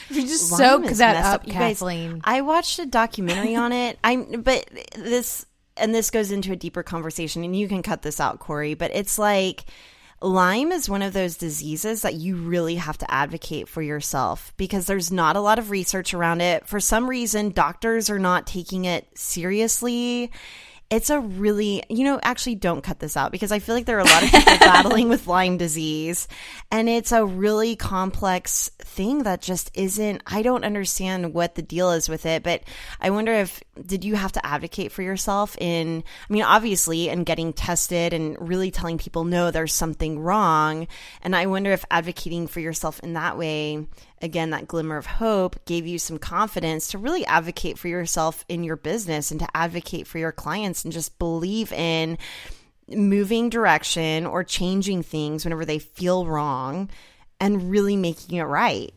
If 0.09 0.17
you 0.17 0.23
just 0.23 0.49
soak 0.49 0.85
that 0.85 1.15
up, 1.15 1.41
up 1.41 1.47
Kathleen. 1.47 2.15
Guys, 2.15 2.21
I 2.23 2.41
watched 2.41 2.77
a 2.77 2.85
documentary 2.85 3.55
on 3.55 3.71
it. 3.71 3.97
I'm, 4.03 4.41
but 4.41 4.69
this 4.95 5.45
and 5.77 5.93
this 5.93 6.11
goes 6.11 6.31
into 6.31 6.51
a 6.51 6.55
deeper 6.55 6.83
conversation, 6.83 7.43
and 7.43 7.55
you 7.55 7.67
can 7.67 7.81
cut 7.81 8.01
this 8.01 8.19
out, 8.19 8.39
Corey. 8.39 8.73
But 8.75 8.91
it's 8.93 9.17
like 9.17 9.65
Lyme 10.21 10.71
is 10.71 10.89
one 10.89 11.01
of 11.01 11.13
those 11.13 11.37
diseases 11.37 12.03
that 12.03 12.15
you 12.15 12.35
really 12.35 12.75
have 12.75 12.97
to 12.99 13.11
advocate 13.11 13.67
for 13.67 13.81
yourself 13.81 14.53
because 14.55 14.85
there's 14.85 15.11
not 15.11 15.35
a 15.35 15.41
lot 15.41 15.59
of 15.59 15.69
research 15.69 16.13
around 16.13 16.41
it. 16.41 16.67
For 16.67 16.79
some 16.79 17.09
reason, 17.09 17.49
doctors 17.49 18.09
are 18.09 18.19
not 18.19 18.47
taking 18.47 18.85
it 18.85 19.07
seriously 19.17 20.31
it's 20.93 21.09
a 21.09 21.19
really, 21.19 21.81
you 21.89 22.03
know, 22.03 22.19
actually 22.21 22.53
don't 22.53 22.83
cut 22.83 22.99
this 22.99 23.17
out 23.17 23.31
because 23.31 23.51
I 23.51 23.57
feel 23.57 23.73
like 23.73 23.85
there 23.85 23.97
are 23.97 24.01
a 24.01 24.05
lot 24.05 24.21
of 24.21 24.29
people 24.29 24.57
battling 24.59 25.09
with 25.09 25.25
Lyme 25.25 25.57
disease 25.57 26.27
and 26.69 26.87
it's 26.87 27.11
a 27.11 27.25
really 27.25 27.75
complex 27.75 28.69
thing 28.77 29.23
that 29.23 29.41
just 29.41 29.71
isn't, 29.73 30.21
I 30.27 30.43
don't 30.43 30.63
understand 30.63 31.33
what 31.33 31.55
the 31.55 31.63
deal 31.63 31.89
is 31.89 32.09
with 32.09 32.27
it, 32.27 32.43
but 32.43 32.61
I 33.01 33.09
wonder 33.09 33.33
if, 33.33 33.63
did 33.83 34.03
you 34.05 34.13
have 34.13 34.33
to 34.33 34.45
advocate 34.45 34.91
for 34.91 35.01
yourself 35.01 35.57
in, 35.59 36.03
I 36.29 36.33
mean, 36.33 36.43
obviously, 36.43 37.09
and 37.09 37.25
getting 37.25 37.53
tested 37.53 38.13
and 38.13 38.37
really 38.47 38.69
telling 38.69 38.99
people, 38.99 39.23
no, 39.23 39.49
there's 39.49 39.73
something 39.73 40.19
wrong. 40.19 40.87
And 41.23 41.35
I 41.35 41.47
wonder 41.47 41.71
if 41.71 41.85
advocating 41.89 42.45
for 42.45 42.59
yourself 42.59 42.99
in 42.99 43.13
that 43.13 43.35
way 43.35 43.87
again, 44.21 44.51
that 44.51 44.67
glimmer 44.67 44.97
of 44.97 45.05
hope 45.05 45.65
gave 45.65 45.85
you 45.85 45.99
some 45.99 46.17
confidence 46.17 46.87
to 46.89 46.97
really 46.97 47.25
advocate 47.25 47.77
for 47.77 47.87
yourself 47.87 48.45
in 48.47 48.63
your 48.63 48.75
business 48.75 49.31
and 49.31 49.39
to 49.39 49.47
advocate 49.53 50.07
for 50.07 50.17
your 50.17 50.31
clients 50.31 50.83
and 50.83 50.93
just 50.93 51.19
believe 51.19 51.71
in 51.73 52.17
moving 52.89 53.49
direction 53.49 54.25
or 54.25 54.43
changing 54.43 55.03
things 55.03 55.43
whenever 55.43 55.65
they 55.65 55.79
feel 55.79 56.25
wrong 56.25 56.89
and 57.39 57.69
really 57.69 57.95
making 57.95 58.37
it 58.37 58.43
right. 58.43 58.93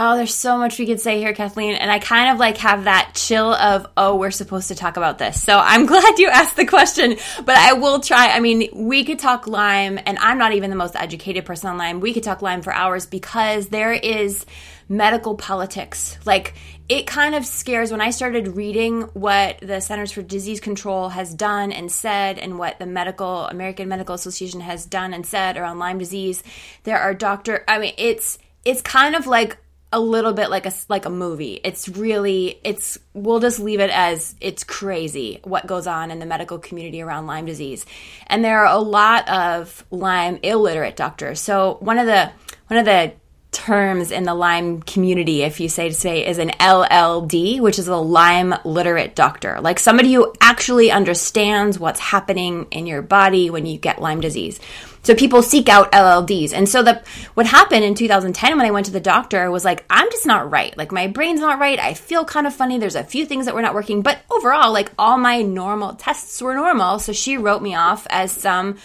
Oh, 0.00 0.16
there's 0.16 0.32
so 0.32 0.56
much 0.56 0.78
we 0.78 0.86
could 0.86 1.00
say 1.00 1.18
here, 1.18 1.32
Kathleen. 1.32 1.74
And 1.74 1.90
I 1.90 1.98
kind 1.98 2.30
of 2.30 2.38
like 2.38 2.58
have 2.58 2.84
that 2.84 3.14
chill 3.16 3.52
of, 3.52 3.84
oh, 3.96 4.14
we're 4.14 4.30
supposed 4.30 4.68
to 4.68 4.76
talk 4.76 4.96
about 4.96 5.18
this. 5.18 5.42
So 5.42 5.58
I'm 5.58 5.86
glad 5.92 6.20
you 6.20 6.28
asked 6.28 6.54
the 6.54 6.66
question, 6.66 7.16
but 7.44 7.56
I 7.56 7.72
will 7.72 7.98
try. 7.98 8.28
I 8.28 8.38
mean, 8.38 8.68
we 8.72 9.02
could 9.02 9.18
talk 9.18 9.48
Lyme, 9.48 9.98
and 10.06 10.16
I'm 10.20 10.38
not 10.38 10.52
even 10.52 10.70
the 10.70 10.76
most 10.76 10.94
educated 10.94 11.44
person 11.46 11.70
on 11.70 11.78
Lyme. 11.78 11.98
We 11.98 12.14
could 12.14 12.22
talk 12.22 12.42
Lyme 12.42 12.62
for 12.62 12.72
hours 12.72 13.06
because 13.06 13.70
there 13.70 13.92
is 13.92 14.46
medical 14.88 15.34
politics. 15.34 16.16
Like, 16.24 16.54
it 16.88 17.08
kind 17.08 17.34
of 17.34 17.44
scares 17.44 17.90
when 17.90 18.00
I 18.00 18.10
started 18.10 18.54
reading 18.54 19.02
what 19.14 19.58
the 19.58 19.80
Centers 19.80 20.12
for 20.12 20.22
Disease 20.22 20.60
Control 20.60 21.08
has 21.08 21.34
done 21.34 21.72
and 21.72 21.90
said, 21.90 22.38
and 22.38 22.56
what 22.56 22.78
the 22.78 22.86
medical 22.86 23.46
American 23.48 23.88
Medical 23.88 24.14
Association 24.14 24.60
has 24.60 24.86
done 24.86 25.12
and 25.12 25.26
said 25.26 25.56
around 25.56 25.80
Lyme 25.80 25.98
disease. 25.98 26.44
There 26.84 27.00
are 27.00 27.14
doctor. 27.14 27.64
I 27.66 27.80
mean, 27.80 27.94
it's 27.98 28.38
it's 28.64 28.80
kind 28.80 29.16
of 29.16 29.26
like 29.26 29.56
a 29.92 30.00
little 30.00 30.32
bit 30.32 30.50
like 30.50 30.66
a 30.66 30.72
like 30.88 31.06
a 31.06 31.10
movie. 31.10 31.60
It's 31.64 31.88
really 31.88 32.60
it's 32.62 32.98
we'll 33.14 33.40
just 33.40 33.58
leave 33.58 33.80
it 33.80 33.90
as 33.90 34.34
it's 34.40 34.64
crazy 34.64 35.40
what 35.44 35.66
goes 35.66 35.86
on 35.86 36.10
in 36.10 36.18
the 36.18 36.26
medical 36.26 36.58
community 36.58 37.00
around 37.00 37.26
Lyme 37.26 37.46
disease. 37.46 37.86
And 38.26 38.44
there 38.44 38.60
are 38.60 38.74
a 38.74 38.78
lot 38.78 39.28
of 39.28 39.84
Lyme 39.90 40.38
illiterate 40.42 40.96
doctors. 40.96 41.40
So 41.40 41.78
one 41.80 41.98
of 41.98 42.06
the 42.06 42.30
one 42.66 42.78
of 42.78 42.84
the 42.84 43.12
terms 43.50 44.10
in 44.10 44.24
the 44.24 44.34
Lyme 44.34 44.82
community, 44.82 45.42
if 45.42 45.58
you 45.58 45.68
say 45.68 45.88
to 45.88 45.94
say, 45.94 46.26
is 46.26 46.38
an 46.38 46.50
LLD, 46.50 47.60
which 47.60 47.78
is 47.78 47.88
a 47.88 47.96
Lyme 47.96 48.54
literate 48.64 49.14
doctor, 49.14 49.58
like 49.60 49.78
somebody 49.78 50.12
who 50.12 50.32
actually 50.40 50.90
understands 50.90 51.78
what's 51.78 51.98
happening 51.98 52.66
in 52.70 52.86
your 52.86 53.02
body 53.02 53.48
when 53.48 53.64
you 53.64 53.78
get 53.78 54.02
Lyme 54.02 54.20
disease. 54.20 54.60
So 55.02 55.14
people 55.14 55.42
seek 55.42 55.68
out 55.68 55.92
LLDs. 55.92 56.52
And 56.52 56.68
so 56.68 56.82
the 56.82 57.02
what 57.34 57.46
happened 57.46 57.84
in 57.84 57.94
2010 57.94 58.56
when 58.56 58.66
I 58.66 58.70
went 58.70 58.86
to 58.86 58.92
the 58.92 59.00
doctor 59.00 59.50
was 59.50 59.64
like 59.64 59.84
I'm 59.88 60.10
just 60.10 60.26
not 60.26 60.50
right. 60.50 60.76
Like 60.76 60.92
my 60.92 61.06
brain's 61.06 61.40
not 61.40 61.58
right. 61.58 61.78
I 61.78 61.94
feel 61.94 62.24
kind 62.24 62.46
of 62.46 62.54
funny. 62.54 62.78
There's 62.78 62.94
a 62.94 63.04
few 63.04 63.26
things 63.26 63.46
that 63.46 63.54
were 63.54 63.62
not 63.62 63.74
working, 63.74 64.02
but 64.02 64.18
overall 64.30 64.72
like 64.72 64.92
all 64.98 65.18
my 65.18 65.42
normal 65.42 65.94
tests 65.94 66.40
were 66.42 66.54
normal. 66.54 66.98
So 66.98 67.12
she 67.12 67.36
wrote 67.36 67.62
me 67.62 67.74
off 67.74 68.06
as 68.10 68.32
some 68.32 68.78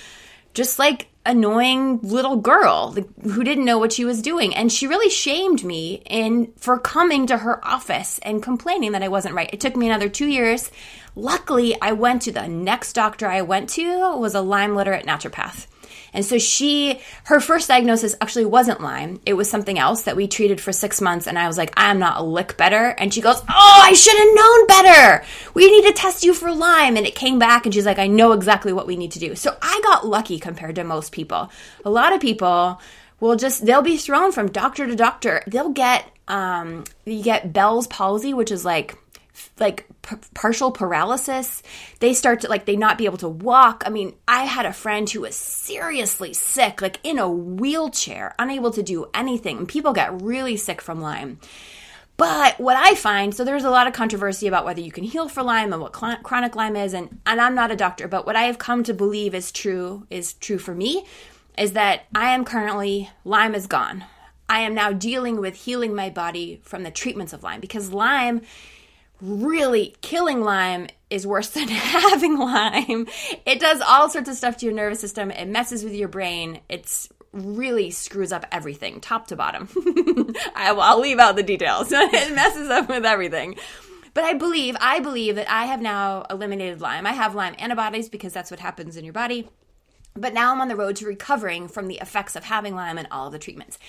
just 0.54 0.80
like 0.80 1.08
annoying 1.26 2.00
little 2.02 2.36
girl 2.36 2.96
who 3.24 3.44
didn't 3.44 3.64
know 3.64 3.78
what 3.78 3.94
she 3.94 4.04
was 4.04 4.22
doing 4.22 4.54
and 4.54 4.70
she 4.70 4.88
really 4.88 5.10
shamed 5.10 5.64
me 5.64 6.04
in 6.06 6.52
for 6.58 6.78
coming 6.78 7.26
to 7.26 7.38
her 7.38 7.66
office 7.66 8.20
and 8.24 8.44
complaining 8.44 8.92
that 8.92 9.04
I 9.04 9.08
wasn't 9.08 9.36
right. 9.36 9.50
It 9.54 9.62
took 9.62 9.76
me 9.76 9.88
another 9.88 10.10
2 10.10 10.28
years. 10.28 10.70
Luckily, 11.16 11.80
I 11.82 11.94
went 11.94 12.24
to 12.24 12.32
the 12.32 12.48
next 12.48 12.94
doctor 12.94 13.28
I 13.28 13.42
went 13.42 13.70
to 13.72 14.18
was 14.18 14.36
a 14.36 14.42
Lyme 14.42 14.76
literate 14.76 15.06
naturopath. 15.06 15.68
And 16.14 16.24
so 16.24 16.38
she, 16.38 17.02
her 17.26 17.40
first 17.40 17.68
diagnosis 17.68 18.16
actually 18.22 18.46
wasn't 18.46 18.82
Lyme. 18.82 19.20
It 19.26 19.34
was 19.34 19.50
something 19.50 19.80
else 19.80 20.04
that 20.04 20.16
we 20.16 20.28
treated 20.28 20.62
for 20.62 20.72
six 20.72 21.02
months. 21.02 21.28
And 21.28 21.38
I 21.40 21.48
was 21.48 21.58
like, 21.58 21.74
I'm 21.76 22.00
not 22.00 22.20
a 22.20 22.24
lick 22.24 22.56
better. 22.58 22.90
And 22.98 23.14
she 23.14 23.22
goes, 23.22 23.42
Oh, 23.42 23.80
I 23.82 23.94
should 23.94 24.18
have 24.18 24.36
known 24.36 24.68
better. 24.68 25.26
We 25.54 25.70
need 25.70 25.88
to 25.88 25.94
test 25.94 26.24
you 26.24 26.34
for 26.34 26.54
Lyme. 26.54 26.98
And 26.98 27.06
it 27.06 27.16
came 27.16 27.40
back 27.40 27.66
and 27.66 27.74
she's 27.74 27.86
like, 27.86 28.00
I 28.00 28.08
know 28.08 28.34
exactly 28.34 28.74
what 28.74 28.88
we 28.88 28.96
need 28.96 29.12
to 29.14 29.20
do. 29.20 29.36
So 29.36 29.56
I 29.62 29.82
got 29.84 30.08
lucky 30.08 30.40
compared 30.40 30.76
to 30.76 30.84
most 30.84 31.12
people. 31.12 31.52
A 31.86 31.90
lot 31.90 32.14
of 32.14 32.22
people 32.22 32.80
will 33.20 33.36
just, 33.36 33.66
they'll 33.66 33.82
be 33.82 33.98
thrown 33.98 34.32
from 34.32 34.52
doctor 34.52 34.86
to 34.86 34.96
doctor. 34.96 35.44
They'll 35.48 35.70
get, 35.70 36.10
um, 36.28 36.84
you 37.06 37.24
get 37.24 37.54
Bell's 37.54 37.88
palsy, 37.88 38.34
which 38.34 38.52
is 38.52 38.64
like, 38.66 38.98
like 39.60 39.88
p- 40.02 40.16
partial 40.34 40.72
paralysis. 40.72 41.64
They 42.00 42.14
start 42.14 42.42
to 42.42 42.50
like 42.50 42.66
they 42.66 42.76
not 42.76 42.98
be 42.98 43.06
able 43.06 43.18
to 43.18 43.30
walk. 43.30 43.84
I 43.86 43.90
mean, 43.90 44.16
I 44.28 44.46
had 44.46 44.66
a 44.66 44.74
friend 44.74 45.10
who 45.10 45.22
was 45.22 45.36
seriously 45.36 46.34
sick, 46.34 46.82
like 46.82 47.00
in 47.04 47.20
a 47.20 47.30
wheelchair, 47.30 48.36
unable 48.40 48.72
to 48.72 48.84
do 48.84 49.10
anything. 49.14 49.58
And 49.58 49.68
people 49.68 49.94
get 49.94 50.22
really 50.22 50.58
sick 50.58 50.82
from 50.82 51.02
Lyme. 51.02 51.40
But 52.16 52.60
what 52.60 52.78
I 52.78 52.94
find, 52.94 53.34
so 53.34 53.44
there's 53.44 53.64
a 53.64 53.72
lot 53.72 53.88
of 53.88 53.94
controversy 53.94 54.48
about 54.48 54.66
whether 54.66 54.82
you 54.82 54.92
can 54.92 55.04
heal 55.04 55.28
for 55.28 55.42
Lyme 55.42 55.74
and 55.74 55.82
what 55.82 55.96
cl- 55.96 56.18
chronic 56.18 56.56
Lyme 56.56 56.76
is, 56.76 56.94
and, 56.94 57.20
and 57.26 57.42
I'm 57.42 57.56
not 57.56 57.72
a 57.72 57.76
doctor, 57.76 58.08
but 58.08 58.26
what 58.26 58.36
I 58.36 58.44
have 58.44 58.60
come 58.60 58.84
to 58.84 58.94
believe 58.94 59.34
is 59.34 59.52
true 59.52 60.06
is 60.12 60.34
true 60.34 60.60
for 60.60 60.76
me, 60.76 61.06
is 61.58 61.74
that 61.74 62.04
I 62.14 62.36
am 62.36 62.46
currently 62.46 63.10
Lyme 63.26 63.56
is 63.56 63.66
gone. 63.66 64.06
I 64.48 64.60
am 64.60 64.76
now 64.76 64.92
dealing 64.92 65.40
with 65.40 65.56
healing 65.56 65.96
my 65.96 66.12
body 66.12 66.62
from 66.64 66.84
the 66.84 66.92
treatments 66.92 67.34
of 67.34 67.42
Lyme 67.42 67.60
because 67.60 67.92
Lyme 67.92 68.42
really 69.24 69.96
killing 70.02 70.42
Lyme 70.42 70.88
is 71.10 71.26
worse 71.26 71.50
than 71.52 71.70
having 71.70 72.38
Lyme. 72.38 73.08
It 73.46 73.60
does 73.60 73.82
all 73.82 74.10
sorts 74.10 74.30
of 74.30 74.36
stuff 74.36 74.58
to 74.58 74.66
your 74.66 74.76
nervous 74.76 75.00
system. 75.00 75.32
It 75.32 75.48
messes 75.48 75.84
with 75.84 75.94
your 75.94 76.10
brain. 76.10 76.60
It's 76.70 77.10
really 77.32 77.90
screws 77.90 78.32
up 78.32 78.46
everything, 78.52 79.00
top 79.00 79.28
to 79.28 79.36
bottom. 79.36 79.68
I, 80.56 80.72
will 80.74 81.02
leave 81.02 81.20
out 81.20 81.36
the 81.36 81.44
details. 81.44 81.88
it 81.92 82.36
messes 82.36 82.70
up 82.70 82.90
with 82.90 83.06
everything. 83.06 83.56
But 84.14 84.26
I 84.26 84.34
believe, 84.34 84.76
I 84.80 85.00
believe 85.00 85.36
that 85.36 85.52
I 85.52 85.66
have 85.66 85.82
now 85.82 86.26
eliminated 86.30 86.82
Lyme. 86.82 87.08
I 87.08 87.14
have 87.14 87.34
Lyme 87.34 87.56
antibodies 87.58 88.10
because 88.10 88.34
that's 88.34 88.52
what 88.52 88.60
happens 88.60 88.98
in 88.98 89.04
your 89.04 89.14
body. 89.14 89.50
But 90.16 90.36
now 90.36 90.52
I'm 90.52 90.62
on 90.62 90.68
the 90.68 90.76
road 90.76 90.98
to 90.98 91.08
recovering 91.08 91.68
from 91.68 91.88
the 91.88 91.98
effects 91.98 92.36
of 92.36 92.44
having 92.44 92.76
Lyme 92.76 93.00
and 93.00 93.08
all 93.10 93.28
of 93.28 93.34
the 93.34 93.40
treatments. 93.40 93.80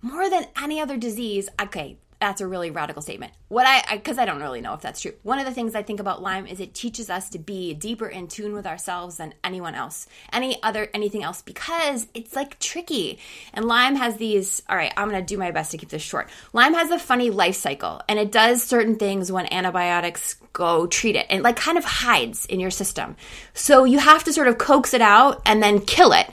More 0.00 0.30
than 0.30 0.46
any 0.62 0.80
other 0.80 0.96
disease, 0.96 1.50
okay, 1.60 1.98
that's 2.20 2.40
a 2.40 2.46
really 2.46 2.70
radical 2.70 3.00
statement. 3.00 3.32
What 3.48 3.66
I, 3.66 3.96
because 3.96 4.18
I, 4.18 4.22
I, 4.22 4.26
don't 4.26 4.40
really 4.40 4.60
know 4.60 4.74
if 4.74 4.80
that's 4.80 5.00
true. 5.00 5.12
One 5.22 5.38
of 5.38 5.46
the 5.46 5.52
things 5.52 5.74
I 5.74 5.82
think 5.82 6.00
about 6.00 6.20
Lyme 6.20 6.46
is 6.46 6.60
it 6.60 6.74
teaches 6.74 7.08
us 7.10 7.30
to 7.30 7.38
be 7.38 7.74
deeper 7.74 8.08
in 8.08 8.26
tune 8.26 8.54
with 8.54 8.66
ourselves 8.66 9.18
than 9.18 9.34
anyone 9.44 9.74
else, 9.74 10.08
any 10.32 10.60
other, 10.62 10.88
anything 10.92 11.22
else, 11.22 11.42
because 11.42 12.06
it's 12.14 12.34
like 12.34 12.58
tricky. 12.58 13.18
And 13.54 13.64
Lyme 13.66 13.96
has 13.96 14.16
these, 14.16 14.62
all 14.68 14.76
right, 14.76 14.92
I'm 14.96 15.08
going 15.08 15.24
to 15.24 15.26
do 15.26 15.38
my 15.38 15.50
best 15.50 15.70
to 15.70 15.78
keep 15.78 15.88
this 15.90 16.02
short. 16.02 16.28
Lyme 16.52 16.74
has 16.74 16.90
a 16.90 16.98
funny 16.98 17.30
life 17.30 17.56
cycle 17.56 18.02
and 18.08 18.18
it 18.18 18.32
does 18.32 18.62
certain 18.62 18.96
things 18.96 19.30
when 19.30 19.52
antibiotics 19.52 20.34
go 20.52 20.86
treat 20.86 21.14
it 21.14 21.26
and 21.30 21.42
like 21.42 21.56
kind 21.56 21.78
of 21.78 21.84
hides 21.84 22.46
in 22.46 22.58
your 22.58 22.70
system. 22.70 23.16
So 23.54 23.84
you 23.84 23.98
have 23.98 24.24
to 24.24 24.32
sort 24.32 24.48
of 24.48 24.58
coax 24.58 24.92
it 24.92 25.00
out 25.02 25.40
and 25.46 25.62
then 25.62 25.80
kill 25.80 26.12
it. 26.12 26.28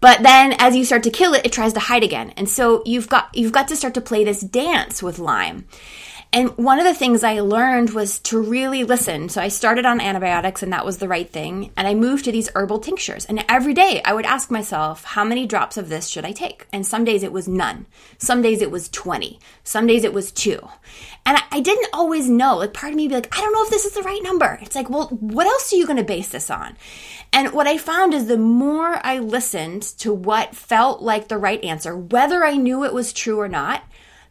But 0.00 0.22
then 0.22 0.54
as 0.58 0.76
you 0.76 0.84
start 0.84 1.02
to 1.04 1.10
kill 1.10 1.34
it, 1.34 1.44
it 1.44 1.52
tries 1.52 1.72
to 1.72 1.80
hide 1.80 2.04
again. 2.04 2.32
And 2.36 2.48
so 2.48 2.82
you've 2.86 3.08
got 3.08 3.34
you've 3.36 3.52
got 3.52 3.68
to 3.68 3.76
start 3.76 3.94
to 3.94 4.00
play 4.00 4.24
this 4.24 4.40
dance 4.40 5.02
with 5.02 5.18
Lyme. 5.18 5.66
And 6.30 6.50
one 6.58 6.78
of 6.78 6.84
the 6.84 6.94
things 6.94 7.24
I 7.24 7.40
learned 7.40 7.90
was 7.90 8.18
to 8.20 8.40
really 8.40 8.84
listen. 8.84 9.30
So 9.30 9.40
I 9.40 9.48
started 9.48 9.86
on 9.86 9.98
antibiotics 9.98 10.62
and 10.62 10.72
that 10.74 10.84
was 10.84 10.98
the 10.98 11.08
right 11.08 11.28
thing. 11.28 11.72
And 11.74 11.88
I 11.88 11.94
moved 11.94 12.26
to 12.26 12.32
these 12.32 12.50
herbal 12.54 12.80
tinctures. 12.80 13.24
And 13.24 13.42
every 13.48 13.72
day 13.72 14.02
I 14.04 14.12
would 14.12 14.26
ask 14.26 14.50
myself, 14.50 15.04
how 15.04 15.24
many 15.24 15.46
drops 15.46 15.78
of 15.78 15.88
this 15.88 16.06
should 16.08 16.26
I 16.26 16.32
take? 16.32 16.66
And 16.70 16.86
some 16.86 17.04
days 17.04 17.22
it 17.22 17.32
was 17.32 17.48
none. 17.48 17.86
Some 18.18 18.42
days 18.42 18.60
it 18.60 18.70
was 18.70 18.90
20. 18.90 19.38
Some 19.64 19.86
days 19.86 20.04
it 20.04 20.12
was 20.12 20.30
two. 20.30 20.68
And 21.24 21.38
I, 21.50 21.60
didn't 21.60 21.88
always 21.92 22.28
know. 22.28 22.58
Like 22.58 22.74
part 22.74 22.92
of 22.92 22.96
me 22.96 23.04
would 23.04 23.08
be 23.08 23.14
like, 23.14 23.36
I 23.36 23.40
don't 23.40 23.52
know 23.52 23.64
if 23.64 23.70
this 23.70 23.86
is 23.86 23.92
the 23.92 24.02
right 24.02 24.22
number. 24.22 24.58
It's 24.60 24.76
like, 24.76 24.90
well, 24.90 25.08
what 25.08 25.46
else 25.46 25.72
are 25.72 25.76
you 25.76 25.86
going 25.86 25.96
to 25.96 26.04
base 26.04 26.28
this 26.28 26.50
on? 26.50 26.76
And 27.32 27.52
what 27.52 27.66
I 27.66 27.78
found 27.78 28.12
is 28.12 28.26
the 28.26 28.38
more 28.38 29.00
I 29.04 29.18
listened 29.18 29.82
to 29.98 30.12
what 30.12 30.54
felt 30.54 31.02
like 31.02 31.28
the 31.28 31.38
right 31.38 31.62
answer, 31.64 31.96
whether 31.96 32.44
I 32.44 32.56
knew 32.56 32.84
it 32.84 32.94
was 32.94 33.12
true 33.12 33.40
or 33.40 33.48
not, 33.48 33.82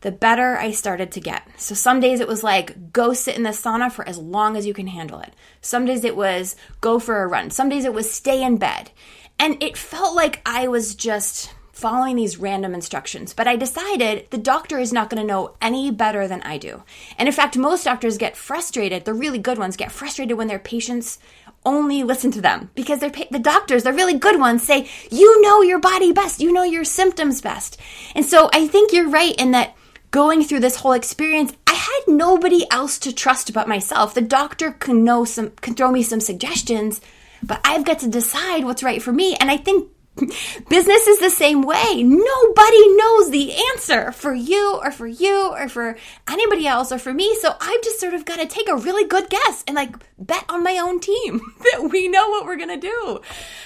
the 0.07 0.11
better 0.13 0.57
I 0.57 0.71
started 0.71 1.11
to 1.11 1.19
get. 1.19 1.45
So 1.57 1.75
some 1.75 1.99
days 1.99 2.21
it 2.21 2.29
was 2.29 2.41
like, 2.41 2.93
go 2.93 3.11
sit 3.11 3.35
in 3.35 3.43
the 3.43 3.49
sauna 3.49 3.91
for 3.91 4.07
as 4.07 4.17
long 4.17 4.55
as 4.55 4.65
you 4.65 4.73
can 4.73 4.87
handle 4.87 5.19
it. 5.19 5.33
Some 5.59 5.83
days 5.83 6.05
it 6.05 6.15
was, 6.15 6.55
go 6.79 6.97
for 6.97 7.21
a 7.21 7.27
run. 7.27 7.49
Some 7.49 7.67
days 7.67 7.83
it 7.83 7.93
was, 7.93 8.09
stay 8.09 8.41
in 8.41 8.55
bed. 8.55 8.91
And 9.37 9.61
it 9.61 9.75
felt 9.75 10.15
like 10.15 10.41
I 10.45 10.69
was 10.69 10.95
just 10.95 11.53
following 11.73 12.15
these 12.15 12.37
random 12.37 12.73
instructions. 12.73 13.33
But 13.33 13.49
I 13.49 13.57
decided 13.57 14.31
the 14.31 14.37
doctor 14.37 14.79
is 14.79 14.93
not 14.93 15.09
going 15.09 15.21
to 15.21 15.27
know 15.27 15.55
any 15.61 15.91
better 15.91 16.25
than 16.25 16.41
I 16.43 16.57
do. 16.57 16.83
And 17.17 17.27
in 17.27 17.33
fact, 17.33 17.57
most 17.57 17.83
doctors 17.83 18.17
get 18.17 18.37
frustrated, 18.37 19.03
the 19.03 19.13
really 19.13 19.39
good 19.39 19.57
ones 19.57 19.75
get 19.75 19.91
frustrated 19.91 20.37
when 20.37 20.47
their 20.47 20.57
patients 20.57 21.19
only 21.65 22.01
listen 22.01 22.31
to 22.31 22.39
them 22.39 22.69
because 22.75 22.99
they're 22.99 23.11
the 23.29 23.39
doctors, 23.39 23.83
the 23.83 23.91
really 23.91 24.17
good 24.17 24.39
ones 24.39 24.63
say, 24.63 24.87
"You 25.11 25.41
know 25.41 25.61
your 25.61 25.79
body 25.79 26.13
best. 26.13 26.39
You 26.39 26.53
know 26.53 26.63
your 26.63 26.85
symptoms 26.85 27.41
best." 27.41 27.77
And 28.15 28.25
so 28.25 28.49
I 28.53 28.67
think 28.67 28.93
you're 28.93 29.09
right 29.09 29.35
in 29.35 29.51
that 29.51 29.75
going 30.11 30.43
through 30.43 30.61
this 30.61 30.77
whole 30.77 30.93
experience, 30.93 31.53
I 31.65 31.73
had 31.73 32.01
nobody 32.07 32.65
else 32.71 32.97
to 32.99 33.13
trust 33.13 33.53
but 33.53 33.67
myself. 33.67 34.13
The 34.13 34.21
doctor 34.21 34.71
can 34.71 35.03
know 35.03 35.25
some, 35.25 35.51
can 35.61 35.75
throw 35.75 35.91
me 35.91 36.03
some 36.03 36.21
suggestions, 36.21 37.01
but 37.43 37.61
I've 37.63 37.85
got 37.85 37.99
to 37.99 38.07
decide 38.07 38.65
what's 38.65 38.83
right 38.83 39.01
for 39.01 39.11
me. 39.11 39.35
And 39.35 39.51
I 39.51 39.57
think 39.57 39.89
Business 40.69 41.07
is 41.07 41.19
the 41.19 41.29
same 41.29 41.61
way. 41.61 42.01
Nobody 42.03 42.95
knows 42.95 43.29
the 43.29 43.53
answer 43.73 44.11
for 44.11 44.33
you 44.33 44.79
or 44.81 44.91
for 44.91 45.05
you 45.07 45.51
or 45.51 45.69
for 45.69 45.95
anybody 46.27 46.65
else 46.65 46.91
or 46.91 46.97
for 46.97 47.13
me. 47.13 47.35
So 47.35 47.55
I've 47.59 47.81
just 47.83 47.99
sort 47.99 48.13
of 48.13 48.25
got 48.25 48.39
to 48.39 48.47
take 48.47 48.67
a 48.67 48.75
really 48.75 49.07
good 49.07 49.29
guess 49.29 49.63
and 49.67 49.75
like 49.75 49.95
bet 50.17 50.43
on 50.49 50.63
my 50.63 50.79
own 50.79 50.99
team 50.99 51.39
that 51.59 51.89
we 51.91 52.07
know 52.07 52.29
what 52.29 52.45
we're 52.45 52.57
going 52.57 52.69
to 52.69 52.77
do. 52.77 53.21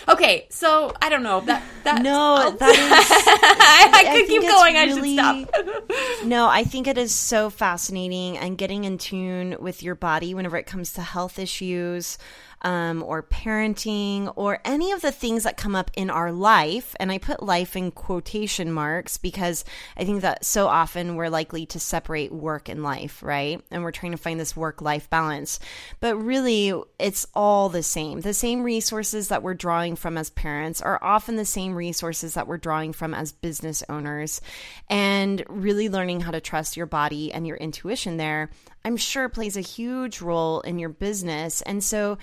Okay. 0.10 0.48
So 0.50 0.94
I 1.02 1.10
don't 1.10 1.24
know 1.24 1.40
that, 1.42 1.64
that, 1.84 2.02
no, 2.02 2.52
that 2.52 2.70
is, 2.70 2.80
I, 2.92 3.90
I, 3.94 4.10
I 4.10 4.18
could 4.18 4.28
keep 4.28 4.42
going. 4.42 4.76
Really, 4.76 5.18
I 5.18 5.40
should 5.40 5.48
stop. 5.48 6.26
no, 6.26 6.48
I 6.48 6.64
think 6.64 6.88
it 6.88 6.98
is 6.98 7.16
so 7.16 7.50
fascinating 7.50 8.38
and 8.38 8.58
getting 8.58 8.84
in 8.84 8.98
tune 8.98 9.56
with 9.60 9.84
your 9.84 9.96
body 9.96 10.34
whenever 10.34 10.58
it 10.58 10.66
comes 10.66 10.94
to 10.94 11.02
health 11.02 11.40
issues 11.40 12.18
um, 12.62 13.04
or 13.04 13.24
parenting 13.24 14.32
or 14.36 14.60
any 14.64 14.92
of 14.92 15.02
the 15.02 15.12
things 15.12 15.44
that 15.44 15.58
come 15.58 15.76
up 15.76 15.92
in 15.96 16.10
our 16.10 16.32
life. 16.32 16.96
And 17.00 17.12
I 17.12 17.18
put 17.18 17.44
life 17.44 17.76
in 17.76 17.92
quotation 17.92 18.72
marks 18.72 19.18
because 19.18 19.66
I 19.98 20.04
think 20.04 20.22
that 20.22 20.46
so 20.46 20.68
often 20.68 21.16
we're 21.16 21.30
likely 21.30 21.66
to 21.68 21.80
separate 21.80 22.32
work 22.32 22.70
and 22.70 22.84
life, 22.84 23.24
right? 23.24 23.62
And 23.72 23.84
we're 23.84 23.92
trying 23.92 24.12
to 24.12 24.18
find 24.18 24.40
this 24.40 24.56
work 24.56 24.82
life 24.82 25.10
balance. 25.10 25.60
But 26.00 26.16
really, 26.18 26.74
it's 27.00 27.26
all 27.34 27.70
the 27.70 27.84
same. 27.84 28.22
The 28.22 28.34
same 28.34 28.64
resources 28.64 29.30
that 29.30 29.44
we're 29.44 29.54
drawing 29.54 29.96
from 29.96 30.18
as 30.18 30.30
parents 30.30 30.82
are 30.82 31.04
often 31.04 31.36
the 31.36 31.46
same 31.46 31.74
resources 31.74 32.36
that 32.36 32.48
we're 32.48 32.58
drawing 32.58 32.94
from 32.94 33.14
as 33.14 33.32
business 33.32 33.84
owners. 33.90 34.42
And 34.90 35.44
really 35.48 35.90
learning 35.90 36.22
how 36.22 36.32
to 36.32 36.42
trust 36.42 36.78
your 36.78 36.86
body 36.86 37.34
and 37.34 37.48
your 37.48 37.58
intuition 37.58 38.18
there 38.18 38.50
I'm 38.84 38.98
sure 38.98 39.30
plays 39.30 39.58
a 39.58 39.62
huge 39.62 40.22
role 40.22 40.62
in 40.62 40.80
your 40.80 40.90
business. 40.90 41.62
And 41.62 41.84
so 41.84 42.18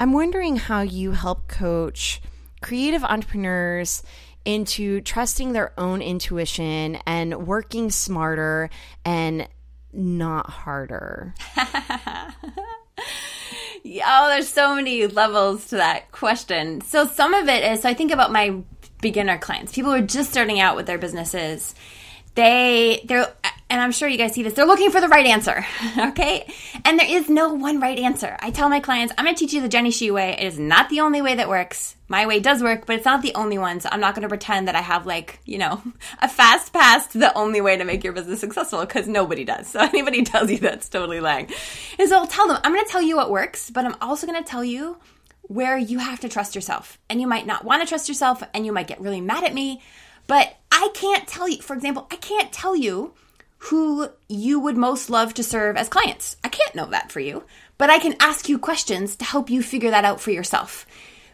I'm 0.00 0.12
wondering 0.12 0.56
how 0.56 0.82
you 0.82 1.12
help 1.12 1.48
coach 1.48 2.20
creative 2.62 3.04
entrepreneurs 3.04 4.02
into 4.44 5.00
trusting 5.00 5.52
their 5.52 5.72
own 5.78 6.02
intuition 6.02 6.98
and 7.06 7.46
working 7.46 7.90
smarter 7.90 8.70
and 9.04 9.48
not 9.92 10.50
harder? 10.50 11.34
oh, 11.56 12.34
there's 13.84 14.48
so 14.48 14.74
many 14.74 15.06
levels 15.06 15.68
to 15.68 15.76
that 15.76 16.10
question. 16.12 16.80
So 16.80 17.06
some 17.06 17.34
of 17.34 17.48
it 17.48 17.64
is 17.64 17.82
so 17.82 17.88
I 17.88 17.94
think 17.94 18.10
about 18.10 18.32
my 18.32 18.62
beginner 19.00 19.38
clients, 19.38 19.72
people 19.72 19.92
who 19.92 19.98
are 19.98 20.06
just 20.06 20.30
starting 20.30 20.60
out 20.60 20.76
with 20.76 20.86
their 20.86 20.98
businesses. 20.98 21.74
They 22.34 23.02
they're 23.04 23.32
and 23.74 23.80
I'm 23.80 23.90
sure 23.90 24.08
you 24.08 24.18
guys 24.18 24.34
see 24.34 24.44
this. 24.44 24.52
They're 24.52 24.66
looking 24.66 24.92
for 24.92 25.00
the 25.00 25.08
right 25.08 25.26
answer, 25.26 25.66
okay? 25.98 26.46
And 26.84 26.96
there 26.96 27.10
is 27.10 27.28
no 27.28 27.54
one 27.54 27.80
right 27.80 27.98
answer. 27.98 28.36
I 28.38 28.52
tell 28.52 28.68
my 28.68 28.78
clients, 28.78 29.12
I'm 29.18 29.24
going 29.24 29.34
to 29.34 29.40
teach 29.40 29.52
you 29.52 29.62
the 29.62 29.68
Jenny 29.68 29.90
Shih 29.90 30.12
way. 30.12 30.36
It 30.38 30.46
is 30.46 30.60
not 30.60 30.90
the 30.90 31.00
only 31.00 31.22
way 31.22 31.34
that 31.34 31.48
works. 31.48 31.96
My 32.06 32.26
way 32.26 32.38
does 32.38 32.62
work, 32.62 32.86
but 32.86 32.94
it's 32.94 33.04
not 33.04 33.22
the 33.22 33.34
only 33.34 33.58
one. 33.58 33.80
So 33.80 33.88
I'm 33.90 33.98
not 33.98 34.14
going 34.14 34.22
to 34.22 34.28
pretend 34.28 34.68
that 34.68 34.76
I 34.76 34.80
have 34.80 35.06
like, 35.06 35.40
you 35.44 35.58
know, 35.58 35.82
a 36.22 36.28
fast 36.28 36.72
pass 36.72 37.08
to 37.08 37.18
the 37.18 37.36
only 37.36 37.60
way 37.60 37.76
to 37.76 37.84
make 37.84 38.04
your 38.04 38.12
business 38.12 38.38
successful 38.38 38.78
because 38.80 39.08
nobody 39.08 39.44
does. 39.44 39.66
So 39.74 39.80
anybody 39.80 40.22
tells 40.22 40.52
you 40.52 40.58
that's 40.58 40.88
totally 40.88 41.18
lying. 41.18 41.50
And 41.98 42.08
so 42.08 42.16
I'll 42.18 42.28
tell 42.28 42.46
them, 42.46 42.58
I'm 42.62 42.72
going 42.72 42.84
to 42.84 42.90
tell 42.90 43.02
you 43.02 43.16
what 43.16 43.28
works, 43.28 43.70
but 43.70 43.84
I'm 43.84 43.96
also 44.00 44.24
going 44.24 44.40
to 44.40 44.48
tell 44.48 44.62
you 44.62 44.98
where 45.42 45.76
you 45.76 45.98
have 45.98 46.20
to 46.20 46.28
trust 46.28 46.54
yourself. 46.54 46.98
And 47.10 47.20
you 47.20 47.26
might 47.26 47.44
not 47.44 47.64
want 47.64 47.82
to 47.82 47.88
trust 47.88 48.08
yourself 48.08 48.44
and 48.54 48.64
you 48.64 48.72
might 48.72 48.86
get 48.86 49.00
really 49.00 49.20
mad 49.20 49.42
at 49.42 49.52
me, 49.52 49.82
but 50.26 50.56
I 50.70 50.88
can't 50.94 51.26
tell 51.26 51.48
you, 51.48 51.60
for 51.62 51.74
example, 51.74 52.06
I 52.10 52.16
can't 52.16 52.52
tell 52.52 52.76
you 52.76 53.14
who 53.58 54.08
you 54.28 54.60
would 54.60 54.76
most 54.76 55.08
love 55.08 55.32
to 55.34 55.42
serve 55.42 55.76
as 55.76 55.88
clients. 55.88 56.36
I 56.44 56.48
can't 56.48 56.74
know 56.74 56.86
that 56.86 57.10
for 57.10 57.20
you, 57.20 57.44
but 57.78 57.90
I 57.90 57.98
can 57.98 58.16
ask 58.20 58.48
you 58.48 58.58
questions 58.58 59.16
to 59.16 59.24
help 59.24 59.48
you 59.48 59.62
figure 59.62 59.90
that 59.90 60.04
out 60.04 60.20
for 60.20 60.30
yourself. 60.30 60.86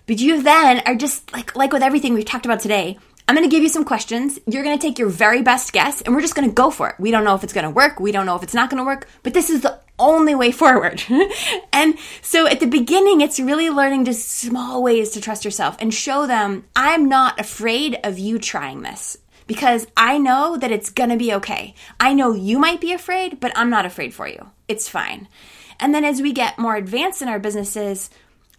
But 0.07 0.18
you 0.18 0.43
then 0.43 0.82
are 0.86 0.95
just 0.95 1.32
like 1.32 1.57
like 1.57 1.72
with 1.72 1.82
everything 1.82 2.14
we've 2.14 2.24
talked 2.24 2.47
about 2.47 2.61
today. 2.61 2.99
I'm 3.31 3.37
going 3.37 3.49
to 3.49 3.57
give 3.57 3.62
you 3.62 3.68
some 3.68 3.85
questions. 3.85 4.41
You're 4.49 4.64
going 4.64 4.76
to 4.76 4.85
take 4.85 4.99
your 4.99 5.09
very 5.09 5.41
best 5.41 5.72
guess 5.72 6.03
and 6.03 6.12
we're 6.12 6.20
just 6.20 6.35
going 6.35 6.49
to 6.49 6.53
go 6.53 6.68
for 6.68 6.89
it. 6.89 6.97
We 6.99 7.12
don't 7.12 7.22
know 7.22 7.37
if 7.37 7.45
it's 7.45 7.53
going 7.53 7.62
to 7.62 7.70
work. 7.70 8.01
We 8.01 8.11
don't 8.11 8.26
know 8.26 8.35
if 8.35 8.43
it's 8.43 8.55
not 8.55 8.70
going 8.70 8.78
to 8.78 8.85
work, 8.85 9.07
but 9.22 9.35
this 9.35 9.51
is 9.51 9.61
the 9.61 9.78
only 10.01 10.35
way 10.35 10.51
forward. 10.62 11.01
and 11.72 11.97
so 12.22 12.49
at 12.49 12.59
the 12.59 12.66
beginning, 12.66 13.20
it's 13.20 13.39
really 13.39 13.70
learning 13.70 14.07
just 14.07 14.28
small 14.28 14.83
ways 14.83 15.11
to 15.11 15.20
trust 15.20 15.45
yourself 15.45 15.76
and 15.78 15.95
show 15.95 16.26
them, 16.26 16.64
I'm 16.74 17.09
not 17.09 17.39
afraid 17.39 18.01
of 18.03 18.18
you 18.18 18.41
trying 18.41 18.83
this 18.83 19.16
because 19.47 19.87
I 19.97 20.18
know 20.18 20.57
that 20.57 20.72
it's 20.72 20.91
gonna 20.91 21.16
be 21.16 21.33
okay. 21.35 21.76
I 22.01 22.14
know 22.14 22.33
you 22.33 22.59
might 22.59 22.81
be 22.81 22.93
afraid, 22.93 23.39
but 23.39 23.53
I'm 23.55 23.70
not 23.70 23.87
afraid 23.87 24.12
for 24.12 24.26
you. 24.26 24.51
It's 24.66 24.89
fine. 24.89 25.28
And 25.78 25.95
then 25.95 26.05
as 26.05 26.20
we 26.20 26.33
get 26.33 26.59
more 26.59 26.74
advanced 26.74 27.22
in 27.22 27.28
our 27.28 27.39
businesses, 27.39 28.11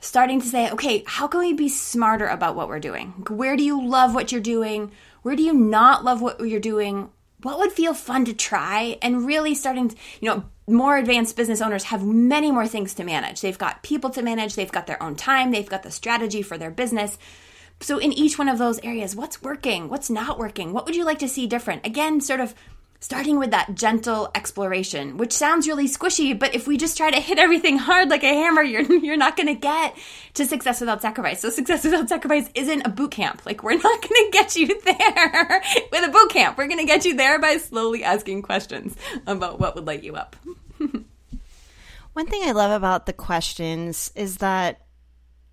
starting 0.01 0.41
to 0.41 0.47
say, 0.47 0.69
okay, 0.71 1.03
how 1.07 1.27
can 1.27 1.39
we 1.39 1.53
be 1.53 1.69
smarter 1.69 2.27
about 2.27 2.55
what 2.55 2.67
we're 2.67 2.79
doing? 2.79 3.11
Where 3.29 3.55
do 3.55 3.63
you 3.63 3.87
love 3.87 4.13
what 4.13 4.31
you're 4.31 4.41
doing? 4.41 4.91
Where 5.21 5.35
do 5.35 5.43
you 5.43 5.53
not 5.53 6.03
love 6.03 6.21
what 6.21 6.39
you're 6.41 6.59
doing? 6.59 7.09
What 7.43 7.59
would 7.59 7.71
feel 7.71 7.93
fun 7.93 8.25
to 8.25 8.33
try? 8.33 8.97
And 9.01 9.25
really 9.25 9.55
starting, 9.55 9.89
to, 9.89 9.95
you 10.19 10.29
know, 10.29 10.43
more 10.67 10.97
advanced 10.97 11.35
business 11.35 11.61
owners 11.61 11.85
have 11.85 12.03
many 12.03 12.51
more 12.51 12.67
things 12.67 12.93
to 12.95 13.03
manage. 13.03 13.41
They've 13.41 13.57
got 13.57 13.83
people 13.83 14.09
to 14.11 14.21
manage, 14.21 14.55
they've 14.55 14.71
got 14.71 14.87
their 14.87 15.01
own 15.01 15.15
time, 15.15 15.51
they've 15.51 15.69
got 15.69 15.83
the 15.83 15.91
strategy 15.91 16.41
for 16.41 16.57
their 16.57 16.71
business. 16.71 17.17
So, 17.79 17.97
in 17.97 18.13
each 18.13 18.37
one 18.37 18.47
of 18.47 18.59
those 18.59 18.79
areas, 18.79 19.15
what's 19.15 19.41
working? 19.41 19.89
What's 19.89 20.09
not 20.09 20.37
working? 20.37 20.71
What 20.71 20.85
would 20.85 20.95
you 20.95 21.03
like 21.03 21.19
to 21.19 21.27
see 21.27 21.47
different? 21.47 21.85
Again, 21.85 22.21
sort 22.21 22.39
of 22.39 22.53
starting 23.01 23.39
with 23.39 23.49
that 23.49 23.73
gentle 23.73 24.29
exploration, 24.35 25.17
which 25.17 25.33
sounds 25.33 25.67
really 25.67 25.87
squishy, 25.87 26.37
but 26.37 26.53
if 26.53 26.67
we 26.67 26.77
just 26.77 26.95
try 26.95 27.09
to 27.09 27.19
hit 27.19 27.39
everything 27.39 27.77
hard 27.77 28.09
like 28.09 28.23
a 28.23 28.27
hammer, 28.27 28.61
you're, 28.61 28.83
you're 29.03 29.17
not 29.17 29.35
going 29.35 29.47
to 29.47 29.55
get 29.55 29.97
to 30.35 30.45
success 30.45 30.79
without 30.79 31.01
sacrifice. 31.01 31.41
So, 31.41 31.49
success 31.49 31.83
without 31.83 32.07
sacrifice 32.07 32.47
isn't 32.53 32.83
a 32.85 32.89
boot 32.89 33.11
camp. 33.11 33.45
Like, 33.45 33.63
we're 33.63 33.73
not 33.73 33.83
going 34.09 34.25
to 34.25 34.29
get 34.31 34.55
you 34.55 34.67
there 34.81 35.63
with 35.91 36.07
a 36.07 36.11
boot 36.11 36.29
camp. 36.29 36.57
We're 36.57 36.67
going 36.67 36.79
to 36.79 36.85
get 36.85 37.03
you 37.03 37.15
there 37.15 37.39
by 37.39 37.57
slowly 37.57 38.03
asking 38.03 38.43
questions 38.43 38.95
about 39.25 39.59
what 39.59 39.75
would 39.75 39.87
light 39.87 40.03
you 40.03 40.15
up. 40.15 40.35
One 42.13 42.27
thing 42.27 42.43
I 42.43 42.51
love 42.51 42.71
about 42.71 43.05
the 43.05 43.13
questions 43.13 44.11
is 44.15 44.37
that 44.37 44.81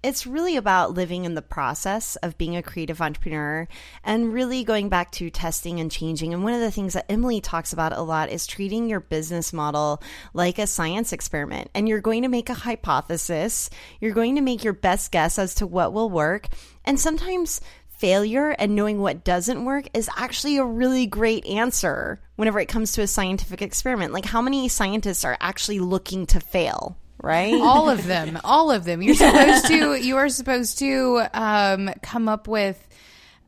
it's 0.03 0.27
really 0.27 0.57
about 0.57 0.95
living 0.95 1.25
in 1.25 1.35
the 1.35 1.43
process 1.43 2.17
of 2.17 2.39
being 2.39 2.57
a 2.57 2.63
creative 2.63 3.01
entrepreneur 3.01 3.67
and 4.05 4.33
really 4.33 4.63
going 4.63 4.89
back 4.89 5.11
to 5.13 5.29
testing 5.29 5.81
and 5.81 5.91
changing. 5.91 6.33
And 6.33 6.45
one 6.45 6.53
of 6.53 6.61
the 6.61 6.71
things 6.71 6.93
that 6.93 7.11
Emily 7.11 7.41
talks 7.41 7.73
about 7.73 7.93
a 7.93 8.03
lot 8.03 8.31
is 8.31 8.47
treating 8.47 8.89
your 8.89 9.01
business 9.01 9.53
model 9.53 10.01
like 10.35 10.59
a 10.59 10.69
science 10.69 11.13
experiment. 11.13 11.71
And 11.75 11.89
you're 11.89 12.01
going 12.01 12.23
to 12.23 12.29
make 12.29 12.49
a 12.49 12.55
hypothesis, 12.55 13.71
you're 14.01 14.13
going 14.13 14.37
to 14.37 14.41
make 14.41 14.63
your 14.63 14.73
best 14.73 15.11
guess 15.11 15.39
as 15.39 15.57
to 15.57 15.67
what 15.67 15.93
will 15.93 16.11
work. 16.11 16.47
And 16.85 17.01
sometimes 17.01 17.61
failure 17.89 18.51
and 18.51 18.77
knowing 18.77 19.01
what 19.01 19.25
doesn't 19.25 19.65
work 19.65 19.89
is 19.93 20.09
actually 20.17 20.59
a 20.59 20.65
really 20.65 21.07
great 21.07 21.45
answer 21.47 22.21
whenever 22.37 22.61
it 22.61 22.69
comes 22.69 22.93
to 22.93 23.03
a 23.03 23.07
scientific 23.09 23.61
experiment. 23.61 24.13
Like, 24.13 24.25
how 24.25 24.41
many 24.41 24.69
scientists 24.69 25.25
are 25.25 25.37
actually 25.41 25.81
looking 25.81 26.25
to 26.27 26.39
fail? 26.39 26.97
Right? 27.23 27.55
All 27.55 27.89
of 27.89 28.07
them, 28.07 28.39
all 28.45 28.71
of 28.71 28.85
them. 28.85 29.03
You're 29.03 29.15
supposed 29.15 29.67
to. 29.67 29.95
You 29.95 30.17
are 30.17 30.29
supposed 30.29 30.79
to 30.79 31.23
um, 31.33 31.91
come 32.03 32.29
up 32.29 32.49
with. 32.49 32.85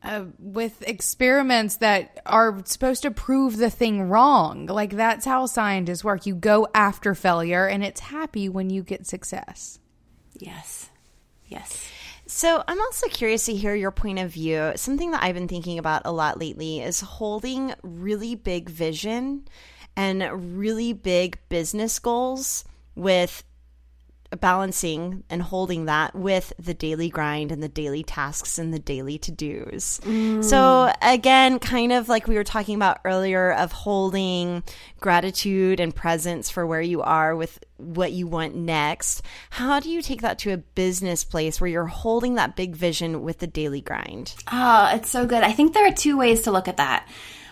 Uh, 0.03 0.25
with 0.39 0.81
experiments 0.87 1.75
that 1.75 2.19
are 2.25 2.59
supposed 2.65 3.03
to 3.03 3.11
prove 3.11 3.57
the 3.57 3.69
thing 3.69 4.09
wrong. 4.09 4.65
Like 4.65 4.95
that's 4.95 5.25
how 5.25 5.45
scientists 5.45 6.03
work. 6.03 6.25
You 6.25 6.33
go 6.33 6.67
after 6.73 7.13
failure 7.13 7.67
and 7.67 7.83
it's 7.83 7.99
happy 7.99 8.49
when 8.49 8.71
you 8.71 8.81
get 8.81 9.05
success. 9.05 9.77
Yes. 10.39 10.89
Yes. 11.45 11.87
So, 12.25 12.63
I'm 12.65 12.79
also 12.79 13.09
curious 13.09 13.45
to 13.45 13.53
hear 13.53 13.75
your 13.75 13.91
point 13.91 14.17
of 14.17 14.31
view. 14.31 14.71
Something 14.75 15.11
that 15.11 15.21
I've 15.21 15.35
been 15.35 15.49
thinking 15.49 15.77
about 15.77 16.03
a 16.05 16.11
lot 16.11 16.39
lately 16.39 16.79
is 16.79 17.01
holding 17.01 17.73
really 17.83 18.35
big 18.35 18.69
vision 18.69 19.47
and 19.97 20.57
really 20.57 20.93
big 20.93 21.37
business 21.49 21.99
goals 21.99 22.63
with 22.95 23.43
balancing 24.39 25.23
and 25.29 25.41
holding 25.41 25.85
that 25.85 26.15
with 26.15 26.53
the 26.57 26.73
daily 26.73 27.09
grind 27.09 27.51
and 27.51 27.61
the 27.61 27.67
daily 27.67 28.03
tasks 28.03 28.57
and 28.57 28.73
the 28.73 28.79
daily 28.79 29.17
to 29.19 29.31
dos. 29.31 29.99
Mm. 30.03 30.43
So, 30.43 30.91
again, 31.01 31.59
kind 31.59 31.91
of 31.91 32.07
like 32.07 32.27
we 32.27 32.35
were 32.35 32.43
talking 32.43 32.75
about 32.75 32.99
earlier, 33.03 33.51
of 33.51 33.71
holding 33.71 34.63
gratitude 34.99 35.79
and 35.79 35.93
presence 35.93 36.49
for 36.49 36.65
where 36.65 36.81
you 36.81 37.01
are 37.01 37.35
with 37.35 37.59
what 37.77 38.11
you 38.11 38.27
want 38.27 38.55
next. 38.55 39.21
How 39.49 39.79
do 39.79 39.89
you 39.89 40.01
take 40.01 40.21
that 40.21 40.39
to 40.39 40.53
a 40.53 40.57
business 40.57 41.23
place 41.23 41.59
where 41.59 41.69
you're 41.69 41.85
holding 41.85 42.35
that 42.35 42.55
big 42.55 42.75
vision 42.75 43.23
with 43.23 43.39
the 43.39 43.47
daily 43.47 43.81
grind? 43.81 44.33
Oh, 44.51 44.91
it's 44.93 45.09
so 45.09 45.25
good. 45.25 45.43
I 45.43 45.51
think 45.51 45.73
there 45.73 45.87
are 45.87 45.93
two 45.93 46.17
ways 46.17 46.43
to 46.43 46.51
look 46.51 46.67
at 46.67 46.77
that. 46.77 47.07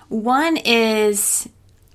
One 0.07 0.57
is 0.57 1.47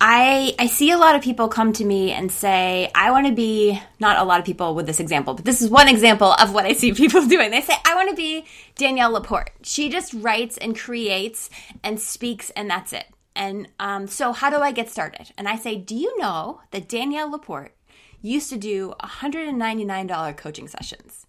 I 0.07 0.55
I 0.59 0.67
see 0.67 0.91
a 0.91 0.99
lot 0.99 1.17
of 1.17 1.23
people 1.23 1.49
come 1.49 1.73
to 1.73 1.85
me 1.85 2.13
and 2.13 2.31
say, 2.31 2.91
I 2.95 3.11
want 3.11 3.27
to 3.27 3.33
be 3.33 3.81
not 3.99 4.19
a 4.19 4.25
lot 4.25 4.39
of 4.39 4.45
people 4.45 4.75
with 4.75 4.85
this 4.85 5.01
example, 5.01 5.33
but 5.33 5.47
this 5.47 5.63
is 5.63 5.71
one 5.71 5.89
example 5.89 6.35
of 6.35 6.53
what 6.53 6.67
I 6.67 6.75
see 6.75 6.93
people 7.03 7.27
doing. 7.27 7.51
They 7.51 7.63
say, 7.63 7.73
I 7.87 7.95
want 7.95 8.11
to 8.11 8.15
be 8.15 8.45
Danielle 8.75 9.13
Laporte. 9.13 9.53
She 9.63 9.89
just 9.89 10.13
writes 10.13 10.59
and 10.59 10.79
creates 10.79 11.49
and 11.83 11.99
speaks, 11.99 12.51
and 12.51 12.69
that's 12.69 12.93
it. 12.93 13.07
And 13.35 13.69
um, 13.81 14.07
so, 14.07 14.35
how 14.35 14.51
do 14.51 14.59
I 14.59 14.73
get 14.73 14.91
started? 14.91 15.33
And 15.39 15.49
I 15.49 15.57
say, 15.57 15.75
Do 15.75 15.97
you 15.97 16.19
know 16.19 16.61
that 16.71 16.87
Danielle 16.87 17.31
Laporte 17.31 17.73
used 18.21 18.51
to 18.51 18.59
do 18.59 18.93
$199 19.03 20.37
coaching 20.37 20.69
sessions? 20.69 21.27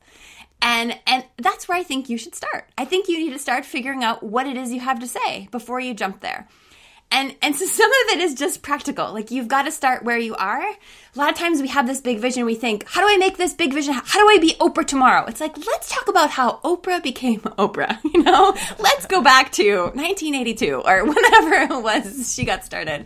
And 0.62 1.00
and 1.08 1.24
that's 1.38 1.70
where 1.70 1.78
I 1.78 1.84
think 1.84 2.10
you 2.10 2.18
should 2.18 2.36
start. 2.36 2.70
I 2.78 2.84
think 2.84 3.08
you 3.08 3.20
need 3.20 3.32
to 3.32 3.40
start 3.40 3.64
figuring 3.64 4.04
out 4.04 4.22
what 4.22 4.48
it 4.48 4.58
is 4.58 4.74
you 4.74 4.82
have 4.82 5.00
to 5.00 5.08
say 5.08 5.48
before 5.50 5.80
you 5.80 5.94
jump 5.94 6.20
there. 6.20 6.50
And 7.12 7.36
and 7.42 7.56
so 7.56 7.66
some 7.66 7.90
of 7.90 8.18
it 8.18 8.20
is 8.20 8.34
just 8.34 8.62
practical. 8.62 9.14
Like 9.14 9.32
you've 9.32 9.48
got 9.48 9.64
to 9.64 9.72
start 9.72 10.04
where 10.04 10.18
you 10.18 10.36
are. 10.36 10.62
A 10.62 11.18
lot 11.18 11.32
of 11.32 11.38
times 11.38 11.62
we 11.62 11.70
have 11.70 11.88
this 11.88 12.02
big 12.02 12.20
vision. 12.20 12.46
We 12.46 12.56
think, 12.56 12.86
how 12.88 13.02
do 13.02 13.14
I 13.14 13.18
make 13.18 13.38
this 13.38 13.54
big 13.54 13.74
vision? 13.74 13.94
How 13.94 14.20
do 14.20 14.28
I 14.28 14.38
be 14.40 14.54
Oprah 14.60 14.86
tomorrow? 14.86 15.26
It's 15.26 15.40
like 15.40 15.58
let's 15.58 15.90
talk 15.90 16.08
about 16.08 16.32
how 16.32 16.60
Oprah 16.64 17.02
became 17.02 17.40
Oprah. 17.60 17.98
You 18.16 18.24
know, 18.24 18.56
let's 18.80 19.06
go 19.08 19.22
back 19.22 19.52
to 19.54 19.92
1982 19.94 20.82
or 20.86 21.04
whenever 21.06 21.74
it 21.74 21.84
was 21.84 22.34
she 22.34 22.46
got 22.46 22.64
started. 22.64 23.06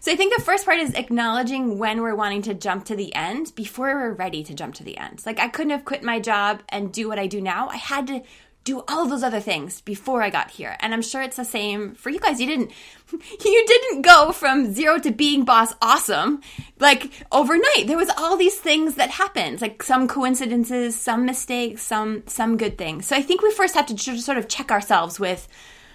So 0.00 0.12
I 0.12 0.16
think 0.16 0.34
the 0.34 0.42
first 0.42 0.64
part 0.64 0.78
is 0.78 0.94
acknowledging 0.94 1.78
when 1.78 2.02
we're 2.02 2.14
wanting 2.14 2.42
to 2.42 2.54
jump 2.54 2.84
to 2.86 2.96
the 2.96 3.14
end 3.14 3.52
before 3.54 3.94
we're 3.94 4.12
ready 4.12 4.42
to 4.44 4.54
jump 4.54 4.74
to 4.76 4.84
the 4.84 4.96
end. 4.96 5.22
Like 5.26 5.40
I 5.40 5.48
couldn't 5.48 5.70
have 5.70 5.84
quit 5.84 6.02
my 6.02 6.20
job 6.20 6.60
and 6.68 6.92
do 6.92 7.08
what 7.08 7.18
I 7.18 7.26
do 7.26 7.40
now. 7.40 7.68
I 7.68 7.76
had 7.76 8.06
to 8.08 8.22
do 8.68 8.84
all 8.86 9.06
those 9.06 9.22
other 9.22 9.40
things 9.40 9.80
before 9.80 10.22
I 10.22 10.28
got 10.28 10.50
here. 10.50 10.76
And 10.80 10.92
I'm 10.92 11.00
sure 11.00 11.22
it's 11.22 11.38
the 11.38 11.44
same 11.44 11.94
for 11.94 12.10
you 12.10 12.20
guys. 12.20 12.38
You 12.38 12.46
didn't 12.46 12.70
you 13.12 13.64
didn't 13.66 14.02
go 14.02 14.30
from 14.30 14.74
zero 14.74 14.98
to 14.98 15.10
being 15.10 15.46
boss 15.46 15.72
awesome 15.80 16.42
like 16.78 17.10
overnight. 17.32 17.86
There 17.86 17.96
was 17.96 18.10
all 18.18 18.36
these 18.36 18.60
things 18.60 18.96
that 18.96 19.10
happened, 19.10 19.62
like 19.62 19.82
some 19.82 20.06
coincidences, 20.06 20.94
some 20.94 21.24
mistakes, 21.24 21.82
some 21.82 22.24
some 22.26 22.58
good 22.58 22.76
things. 22.76 23.06
So 23.06 23.16
I 23.16 23.22
think 23.22 23.40
we 23.40 23.50
first 23.52 23.74
have 23.74 23.86
to 23.86 23.94
just 23.94 24.26
sort 24.26 24.36
of 24.36 24.48
check 24.48 24.70
ourselves 24.70 25.18
with 25.18 25.48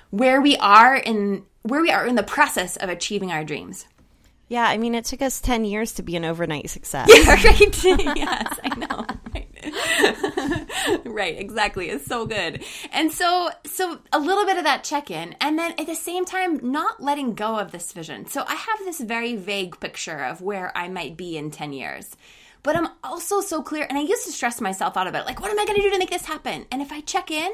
where 0.09 0.41
we 0.41 0.57
are 0.57 0.95
in 0.95 1.43
where 1.61 1.81
we 1.81 1.91
are 1.91 2.07
in 2.07 2.15
the 2.15 2.23
process 2.23 2.75
of 2.75 2.89
achieving 2.89 3.31
our 3.31 3.43
dreams. 3.43 3.85
Yeah, 4.49 4.65
I 4.65 4.77
mean, 4.77 4.93
it 4.93 5.05
took 5.05 5.21
us 5.21 5.39
10 5.41 5.65
years 5.65 5.93
to 5.93 6.03
be 6.03 6.15
an 6.15 6.25
overnight 6.25 6.69
success. 6.69 7.07
Yeah, 7.13 7.33
right. 7.33 7.83
yes, 8.17 8.59
I 8.63 8.75
know. 8.77 9.05
Right. 11.05 11.37
exactly. 11.37 11.89
It's 11.89 12.05
so 12.05 12.25
good. 12.25 12.63
And 12.91 13.11
so 13.11 13.49
so 13.65 13.99
a 14.11 14.19
little 14.19 14.45
bit 14.45 14.57
of 14.57 14.63
that 14.63 14.83
check-in 14.83 15.35
and 15.39 15.57
then 15.57 15.73
at 15.77 15.85
the 15.85 15.95
same 15.95 16.25
time 16.25 16.59
not 16.71 17.01
letting 17.01 17.35
go 17.35 17.59
of 17.59 17.71
this 17.71 17.91
vision. 17.93 18.25
So 18.27 18.43
I 18.47 18.55
have 18.55 18.79
this 18.79 18.99
very 18.99 19.35
vague 19.35 19.79
picture 19.79 20.23
of 20.23 20.41
where 20.41 20.75
I 20.75 20.87
might 20.87 21.15
be 21.17 21.37
in 21.37 21.51
10 21.51 21.73
years. 21.73 22.15
But 22.63 22.75
I'm 22.75 22.87
also 23.03 23.41
so 23.41 23.61
clear 23.61 23.85
and 23.87 23.97
I 23.97 24.01
used 24.01 24.25
to 24.25 24.31
stress 24.31 24.61
myself 24.61 24.97
out 24.97 25.07
about 25.07 25.23
it. 25.23 25.27
Like 25.27 25.41
what 25.41 25.51
am 25.51 25.59
I 25.59 25.65
going 25.65 25.77
to 25.77 25.81
do 25.81 25.91
to 25.91 25.99
make 25.99 26.09
this 26.09 26.25
happen? 26.25 26.65
And 26.71 26.81
if 26.81 26.91
I 26.91 27.01
check 27.01 27.31
in, 27.31 27.51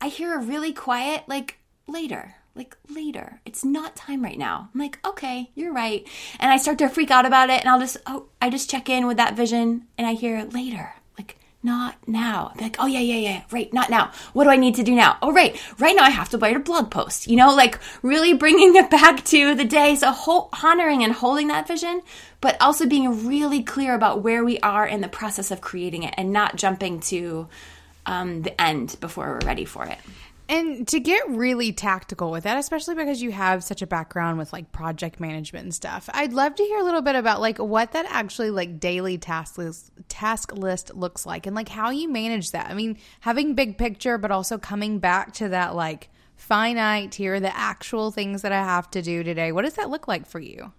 I 0.00 0.08
hear 0.08 0.34
a 0.34 0.42
really 0.42 0.72
quiet 0.72 1.24
like 1.28 1.58
later 1.86 2.34
like 2.54 2.76
later. 2.88 3.40
It's 3.44 3.64
not 3.64 3.96
time 3.96 4.22
right 4.22 4.38
now. 4.38 4.68
I'm 4.74 4.80
like, 4.80 4.98
okay, 5.06 5.50
you're 5.54 5.72
right. 5.72 6.06
And 6.40 6.50
I 6.50 6.56
start 6.56 6.78
to 6.78 6.88
freak 6.88 7.10
out 7.10 7.24
about 7.24 7.48
it 7.48 7.60
and 7.60 7.68
I'll 7.68 7.78
just, 7.80 7.96
oh, 8.06 8.26
I 8.42 8.50
just 8.50 8.68
check 8.68 8.88
in 8.88 9.06
with 9.06 9.16
that 9.18 9.36
vision 9.36 9.86
and 9.96 10.06
I 10.06 10.14
hear 10.14 10.44
later 10.44 10.92
not 11.62 11.96
now. 12.06 12.52
Like, 12.60 12.76
oh 12.78 12.86
yeah, 12.86 13.00
yeah, 13.00 13.16
yeah, 13.16 13.42
right, 13.50 13.72
not 13.72 13.90
now. 13.90 14.12
What 14.32 14.44
do 14.44 14.50
I 14.50 14.56
need 14.56 14.76
to 14.76 14.82
do 14.82 14.94
now? 14.94 15.18
Oh 15.20 15.32
right, 15.32 15.60
right 15.78 15.94
now 15.94 16.04
I 16.04 16.10
have 16.10 16.30
to 16.30 16.38
write 16.38 16.56
a 16.56 16.60
blog 16.60 16.90
post. 16.90 17.26
You 17.26 17.36
know, 17.36 17.54
like 17.54 17.78
really 18.02 18.32
bringing 18.32 18.74
it 18.76 18.90
back 18.90 19.24
to 19.26 19.54
the 19.54 19.64
day. 19.64 19.94
So 19.96 20.10
whole, 20.10 20.48
honoring 20.62 21.04
and 21.04 21.12
holding 21.12 21.48
that 21.48 21.68
vision, 21.68 22.02
but 22.40 22.56
also 22.60 22.86
being 22.86 23.26
really 23.26 23.62
clear 23.62 23.94
about 23.94 24.22
where 24.22 24.44
we 24.44 24.58
are 24.60 24.86
in 24.86 25.00
the 25.00 25.08
process 25.08 25.50
of 25.50 25.60
creating 25.60 26.04
it, 26.04 26.14
and 26.16 26.32
not 26.32 26.56
jumping 26.56 27.00
to 27.00 27.48
um, 28.06 28.42
the 28.42 28.58
end 28.60 28.96
before 29.00 29.26
we're 29.26 29.46
ready 29.46 29.64
for 29.64 29.84
it. 29.84 29.98
And 30.50 30.88
to 30.88 30.98
get 30.98 31.28
really 31.28 31.72
tactical 31.72 32.32
with 32.32 32.42
that, 32.42 32.58
especially 32.58 32.96
because 32.96 33.22
you 33.22 33.30
have 33.30 33.62
such 33.62 33.82
a 33.82 33.86
background 33.86 34.36
with 34.36 34.52
like 34.52 34.72
project 34.72 35.20
management 35.20 35.62
and 35.62 35.72
stuff, 35.72 36.10
I'd 36.12 36.32
love 36.32 36.56
to 36.56 36.64
hear 36.64 36.80
a 36.80 36.82
little 36.82 37.02
bit 37.02 37.14
about 37.14 37.40
like 37.40 37.58
what 37.58 37.92
that 37.92 38.04
actually 38.08 38.50
like 38.50 38.80
daily 38.80 39.16
task 39.16 39.58
list 39.58 39.92
task 40.08 40.52
list 40.52 40.92
looks 40.92 41.24
like 41.24 41.46
and 41.46 41.54
like 41.54 41.68
how 41.68 41.90
you 41.90 42.08
manage 42.08 42.50
that. 42.50 42.68
I 42.68 42.74
mean, 42.74 42.98
having 43.20 43.54
big 43.54 43.78
picture, 43.78 44.18
but 44.18 44.32
also 44.32 44.58
coming 44.58 44.98
back 44.98 45.34
to 45.34 45.50
that 45.50 45.76
like 45.76 46.10
finite 46.34 47.14
here, 47.14 47.38
the 47.38 47.56
actual 47.56 48.10
things 48.10 48.42
that 48.42 48.50
I 48.50 48.64
have 48.64 48.90
to 48.90 49.02
do 49.02 49.22
today. 49.22 49.52
What 49.52 49.62
does 49.62 49.74
that 49.74 49.88
look 49.88 50.08
like 50.08 50.26
for 50.26 50.40
you? 50.40 50.72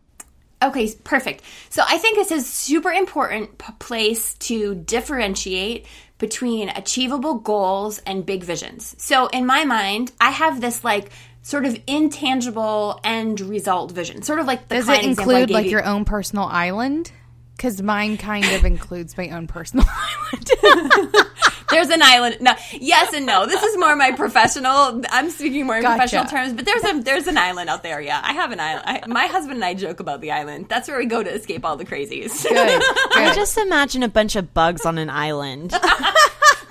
Okay, 0.61 0.93
perfect. 1.03 1.43
So 1.69 1.83
I 1.87 1.97
think 1.97 2.17
this 2.17 2.31
is 2.31 2.47
super 2.47 2.91
important 2.91 3.57
p- 3.57 3.73
place 3.79 4.35
to 4.35 4.75
differentiate 4.75 5.87
between 6.17 6.69
achievable 6.69 7.35
goals 7.39 7.97
and 7.99 8.25
big 8.25 8.43
visions. 8.43 8.95
So 8.99 9.27
in 9.27 9.45
my 9.45 9.65
mind, 9.65 10.11
I 10.21 10.29
have 10.29 10.61
this 10.61 10.83
like 10.83 11.11
sort 11.41 11.65
of 11.65 11.79
intangible 11.87 12.99
end 13.03 13.41
result 13.41 13.91
vision, 13.91 14.21
sort 14.21 14.39
of 14.39 14.45
like 14.45 14.67
the 14.67 14.75
does 14.75 14.89
it 14.89 15.03
include 15.03 15.49
like 15.49 15.65
you. 15.65 15.71
your 15.71 15.85
own 15.85 16.05
personal 16.05 16.45
island? 16.45 17.11
Because 17.57 17.81
mine 17.81 18.17
kind 18.17 18.45
of 18.45 18.63
includes 18.65 19.17
my 19.17 19.29
own 19.29 19.47
personal 19.47 19.85
island. 20.33 21.15
there's 21.71 21.89
an 21.89 22.01
island. 22.01 22.37
No, 22.41 22.53
yes 22.73 23.13
and 23.13 23.25
no. 23.25 23.45
This 23.45 23.61
is 23.63 23.77
more 23.77 23.95
my 23.95 24.11
professional. 24.11 25.01
I'm 25.09 25.29
speaking 25.29 25.65
more 25.65 25.77
in 25.77 25.83
gotcha. 25.83 25.97
professional 25.97 26.25
terms, 26.25 26.53
but 26.53 26.65
there's 26.65 26.83
a 26.83 27.01
there's 27.01 27.27
an 27.27 27.37
island 27.37 27.69
out 27.69 27.83
there. 27.83 28.01
Yeah, 28.01 28.21
I 28.23 28.33
have 28.33 28.51
an 28.51 28.59
island. 28.59 28.83
I, 28.85 29.07
my 29.07 29.27
husband 29.27 29.55
and 29.55 29.65
I 29.65 29.73
joke 29.73 29.99
about 29.99 30.21
the 30.21 30.31
island. 30.31 30.67
That's 30.69 30.87
where 30.87 30.97
we 30.97 31.05
go 31.05 31.23
to 31.23 31.33
escape 31.33 31.65
all 31.65 31.77
the 31.77 31.85
crazies. 31.85 32.43
Good, 32.43 32.53
good. 32.55 32.83
I 33.17 33.33
just 33.33 33.57
imagine 33.57 34.03
a 34.03 34.09
bunch 34.09 34.35
of 34.35 34.53
bugs 34.53 34.85
on 34.85 34.97
an 34.97 35.09
island. 35.09 35.73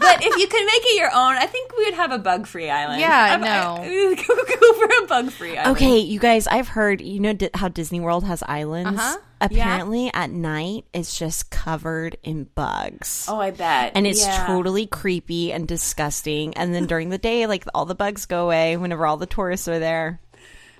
but 0.00 0.24
if 0.24 0.36
you 0.36 0.46
could 0.46 0.64
make 0.64 0.82
it 0.82 0.98
your 0.98 1.10
own, 1.10 1.36
I 1.36 1.46
think 1.46 1.76
we 1.76 1.84
would 1.84 1.94
have 1.94 2.10
a 2.10 2.18
bug 2.18 2.46
free 2.46 2.70
island. 2.70 3.00
Yeah, 3.00 3.34
I'm, 3.34 3.40
no. 3.40 3.76
I, 3.80 4.14
go, 4.16 4.72
for 4.74 5.04
a 5.04 5.06
bug 5.06 5.30
free 5.30 5.56
island. 5.56 5.76
Okay, 5.76 5.98
you 5.98 6.18
guys, 6.18 6.46
I've 6.46 6.68
heard, 6.68 7.00
you 7.00 7.20
know 7.20 7.36
how 7.54 7.68
Disney 7.68 8.00
World 8.00 8.24
has 8.24 8.42
islands? 8.46 8.98
Uh-huh. 8.98 9.18
Apparently, 9.42 10.06
yeah. 10.06 10.10
at 10.14 10.30
night, 10.30 10.84
it's 10.92 11.18
just 11.18 11.50
covered 11.50 12.16
in 12.22 12.44
bugs. 12.54 13.26
Oh, 13.28 13.40
I 13.40 13.50
bet. 13.50 13.92
And 13.94 14.06
it's 14.06 14.24
yeah. 14.24 14.46
totally 14.46 14.86
creepy 14.86 15.52
and 15.52 15.66
disgusting. 15.68 16.54
And 16.54 16.74
then 16.74 16.86
during 16.86 17.08
the 17.08 17.18
day, 17.18 17.46
like 17.46 17.64
all 17.74 17.86
the 17.86 17.94
bugs 17.94 18.26
go 18.26 18.44
away 18.44 18.76
whenever 18.76 19.06
all 19.06 19.16
the 19.16 19.26
tourists 19.26 19.68
are 19.68 19.78
there. 19.78 20.20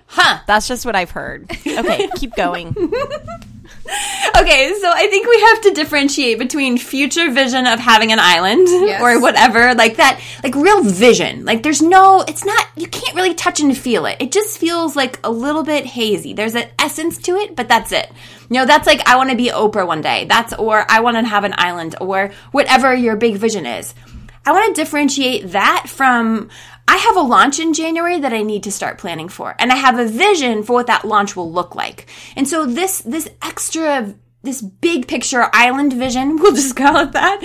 Huh. 0.07 0.39
That's 0.45 0.67
just 0.67 0.85
what 0.85 0.95
I've 0.95 1.11
heard. 1.11 1.49
Okay, 1.65 2.09
keep 2.17 2.35
going. 2.35 2.75
okay, 4.37 4.73
so 4.79 4.91
I 4.91 5.07
think 5.09 5.27
we 5.27 5.39
have 5.41 5.61
to 5.61 5.71
differentiate 5.71 6.37
between 6.37 6.77
future 6.77 7.31
vision 7.31 7.65
of 7.65 7.79
having 7.79 8.11
an 8.11 8.19
island 8.19 8.67
yes. 8.67 9.01
or 9.01 9.19
whatever, 9.19 9.73
like 9.73 9.97
that, 9.97 10.21
like 10.43 10.55
real 10.55 10.83
vision. 10.83 11.45
Like 11.45 11.63
there's 11.63 11.81
no, 11.81 12.23
it's 12.27 12.45
not, 12.45 12.67
you 12.75 12.87
can't 12.87 13.15
really 13.15 13.33
touch 13.33 13.59
and 13.59 13.75
feel 13.75 14.05
it. 14.05 14.17
It 14.19 14.31
just 14.31 14.59
feels 14.59 14.95
like 14.95 15.19
a 15.23 15.31
little 15.31 15.63
bit 15.63 15.85
hazy. 15.85 16.33
There's 16.33 16.55
an 16.55 16.69
essence 16.77 17.17
to 17.19 17.35
it, 17.37 17.55
but 17.55 17.67
that's 17.67 17.91
it. 17.91 18.11
You 18.49 18.57
know, 18.57 18.65
that's 18.65 18.85
like, 18.85 19.07
I 19.07 19.15
want 19.15 19.31
to 19.31 19.35
be 19.35 19.49
Oprah 19.49 19.87
one 19.87 20.01
day. 20.01 20.25
That's, 20.25 20.53
or 20.53 20.85
I 20.89 20.99
want 20.99 21.17
to 21.17 21.23
have 21.23 21.43
an 21.43 21.55
island 21.57 21.95
or 21.99 22.31
whatever 22.51 22.93
your 22.93 23.15
big 23.15 23.37
vision 23.37 23.65
is. 23.65 23.95
I 24.45 24.51
want 24.53 24.75
to 24.75 24.81
differentiate 24.81 25.51
that 25.51 25.85
from 25.87 26.49
I 26.91 26.97
have 26.97 27.15
a 27.15 27.21
launch 27.21 27.57
in 27.57 27.73
January 27.73 28.19
that 28.19 28.33
I 28.33 28.41
need 28.41 28.63
to 28.63 28.71
start 28.71 28.97
planning 28.97 29.29
for, 29.29 29.55
and 29.59 29.71
I 29.71 29.77
have 29.77 29.97
a 29.97 30.05
vision 30.05 30.61
for 30.61 30.73
what 30.73 30.87
that 30.87 31.05
launch 31.05 31.37
will 31.37 31.49
look 31.49 31.73
like. 31.73 32.07
And 32.35 32.45
so 32.45 32.65
this 32.65 32.99
this 33.03 33.29
extra 33.41 34.13
this 34.43 34.61
big 34.61 35.07
picture 35.07 35.47
island 35.53 35.93
vision, 35.93 36.35
we'll 36.39 36.51
just 36.51 36.75
call 36.75 36.97
it 36.97 37.13
that. 37.13 37.41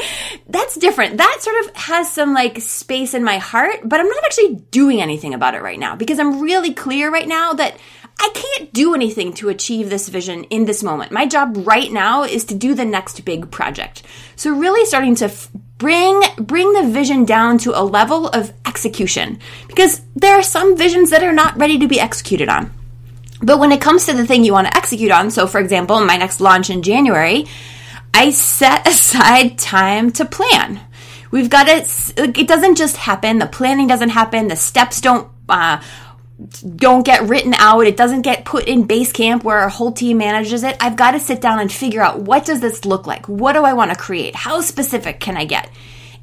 That's 0.48 0.74
different. 0.74 1.18
That 1.18 1.38
sort 1.42 1.64
of 1.64 1.76
has 1.76 2.10
some 2.10 2.34
like 2.34 2.60
space 2.60 3.14
in 3.14 3.22
my 3.22 3.38
heart, 3.38 3.80
but 3.84 4.00
I'm 4.00 4.08
not 4.08 4.24
actually 4.24 4.56
doing 4.72 5.00
anything 5.00 5.32
about 5.32 5.54
it 5.54 5.62
right 5.62 5.78
now 5.78 5.94
because 5.94 6.18
I'm 6.18 6.40
really 6.40 6.74
clear 6.74 7.12
right 7.12 7.28
now 7.28 7.52
that 7.52 7.78
I 8.18 8.30
can't 8.34 8.72
do 8.72 8.96
anything 8.96 9.32
to 9.34 9.48
achieve 9.48 9.90
this 9.90 10.08
vision 10.08 10.42
in 10.44 10.64
this 10.64 10.82
moment. 10.82 11.12
My 11.12 11.24
job 11.24 11.56
right 11.68 11.92
now 11.92 12.24
is 12.24 12.46
to 12.46 12.54
do 12.56 12.74
the 12.74 12.84
next 12.84 13.24
big 13.24 13.52
project. 13.52 14.02
So 14.34 14.50
really 14.50 14.84
starting 14.86 15.14
to 15.16 15.26
f- 15.26 15.50
bring 15.78 16.22
bring 16.38 16.72
the 16.72 16.88
vision 16.88 17.24
down 17.24 17.58
to 17.58 17.78
a 17.78 17.82
level 17.82 18.28
of 18.28 18.52
execution 18.66 19.38
because 19.68 20.00
there 20.14 20.34
are 20.34 20.42
some 20.42 20.76
visions 20.76 21.10
that 21.10 21.22
are 21.22 21.32
not 21.32 21.56
ready 21.58 21.78
to 21.78 21.88
be 21.88 22.00
executed 22.00 22.48
on. 22.48 22.72
But 23.42 23.58
when 23.58 23.72
it 23.72 23.80
comes 23.80 24.06
to 24.06 24.14
the 24.14 24.26
thing 24.26 24.44
you 24.44 24.52
want 24.52 24.68
to 24.68 24.76
execute 24.76 25.10
on, 25.10 25.30
so 25.30 25.46
for 25.46 25.60
example, 25.60 26.02
my 26.04 26.16
next 26.16 26.40
launch 26.40 26.70
in 26.70 26.82
January, 26.82 27.46
I 28.14 28.30
set 28.30 28.86
aside 28.88 29.58
time 29.58 30.10
to 30.12 30.24
plan. 30.24 30.80
We've 31.30 31.50
got 31.50 31.68
it. 31.68 31.86
It 32.16 32.48
doesn't 32.48 32.76
just 32.76 32.96
happen. 32.96 33.38
The 33.38 33.46
planning 33.46 33.88
doesn't 33.88 34.10
happen. 34.10 34.48
The 34.48 34.56
steps 34.56 35.00
don't 35.00 35.28
uh, 35.48 35.82
don't 36.76 37.04
get 37.04 37.22
written 37.28 37.54
out. 37.54 37.86
It 37.86 37.96
doesn't 37.96 38.22
get 38.22 38.44
put 38.44 38.66
in 38.68 38.86
Basecamp 38.86 39.42
where 39.42 39.58
our 39.58 39.68
whole 39.68 39.92
team 39.92 40.18
manages 40.18 40.64
it. 40.64 40.76
I've 40.80 40.96
got 40.96 41.12
to 41.12 41.20
sit 41.20 41.40
down 41.40 41.60
and 41.60 41.72
figure 41.72 42.02
out 42.02 42.20
what 42.20 42.44
does 42.44 42.60
this 42.60 42.84
look 42.84 43.06
like? 43.06 43.26
What 43.26 43.54
do 43.54 43.64
I 43.64 43.72
want 43.72 43.90
to 43.90 43.96
create? 43.96 44.34
How 44.34 44.60
specific 44.60 45.18
can 45.20 45.36
I 45.36 45.46
get? 45.46 45.70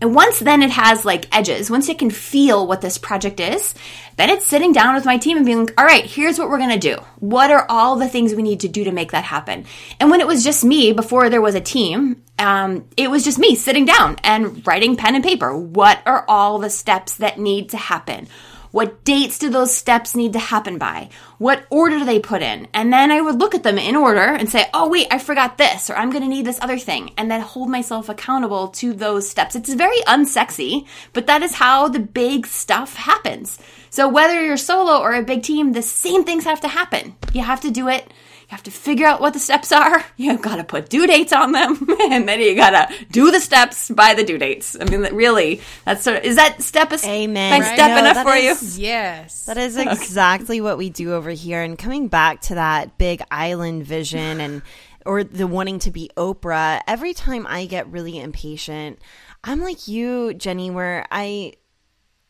And 0.02 0.14
once 0.14 0.40
then 0.40 0.62
it 0.62 0.72
has 0.72 1.06
like 1.06 1.34
edges, 1.34 1.72
once 1.72 1.88
it 1.88 1.98
can 1.98 2.10
feel 2.10 2.68
what 2.68 2.82
this 2.82 2.98
project 2.98 3.40
is, 3.40 3.74
then 4.18 4.30
it's 4.30 4.46
sitting 4.46 4.74
down 4.74 4.96
with 4.96 5.06
my 5.06 5.18
team 5.18 5.38
and 5.38 5.46
being 5.46 5.62
like, 5.62 5.80
all 5.80 5.86
right, 5.86 6.06
here's 6.06 6.38
what 6.38 6.50
we're 6.50 6.58
going 6.58 6.78
to 6.78 6.96
do. 6.96 7.02
What 7.20 7.52
are 7.52 7.66
all 7.70 7.96
the 7.96 8.10
things 8.10 8.36
we 8.36 8.44
need 8.44 8.60
to 8.62 8.68
do 8.68 8.84
to 8.84 8.92
make 8.92 9.12
that 9.14 9.24
happen? 9.24 9.66
And 10.02 10.12
when 10.12 10.20
it 10.20 10.28
was 10.28 10.44
just 10.44 10.66
me 10.66 10.92
before 10.92 11.30
there 11.30 11.42
was 11.42 11.56
a 11.56 11.62
team, 11.62 12.22
um, 12.38 12.86
it 12.98 13.10
was 13.10 13.24
just 13.24 13.40
me 13.40 13.56
sitting 13.56 13.86
down 13.86 14.18
and 14.24 14.68
writing 14.68 14.98
pen 14.98 15.16
and 15.16 15.24
paper. 15.24 15.56
What 15.56 16.02
are 16.06 16.26
all 16.28 16.60
the 16.60 16.70
steps 16.70 17.16
that 17.16 17.40
need 17.40 17.70
to 17.70 17.78
happen? 17.78 18.28
What 18.74 19.04
dates 19.04 19.38
do 19.38 19.52
those 19.52 19.72
steps 19.72 20.16
need 20.16 20.34
to 20.34 20.40
happen 20.40 20.80
by? 20.80 21.10
What 21.38 21.68
order 21.70 22.00
do 22.00 22.06
they 22.06 22.20
put 22.20 22.42
in? 22.42 22.68
And 22.74 22.92
then 22.92 23.12
I 23.12 23.22
would 23.22 23.40
look 23.40 23.54
at 23.54 23.62
them 23.62 23.78
in 23.78 23.96
order 23.96 24.20
and 24.20 24.50
say, 24.50 24.66
oh, 24.74 24.90
wait, 24.90 25.06
I 25.12 25.20
forgot 25.20 25.60
this, 25.60 25.92
or 25.92 25.96
I'm 25.96 26.10
going 26.10 26.24
to 26.24 26.28
need 26.28 26.48
this 26.48 26.60
other 26.60 26.80
thing. 26.80 27.12
And 27.16 27.30
then 27.30 27.42
hold 27.42 27.70
myself 27.70 28.10
accountable 28.10 28.70
to 28.70 28.92
those 28.94 29.30
steps. 29.30 29.56
It's 29.56 29.72
very 29.72 30.00
unsexy, 30.08 30.88
but 31.14 31.28
that 31.28 31.44
is 31.44 31.54
how 31.54 31.88
the 31.88 32.00
big 32.00 32.48
stuff 32.48 32.96
happens. 32.96 33.60
So 33.92 34.10
whether 34.10 34.44
you're 34.44 34.58
solo 34.58 35.00
or 35.04 35.14
a 35.14 35.22
big 35.22 35.44
team, 35.44 35.74
the 35.74 35.84
same 35.84 36.24
things 36.24 36.46
have 36.46 36.62
to 36.62 36.68
happen. 36.68 37.16
You 37.32 37.44
have 37.44 37.62
to 37.62 37.70
do 37.70 37.90
it 37.90 38.12
have 38.54 38.64
to 38.64 38.72
figure 38.72 39.06
out 39.06 39.20
what 39.20 39.34
the 39.34 39.40
steps 39.40 39.72
are. 39.72 40.06
You've 40.18 40.42
got 40.42 40.58
to 40.58 40.64
put 40.64 40.90
due 40.90 41.08
dates 41.08 41.34
on 41.34 41.52
them, 41.52 41.86
and 42.12 42.28
then 42.28 42.40
you 42.40 42.56
got 42.56 42.70
to 42.70 43.06
do 43.12 43.32
the 43.32 43.40
steps 43.40 43.90
by 43.90 44.14
the 44.14 44.24
due 44.24 44.38
dates. 44.38 44.78
I 44.80 44.86
mean, 44.86 45.02
really, 45.14 45.62
that's 45.86 46.04
sort 46.04 46.18
of, 46.18 46.24
is 46.24 46.36
that 46.36 46.62
step 46.62 46.92
a 46.92 47.00
Amen. 47.06 47.60
Right. 47.60 47.74
step 47.74 47.90
no, 47.90 47.98
enough 47.98 48.24
for 48.24 48.36
is, 48.36 48.80
you? 48.80 48.86
Yes, 48.86 49.46
that 49.46 49.58
is 49.58 49.76
exactly 49.76 50.62
what 50.62 50.78
we 50.78 50.90
do 50.90 51.14
over 51.14 51.32
here. 51.32 51.62
And 51.62 51.78
coming 51.78 52.08
back 52.08 52.42
to 52.42 52.56
that 52.56 52.98
big 52.98 53.22
island 53.32 53.86
vision 53.86 54.40
and 54.40 54.62
or 55.06 55.24
the 55.24 55.48
wanting 55.48 55.80
to 55.80 55.92
be 55.92 56.10
Oprah, 56.16 56.80
every 56.88 57.14
time 57.14 57.46
I 57.48 57.66
get 57.66 57.92
really 57.92 58.20
impatient, 58.20 59.00
I'm 59.44 59.62
like 59.62 59.88
you, 59.88 60.34
Jenny, 60.34 60.70
where 60.70 61.06
I 61.12 61.54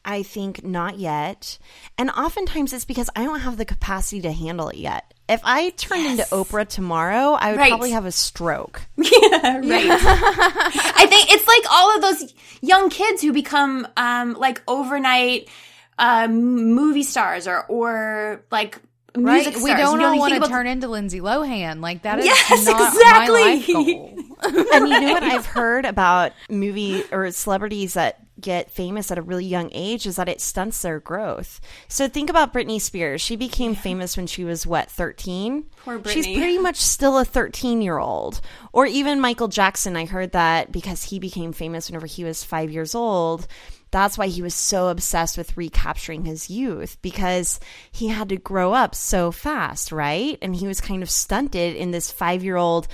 I 0.06 0.24
think 0.24 0.64
not 0.64 0.98
yet. 0.98 1.58
And 1.98 2.10
oftentimes 2.10 2.74
it's 2.74 2.86
because 2.86 3.10
I 3.16 3.24
don't 3.24 3.42
have 3.42 3.58
the 3.58 3.66
capacity 3.66 4.22
to 4.22 4.32
handle 4.32 4.70
it 4.70 4.78
yet. 4.78 5.14
If 5.34 5.42
I 5.44 5.72
turned 5.72 6.04
yes. 6.04 6.32
into 6.32 6.36
Oprah 6.36 6.68
tomorrow, 6.68 7.32
I 7.34 7.52
would 7.52 7.60
right. 7.60 7.70
probably 7.70 7.92
have 7.92 8.06
a 8.06 8.12
stroke. 8.12 8.82
Yeah, 8.98 9.58
right. 9.58 9.64
I 9.66 11.06
think 11.10 11.34
it's 11.34 11.48
like 11.48 11.64
all 11.72 11.96
of 11.96 12.02
those 12.02 12.34
young 12.62 12.90
kids 12.90 13.22
who 13.22 13.34
become 13.34 13.88
um, 13.98 14.34
like 14.34 14.62
overnight 14.68 15.50
um, 15.98 16.74
movie 16.74 17.04
stars 17.04 17.48
or 17.48 17.66
or 17.66 18.44
like 18.52 18.80
music 19.18 19.56
right? 19.56 19.64
We 19.64 19.74
don't 19.74 19.94
You 19.94 20.02
know, 20.02 20.12
all 20.14 20.20
want 20.20 20.44
to 20.44 20.50
turn 20.50 20.68
into 20.68 20.88
Lindsay 20.88 21.20
Lohan. 21.20 21.82
Like 21.82 22.04
that 22.04 22.20
is 22.20 22.26
Yes, 22.26 22.66
not 22.66 22.94
exactly. 22.94 23.42
my 23.42 23.54
life 23.54 23.68
goal. 23.68 24.18
and 24.74 24.90
you 24.90 25.02
know 25.02 25.14
what 25.14 25.24
I've 25.24 25.46
heard 25.46 25.86
about 25.86 26.32
movie 26.50 27.04
or 27.12 27.32
celebrities 27.32 27.94
that 27.96 28.20
get 28.44 28.70
famous 28.70 29.10
at 29.10 29.18
a 29.18 29.24
really 29.24 29.46
young 29.46 29.70
age 29.72 30.06
is 30.06 30.18
that 30.18 30.30
it 30.30 30.42
stunts 30.42 30.84
their 30.84 31.00
growth. 31.00 31.60
So 31.88 32.08
think 32.08 32.30
about 32.30 32.54
Britney 32.54 32.80
Spears. 32.80 33.22
She 33.22 33.36
became 33.36 33.74
famous 33.74 34.16
when 34.16 34.28
she 34.28 34.44
was 34.44 34.68
what, 34.68 34.92
13? 34.92 35.64
Poor 35.84 35.98
Britney. 35.98 36.12
She's 36.12 36.28
pretty 36.28 36.60
much 36.60 36.76
still 36.76 37.18
a 37.18 37.26
13-year-old. 37.26 38.42
Or 38.72 38.86
even 38.86 39.20
Michael 39.20 39.48
Jackson, 39.48 39.96
I 39.96 40.06
heard 40.06 40.34
that 40.34 40.72
because 40.72 41.06
he 41.06 41.18
became 41.18 41.54
famous 41.54 41.90
whenever 41.90 42.06
he 42.06 42.24
was 42.24 42.44
5 42.44 42.70
years 42.70 42.94
old. 42.94 43.48
That's 43.92 44.18
why 44.18 44.28
he 44.28 44.42
was 44.42 44.56
so 44.56 44.88
obsessed 44.88 45.38
with 45.38 45.56
recapturing 45.56 46.26
his 46.26 46.50
youth 46.50 46.98
because 47.04 47.60
he 47.92 48.08
had 48.08 48.30
to 48.30 48.38
grow 48.38 48.74
up 48.74 48.96
so 48.96 49.32
fast, 49.32 49.92
right? 49.92 50.38
And 50.42 50.56
he 50.56 50.68
was 50.68 50.82
kind 50.82 51.04
of 51.04 51.10
stunted 51.12 51.76
in 51.76 51.92
this 51.92 52.12
5-year-old 52.12 52.88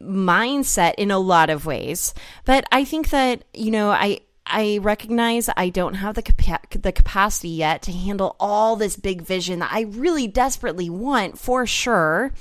mindset 0.00 0.94
in 0.96 1.10
a 1.10 1.18
lot 1.18 1.50
of 1.50 1.66
ways. 1.66 2.14
But 2.46 2.64
I 2.72 2.84
think 2.84 3.10
that, 3.10 3.44
you 3.52 3.70
know, 3.70 3.90
I 3.90 4.20
I 4.50 4.78
recognize 4.78 5.48
I 5.56 5.68
don't 5.68 5.94
have 5.94 6.14
the 6.14 6.22
capa- 6.22 6.78
the 6.78 6.92
capacity 6.92 7.50
yet 7.50 7.82
to 7.82 7.92
handle 7.92 8.36
all 8.40 8.76
this 8.76 8.96
big 8.96 9.22
vision 9.22 9.58
that 9.58 9.72
I 9.72 9.82
really 9.82 10.26
desperately 10.26 10.90
want 10.90 11.38
for 11.38 11.66
sure. 11.66 12.32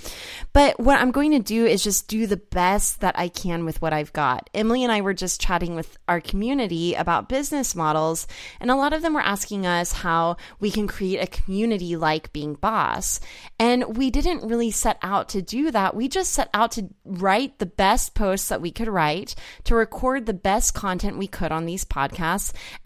But 0.53 0.79
what 0.79 0.99
I'm 0.99 1.11
going 1.11 1.31
to 1.31 1.39
do 1.39 1.65
is 1.65 1.83
just 1.83 2.07
do 2.07 2.27
the 2.27 2.37
best 2.37 3.01
that 3.01 3.17
I 3.17 3.27
can 3.27 3.65
with 3.65 3.81
what 3.81 3.93
I've 3.93 4.13
got. 4.13 4.49
Emily 4.53 4.83
and 4.83 4.91
I 4.91 5.01
were 5.01 5.13
just 5.13 5.41
chatting 5.41 5.75
with 5.75 5.97
our 6.07 6.21
community 6.21 6.93
about 6.93 7.29
business 7.29 7.75
models, 7.75 8.27
and 8.59 8.71
a 8.71 8.75
lot 8.75 8.93
of 8.93 9.01
them 9.01 9.13
were 9.13 9.21
asking 9.21 9.65
us 9.65 9.91
how 9.91 10.37
we 10.59 10.71
can 10.71 10.87
create 10.87 11.19
a 11.19 11.27
community 11.27 11.95
like 11.95 12.33
being 12.33 12.55
boss. 12.55 13.19
And 13.59 13.97
we 13.97 14.09
didn't 14.11 14.47
really 14.47 14.71
set 14.71 14.97
out 15.01 15.29
to 15.29 15.41
do 15.41 15.71
that. 15.71 15.95
We 15.95 16.07
just 16.07 16.31
set 16.31 16.49
out 16.53 16.71
to 16.71 16.89
write 17.05 17.59
the 17.59 17.65
best 17.65 18.15
posts 18.15 18.49
that 18.49 18.61
we 18.61 18.71
could 18.71 18.87
write, 18.87 19.35
to 19.65 19.75
record 19.75 20.25
the 20.25 20.33
best 20.33 20.73
content 20.73 21.17
we 21.17 21.27
could 21.27 21.51
on 21.51 21.65
these 21.65 21.85
podcasts, 21.85 21.96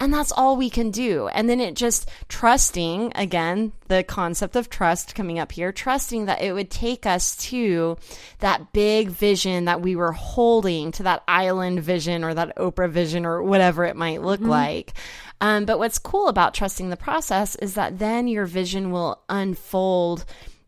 and 0.00 0.12
that's 0.12 0.32
all 0.32 0.56
we 0.56 0.70
can 0.70 0.90
do. 0.90 1.28
And 1.28 1.48
then 1.48 1.60
it 1.60 1.74
just 1.74 2.08
trusting, 2.28 3.12
again, 3.14 3.72
the 3.88 4.02
concept 4.02 4.56
of 4.56 4.70
trust 4.70 5.14
coming 5.14 5.38
up 5.38 5.52
here, 5.52 5.72
trusting 5.72 6.26
that 6.26 6.42
it 6.42 6.52
would 6.52 6.70
take 6.70 7.06
us 7.06 7.36
to 7.36 7.96
that 8.38 8.72
big 8.72 9.08
vision 9.08 9.66
that 9.66 9.82
we 9.82 9.96
were 9.96 10.12
holding, 10.12 10.92
to 10.92 11.02
that 11.02 11.22
island 11.28 11.80
vision 11.80 12.24
or 12.24 12.34
that 12.34 12.56
Oprah 12.56 12.90
vision 12.90 13.26
or 13.26 13.42
whatever 13.42 13.84
it 13.84 13.96
might 13.96 14.22
look 14.22 14.40
like. 14.40 14.94
Um, 15.40 15.64
but 15.64 15.78
what's 15.78 15.98
cool 15.98 16.28
about 16.28 16.54
trusting 16.54 16.90
the 16.90 16.96
process 16.96 17.56
is 17.56 17.74
that 17.74 17.98
then 17.98 18.28
your 18.28 18.46
vision 18.46 18.92
will 18.92 19.22
unfold 19.28 20.24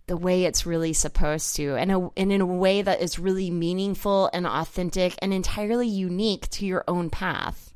the 0.06 0.16
way 0.16 0.44
it's 0.44 0.66
really 0.66 0.92
supposed 0.92 1.56
to 1.56 1.76
and, 1.76 1.90
a, 1.90 2.10
and 2.16 2.30
in 2.30 2.40
a 2.40 2.46
way 2.46 2.82
that 2.82 3.00
is 3.00 3.18
really 3.18 3.50
meaningful 3.50 4.28
and 4.32 4.46
authentic 4.46 5.14
and 5.22 5.32
entirely 5.32 5.88
unique 5.88 6.48
to 6.50 6.66
your 6.66 6.84
own 6.86 7.08
path. 7.08 7.73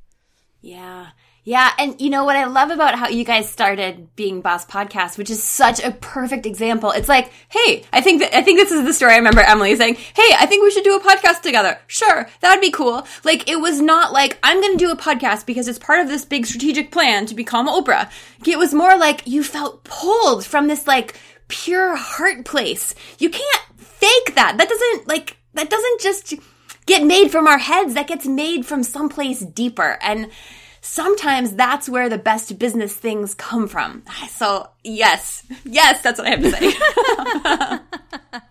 Yeah. 0.61 1.09
Yeah, 1.49 1.73
and 1.79 1.99
you 1.99 2.11
know 2.11 2.25
what 2.25 2.37
I 2.37 2.45
love 2.45 2.71
about 2.71 2.97
how 2.97 3.09
you 3.09 3.25
guys 3.25 3.49
started 3.49 4.15
being 4.17 4.43
Boss 4.43 4.67
Podcast, 4.67 5.17
which 5.17 5.31
is 5.31 5.43
such 5.43 5.83
a 5.83 5.93
perfect 5.93 6.45
example. 6.45 6.91
It's 6.91 7.09
like, 7.09 7.33
hey, 7.49 7.85
I 7.91 8.03
think 8.03 8.21
that 8.21 8.37
I 8.37 8.43
think 8.43 8.59
this 8.59 8.71
is 8.71 8.85
the 8.85 8.93
story 8.93 9.15
I 9.15 9.17
remember 9.17 9.41
Emily 9.41 9.75
saying, 9.75 9.95
"Hey, 9.95 10.31
I 10.39 10.45
think 10.45 10.63
we 10.63 10.71
should 10.71 10.85
do 10.85 10.97
a 10.97 11.01
podcast 11.01 11.41
together." 11.41 11.79
Sure, 11.87 12.29
that 12.41 12.51
would 12.51 12.61
be 12.61 12.71
cool. 12.71 13.07
Like 13.25 13.49
it 13.49 13.61
was 13.61 13.81
not 13.81 14.13
like 14.13 14.39
I'm 14.43 14.61
going 14.61 14.77
to 14.77 14.85
do 14.85 14.91
a 14.91 14.97
podcast 14.97 15.47
because 15.47 15.69
it's 15.69 15.79
part 15.79 16.01
of 16.01 16.09
this 16.09 16.27
big 16.27 16.45
strategic 16.45 16.91
plan 16.93 17.25
to 17.25 17.35
become 17.35 17.67
Oprah. 17.67 18.11
It 18.47 18.59
was 18.59 18.75
more 18.75 18.99
like 18.99 19.27
you 19.27 19.43
felt 19.43 19.85
pulled 19.85 20.45
from 20.45 20.67
this 20.67 20.87
like 20.87 21.19
pure 21.49 21.97
heart 21.97 22.45
place. 22.45 22.95
You 23.19 23.31
can't 23.31 23.63
fake 23.79 24.35
that. 24.35 24.59
That 24.59 24.69
doesn't 24.69 25.09
like 25.09 25.39
that 25.55 25.71
doesn't 25.71 26.01
just 26.03 26.35
get 26.89 27.05
made 27.05 27.31
from 27.31 27.47
our 27.47 27.59
heads. 27.59 27.95
That 27.95 28.09
gets 28.09 28.27
made 28.27 28.67
from 28.67 28.83
someplace 28.83 29.41
deeper. 29.41 29.99
And 30.03 30.31
sometimes 30.81 31.53
that's 31.53 31.89
where 31.89 32.09
the 32.09 32.19
best 32.19 32.59
business 32.59 32.95
things 32.95 33.35
come 33.35 33.69
from. 33.69 34.03
So, 34.29 34.69
yes, 34.83 35.45
yes, 35.65 36.03
that's 36.03 36.19
what 36.19 36.27
I 36.27 36.31
have 36.31 36.43
to 36.43 38.31
say. 38.33 38.41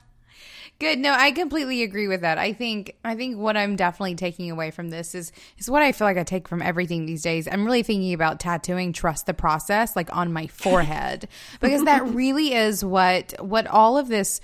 Good. 0.79 0.99
No, 0.99 1.11
I 1.11 1.31
completely 1.31 1.81
agree 1.81 2.07
with 2.07 2.21
that. 2.21 2.37
I 2.37 2.53
think 2.53 2.95
I 3.03 3.15
think 3.15 3.37
what 3.37 3.57
I'm 3.57 3.75
definitely 3.75 4.13
taking 4.13 4.51
away 4.51 4.69
from 4.69 4.91
this 4.91 5.15
is 5.15 5.31
is 5.57 5.67
what 5.67 5.81
I 5.81 5.91
feel 5.91 6.05
like 6.05 6.17
I 6.17 6.23
take 6.23 6.47
from 6.47 6.61
everything 6.61 7.07
these 7.07 7.23
days. 7.23 7.47
I'm 7.51 7.65
really 7.65 7.81
thinking 7.81 8.13
about 8.13 8.39
tattooing 8.39 8.93
trust 8.93 9.25
the 9.25 9.33
process 9.33 9.95
like 9.95 10.15
on 10.15 10.31
my 10.31 10.45
forehead 10.45 11.27
because 11.61 11.83
that 11.85 12.07
really 12.09 12.53
is 12.53 12.85
what 12.85 13.33
what 13.39 13.65
all 13.65 13.97
of 13.97 14.07
this 14.07 14.39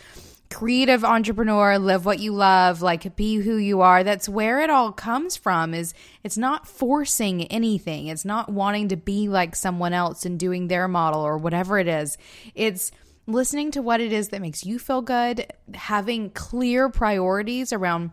creative 0.54 1.04
entrepreneur 1.04 1.80
live 1.80 2.06
what 2.06 2.20
you 2.20 2.32
love 2.32 2.82
like 2.82 3.16
be 3.16 3.38
who 3.38 3.58
you 3.58 3.82
are. 3.82 4.04
That's 4.04 4.30
where 4.30 4.62
it 4.62 4.70
all 4.70 4.92
comes 4.92 5.36
from 5.36 5.74
is 5.74 5.94
it's 6.24 6.38
not 6.38 6.68
forcing 6.68 7.46
anything. 7.48 8.08
It's 8.08 8.24
not 8.24 8.50
wanting 8.50 8.90
to 8.90 8.96
be 8.96 9.28
like 9.28 9.56
someone 9.56 9.94
else 9.94 10.26
and 10.26 10.40
doing 10.40 10.68
their 10.68 10.88
model 10.88 11.22
or 11.22 11.38
whatever 11.38 11.80
it 11.80 11.88
is. 11.88 12.18
It's 12.56 12.92
listening 13.26 13.72
to 13.72 13.82
what 13.82 14.00
it 14.00 14.12
is 14.12 14.30
that 14.30 14.42
makes 14.42 14.66
you 14.66 14.80
feel 14.80 15.02
good 15.02 15.48
having 15.74 16.30
clear 16.30 16.90
priorities 16.90 17.74
around 17.74 18.12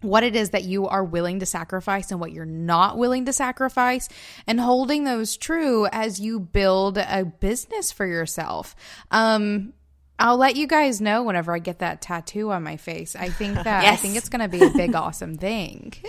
what 0.00 0.22
it 0.22 0.36
is 0.36 0.50
that 0.50 0.64
you 0.64 0.86
are 0.86 1.04
willing 1.04 1.40
to 1.40 1.46
sacrifice 1.46 2.10
and 2.10 2.20
what 2.20 2.32
you're 2.32 2.44
not 2.44 2.98
willing 2.98 3.24
to 3.24 3.32
sacrifice, 3.32 4.08
and 4.46 4.60
holding 4.60 5.04
those 5.04 5.36
true 5.36 5.86
as 5.92 6.20
you 6.20 6.38
build 6.38 6.98
a 6.98 7.24
business 7.24 7.90
for 7.90 8.04
yourself. 8.04 8.76
Um, 9.10 9.72
I'll 10.18 10.36
let 10.36 10.56
you 10.56 10.66
guys 10.66 11.00
know 11.00 11.22
whenever 11.24 11.54
I 11.54 11.58
get 11.58 11.80
that 11.80 12.00
tattoo 12.00 12.52
on 12.52 12.62
my 12.62 12.76
face. 12.76 13.16
I 13.16 13.28
think 13.30 13.54
that 13.54 13.84
I 13.84 13.96
think 13.96 14.16
it's 14.16 14.28
going 14.28 14.48
to 14.48 14.48
be 14.48 14.64
a 14.64 14.70
big 14.70 14.94
awesome 14.94 15.36
thing. 15.36 15.94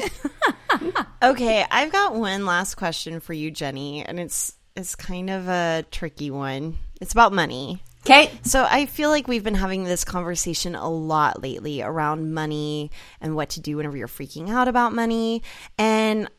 Okay, 1.25 1.65
I've 1.71 1.91
got 1.91 2.15
one 2.15 2.45
last 2.45 2.75
question 2.75 3.19
for 3.19 3.33
you, 3.33 3.49
Jenny, 3.49 4.05
and 4.05 4.19
it's 4.19 4.55
it's 4.75 4.95
kind 4.95 5.29
of 5.29 5.47
a 5.47 5.83
tricky 5.89 6.29
one. 6.29 6.77
It's 7.01 7.13
about 7.13 7.33
money. 7.33 7.81
Okay. 8.05 8.29
So 8.43 8.63
I 8.69 8.85
feel 8.85 9.09
like 9.09 9.27
we've 9.27 9.43
been 9.43 9.55
having 9.55 9.85
this 9.85 10.03
conversation 10.03 10.75
a 10.75 10.87
lot 10.87 11.41
lately 11.41 11.81
around 11.81 12.33
money 12.33 12.91
and 13.19 13.35
what 13.35 13.49
to 13.51 13.61
do 13.61 13.77
whenever 13.77 13.97
you're 13.97 14.07
freaking 14.07 14.49
out 14.49 14.67
about 14.67 14.93
money. 14.93 15.41
And 15.79 16.29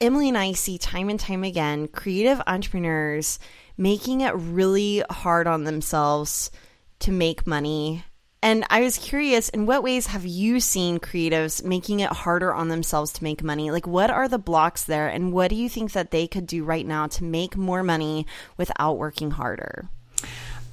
Emily 0.00 0.28
and 0.28 0.38
I 0.38 0.52
see 0.52 0.78
time 0.78 1.08
and 1.08 1.18
time 1.18 1.42
again 1.42 1.88
creative 1.88 2.40
entrepreneurs 2.46 3.40
making 3.76 4.20
it 4.20 4.34
really 4.36 5.02
hard 5.10 5.48
on 5.48 5.64
themselves 5.64 6.52
to 7.00 7.12
make 7.12 7.46
money. 7.46 8.04
And 8.42 8.64
I 8.70 8.80
was 8.80 8.96
curious, 8.96 9.50
in 9.50 9.66
what 9.66 9.82
ways 9.82 10.06
have 10.06 10.24
you 10.24 10.60
seen 10.60 10.98
creatives 10.98 11.62
making 11.62 12.00
it 12.00 12.10
harder 12.10 12.54
on 12.54 12.68
themselves 12.68 13.12
to 13.14 13.24
make 13.24 13.42
money? 13.42 13.70
Like, 13.70 13.86
what 13.86 14.08
are 14.08 14.28
the 14.28 14.38
blocks 14.38 14.84
there? 14.84 15.08
And 15.08 15.32
what 15.32 15.50
do 15.50 15.56
you 15.56 15.68
think 15.68 15.92
that 15.92 16.10
they 16.10 16.26
could 16.26 16.46
do 16.46 16.64
right 16.64 16.86
now 16.86 17.06
to 17.08 17.24
make 17.24 17.56
more 17.56 17.82
money 17.82 18.26
without 18.56 18.96
working 18.96 19.32
harder? 19.32 19.90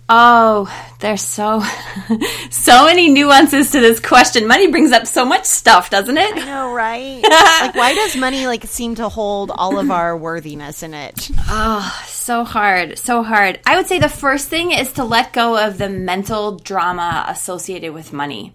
Oh, 0.10 0.74
there's 1.00 1.22
so 1.22 1.62
so 2.50 2.86
many 2.86 3.10
nuances 3.10 3.72
to 3.72 3.82
this 3.82 4.00
question. 4.00 4.48
Money 4.48 4.68
brings 4.72 4.94
up 4.94 5.06
so 5.06 5.26
much 5.26 5.44
stuff, 5.44 5.90
doesn't 5.90 6.18
it? 6.18 6.34
I 6.38 6.46
know, 6.46 6.74
right? 6.74 7.22
like, 7.62 7.76
why 7.76 7.94
does 7.94 8.16
money 8.16 8.48
like 8.48 8.64
seem 8.64 8.96
to 8.96 9.10
hold 9.10 9.52
all 9.52 9.78
of 9.78 9.92
our 9.92 10.16
worthiness 10.16 10.82
in 10.82 10.94
it? 10.94 11.30
Oh, 11.50 12.04
so 12.08 12.46
hard, 12.46 12.98
so 12.98 13.22
hard. 13.22 13.60
I 13.66 13.76
would 13.76 13.88
say 13.88 14.00
the 14.00 14.08
first 14.08 14.48
thing 14.48 14.72
is 14.72 14.94
to 14.94 15.04
let 15.04 15.34
go 15.34 15.58
of 15.58 15.78
the 15.78 15.90
mental 15.90 16.58
drama 16.58 17.26
associated 17.28 17.94
with 17.94 18.14
money. 18.14 18.54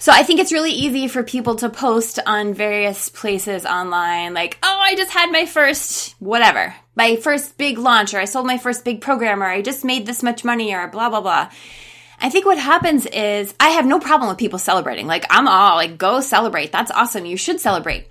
So 0.00 0.12
I 0.12 0.22
think 0.22 0.40
it's 0.40 0.50
really 0.50 0.70
easy 0.72 1.08
for 1.08 1.22
people 1.22 1.56
to 1.56 1.68
post 1.68 2.18
on 2.24 2.54
various 2.54 3.10
places 3.10 3.66
online, 3.66 4.32
like, 4.32 4.56
oh, 4.62 4.78
I 4.80 4.94
just 4.94 5.10
had 5.10 5.30
my 5.30 5.44
first 5.44 6.14
whatever, 6.20 6.74
my 6.94 7.16
first 7.16 7.58
big 7.58 7.76
launch, 7.76 8.14
or 8.14 8.18
I 8.18 8.24
sold 8.24 8.46
my 8.46 8.56
first 8.56 8.82
big 8.82 9.02
program, 9.02 9.42
or 9.42 9.46
I 9.46 9.60
just 9.60 9.84
made 9.84 10.06
this 10.06 10.22
much 10.22 10.42
money, 10.42 10.74
or 10.74 10.88
blah, 10.88 11.10
blah, 11.10 11.20
blah. 11.20 11.50
I 12.18 12.30
think 12.30 12.46
what 12.46 12.56
happens 12.56 13.04
is 13.04 13.52
I 13.60 13.68
have 13.70 13.84
no 13.84 14.00
problem 14.00 14.30
with 14.30 14.38
people 14.38 14.58
celebrating. 14.58 15.06
Like, 15.06 15.26
I'm 15.28 15.46
all 15.46 15.76
like, 15.76 15.98
go 15.98 16.22
celebrate. 16.22 16.72
That's 16.72 16.90
awesome. 16.90 17.26
You 17.26 17.36
should 17.36 17.60
celebrate. 17.60 18.10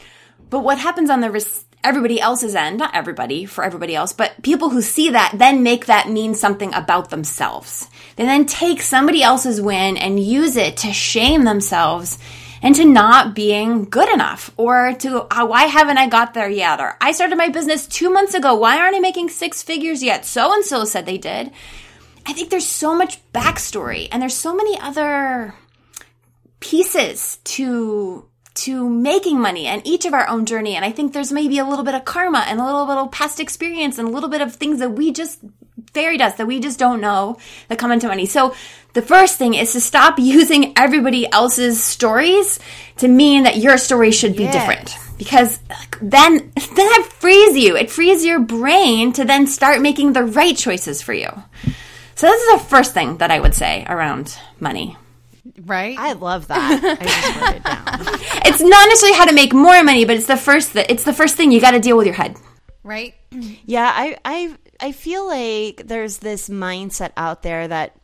But 0.51 0.59
what 0.59 0.77
happens 0.77 1.09
on 1.09 1.21
the 1.21 1.31
everybody 1.83 2.19
else's 2.19 2.55
end, 2.55 2.77
not 2.77 2.95
everybody, 2.95 3.45
for 3.45 3.63
everybody 3.63 3.95
else, 3.95 4.13
but 4.13 4.41
people 4.41 4.69
who 4.69 4.81
see 4.81 5.09
that 5.11 5.33
then 5.35 5.63
make 5.63 5.85
that 5.85 6.09
mean 6.09 6.35
something 6.35 6.73
about 6.73 7.09
themselves. 7.09 7.89
They 8.15 8.25
then 8.25 8.45
take 8.45 8.81
somebody 8.81 9.23
else's 9.23 9.61
win 9.61 9.97
and 9.97 10.19
use 10.19 10.57
it 10.57 10.77
to 10.77 10.91
shame 10.91 11.45
themselves 11.45 12.17
into 12.61 12.83
not 12.83 13.33
being 13.33 13.85
good 13.85 14.09
enough 14.09 14.51
or 14.57 14.93
to 14.99 15.25
uh, 15.33 15.45
why 15.45 15.63
haven't 15.63 15.97
I 15.97 16.07
got 16.07 16.33
there 16.33 16.49
yet? 16.49 16.81
Or 16.81 16.97
I 16.99 17.13
started 17.13 17.37
my 17.37 17.49
business 17.49 17.87
two 17.87 18.09
months 18.09 18.33
ago. 18.33 18.55
Why 18.55 18.77
aren't 18.77 18.95
I 18.95 18.99
making 18.99 19.29
six 19.29 19.63
figures 19.63 20.03
yet? 20.03 20.25
So 20.25 20.53
and 20.53 20.65
so 20.65 20.83
said 20.83 21.05
they 21.05 21.17
did. 21.17 21.51
I 22.25 22.33
think 22.33 22.49
there's 22.49 22.67
so 22.67 22.93
much 22.93 23.19
backstory 23.31 24.09
and 24.11 24.21
there's 24.21 24.35
so 24.35 24.53
many 24.53 24.77
other 24.79 25.55
pieces 26.59 27.37
to 27.45 28.28
to 28.63 28.89
making 28.89 29.39
money 29.39 29.67
and 29.67 29.85
each 29.85 30.05
of 30.05 30.13
our 30.13 30.27
own 30.27 30.45
journey 30.45 30.75
and 30.75 30.85
i 30.85 30.91
think 30.91 31.13
there's 31.13 31.31
maybe 31.31 31.59
a 31.59 31.65
little 31.65 31.85
bit 31.85 31.95
of 31.95 32.05
karma 32.05 32.39
and 32.47 32.59
a 32.59 32.65
little 32.65 32.85
bit 32.85 32.97
of 32.97 33.11
past 33.11 33.39
experience 33.39 33.97
and 33.97 34.07
a 34.07 34.11
little 34.11 34.29
bit 34.29 34.41
of 34.41 34.55
things 34.55 34.79
that 34.79 34.91
we 34.91 35.11
just 35.11 35.39
fairy 35.93 36.17
dust 36.17 36.37
that 36.37 36.47
we 36.47 36.59
just 36.59 36.79
don't 36.79 37.01
know 37.01 37.37
that 37.67 37.79
come 37.79 37.91
into 37.91 38.07
money. 38.07 38.25
So 38.25 38.55
the 38.93 39.01
first 39.01 39.37
thing 39.37 39.53
is 39.53 39.73
to 39.73 39.81
stop 39.81 40.15
using 40.19 40.73
everybody 40.77 41.31
else's 41.31 41.81
stories 41.83 42.59
to 42.97 43.07
mean 43.07 43.43
that 43.43 43.57
your 43.57 43.77
story 43.77 44.11
should 44.11 44.35
be 44.35 44.43
yes. 44.43 44.53
different. 44.53 44.95
Because 45.17 45.59
then, 46.01 46.37
then 46.55 46.75
that 46.75 47.09
frees 47.11 47.57
you. 47.57 47.75
It 47.75 47.91
frees 47.91 48.23
your 48.25 48.39
brain 48.39 49.13
to 49.13 49.25
then 49.25 49.47
start 49.47 49.81
making 49.81 50.13
the 50.13 50.23
right 50.23 50.55
choices 50.55 51.01
for 51.01 51.13
you. 51.13 51.29
So 52.15 52.27
this 52.27 52.41
is 52.41 52.61
the 52.61 52.67
first 52.67 52.93
thing 52.93 53.17
that 53.17 53.31
I 53.31 53.39
would 53.39 53.55
say 53.55 53.85
around 53.87 54.37
money. 54.59 54.97
Right? 55.65 55.97
I 55.97 56.13
love 56.13 56.47
that. 56.47 56.81
I 56.83 57.05
just 57.05 57.41
wrote 57.41 57.55
it 57.55 57.63
down. 57.63 58.19
It's 58.45 58.61
not 58.61 58.87
necessarily 58.89 59.17
how 59.17 59.25
to 59.25 59.33
make 59.33 59.53
more 59.53 59.83
money, 59.83 60.05
but 60.05 60.15
it's 60.17 60.27
the 60.27 60.37
first 60.37 60.73
that 60.73 60.89
it's 60.89 61.03
the 61.03 61.13
first 61.13 61.35
thing 61.35 61.51
you 61.51 61.61
got 61.61 61.71
to 61.71 61.79
deal 61.79 61.95
with 61.97 62.05
your 62.07 62.15
head. 62.15 62.37
Right? 62.83 63.13
Yeah, 63.65 63.91
I 63.93 64.17
I 64.25 64.55
I 64.79 64.91
feel 64.91 65.27
like 65.27 65.83
there's 65.85 66.17
this 66.17 66.49
mindset 66.49 67.11
out 67.15 67.43
there 67.43 67.67
that 67.67 67.95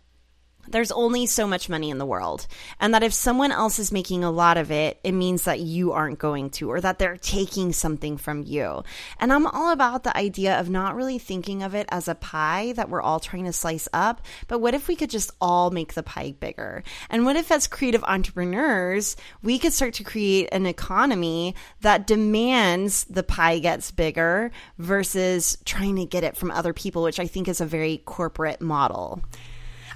there's 0.67 0.91
only 0.91 1.25
so 1.25 1.47
much 1.47 1.69
money 1.69 1.89
in 1.89 1.97
the 1.97 2.05
world. 2.05 2.47
And 2.79 2.93
that 2.93 3.03
if 3.03 3.13
someone 3.13 3.51
else 3.51 3.79
is 3.79 3.91
making 3.91 4.23
a 4.23 4.31
lot 4.31 4.57
of 4.57 4.71
it, 4.71 4.99
it 5.03 5.11
means 5.11 5.43
that 5.43 5.59
you 5.59 5.91
aren't 5.91 6.19
going 6.19 6.49
to, 6.51 6.71
or 6.71 6.81
that 6.81 6.99
they're 6.99 7.17
taking 7.17 7.73
something 7.73 8.17
from 8.17 8.43
you. 8.43 8.83
And 9.19 9.31
I'm 9.31 9.47
all 9.47 9.71
about 9.71 10.03
the 10.03 10.15
idea 10.15 10.59
of 10.59 10.69
not 10.69 10.95
really 10.95 11.19
thinking 11.19 11.63
of 11.63 11.75
it 11.75 11.87
as 11.89 12.07
a 12.07 12.15
pie 12.15 12.73
that 12.73 12.89
we're 12.89 13.01
all 13.01 13.19
trying 13.19 13.45
to 13.45 13.53
slice 13.53 13.87
up, 13.93 14.21
but 14.47 14.59
what 14.59 14.73
if 14.73 14.87
we 14.87 14.95
could 14.95 15.09
just 15.09 15.31
all 15.39 15.71
make 15.71 15.93
the 15.93 16.03
pie 16.03 16.35
bigger? 16.39 16.83
And 17.09 17.25
what 17.25 17.35
if, 17.35 17.51
as 17.51 17.67
creative 17.67 18.03
entrepreneurs, 18.03 19.15
we 19.41 19.59
could 19.59 19.73
start 19.73 19.93
to 19.95 20.03
create 20.03 20.49
an 20.51 20.65
economy 20.65 21.55
that 21.81 22.07
demands 22.07 23.05
the 23.05 23.23
pie 23.23 23.59
gets 23.59 23.91
bigger 23.91 24.51
versus 24.77 25.57
trying 25.65 25.95
to 25.97 26.05
get 26.05 26.23
it 26.23 26.37
from 26.37 26.51
other 26.51 26.73
people, 26.73 27.03
which 27.03 27.19
I 27.19 27.27
think 27.27 27.47
is 27.47 27.61
a 27.61 27.65
very 27.65 27.97
corporate 28.05 28.61
model. 28.61 29.21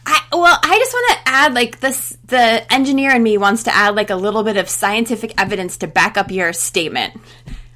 I, 0.05 0.21
well, 0.31 0.59
I 0.63 0.77
just 0.77 0.93
want 0.93 1.11
to 1.11 1.31
add 1.31 1.53
like 1.53 1.79
this 1.79 2.17
the 2.25 2.71
engineer 2.71 3.11
in 3.11 3.23
me 3.23 3.37
wants 3.37 3.63
to 3.63 3.75
add 3.75 3.95
like 3.95 4.09
a 4.09 4.15
little 4.15 4.43
bit 4.43 4.57
of 4.57 4.69
scientific 4.69 5.39
evidence 5.39 5.77
to 5.77 5.87
back 5.87 6.17
up 6.17 6.31
your 6.31 6.53
statement. 6.53 7.19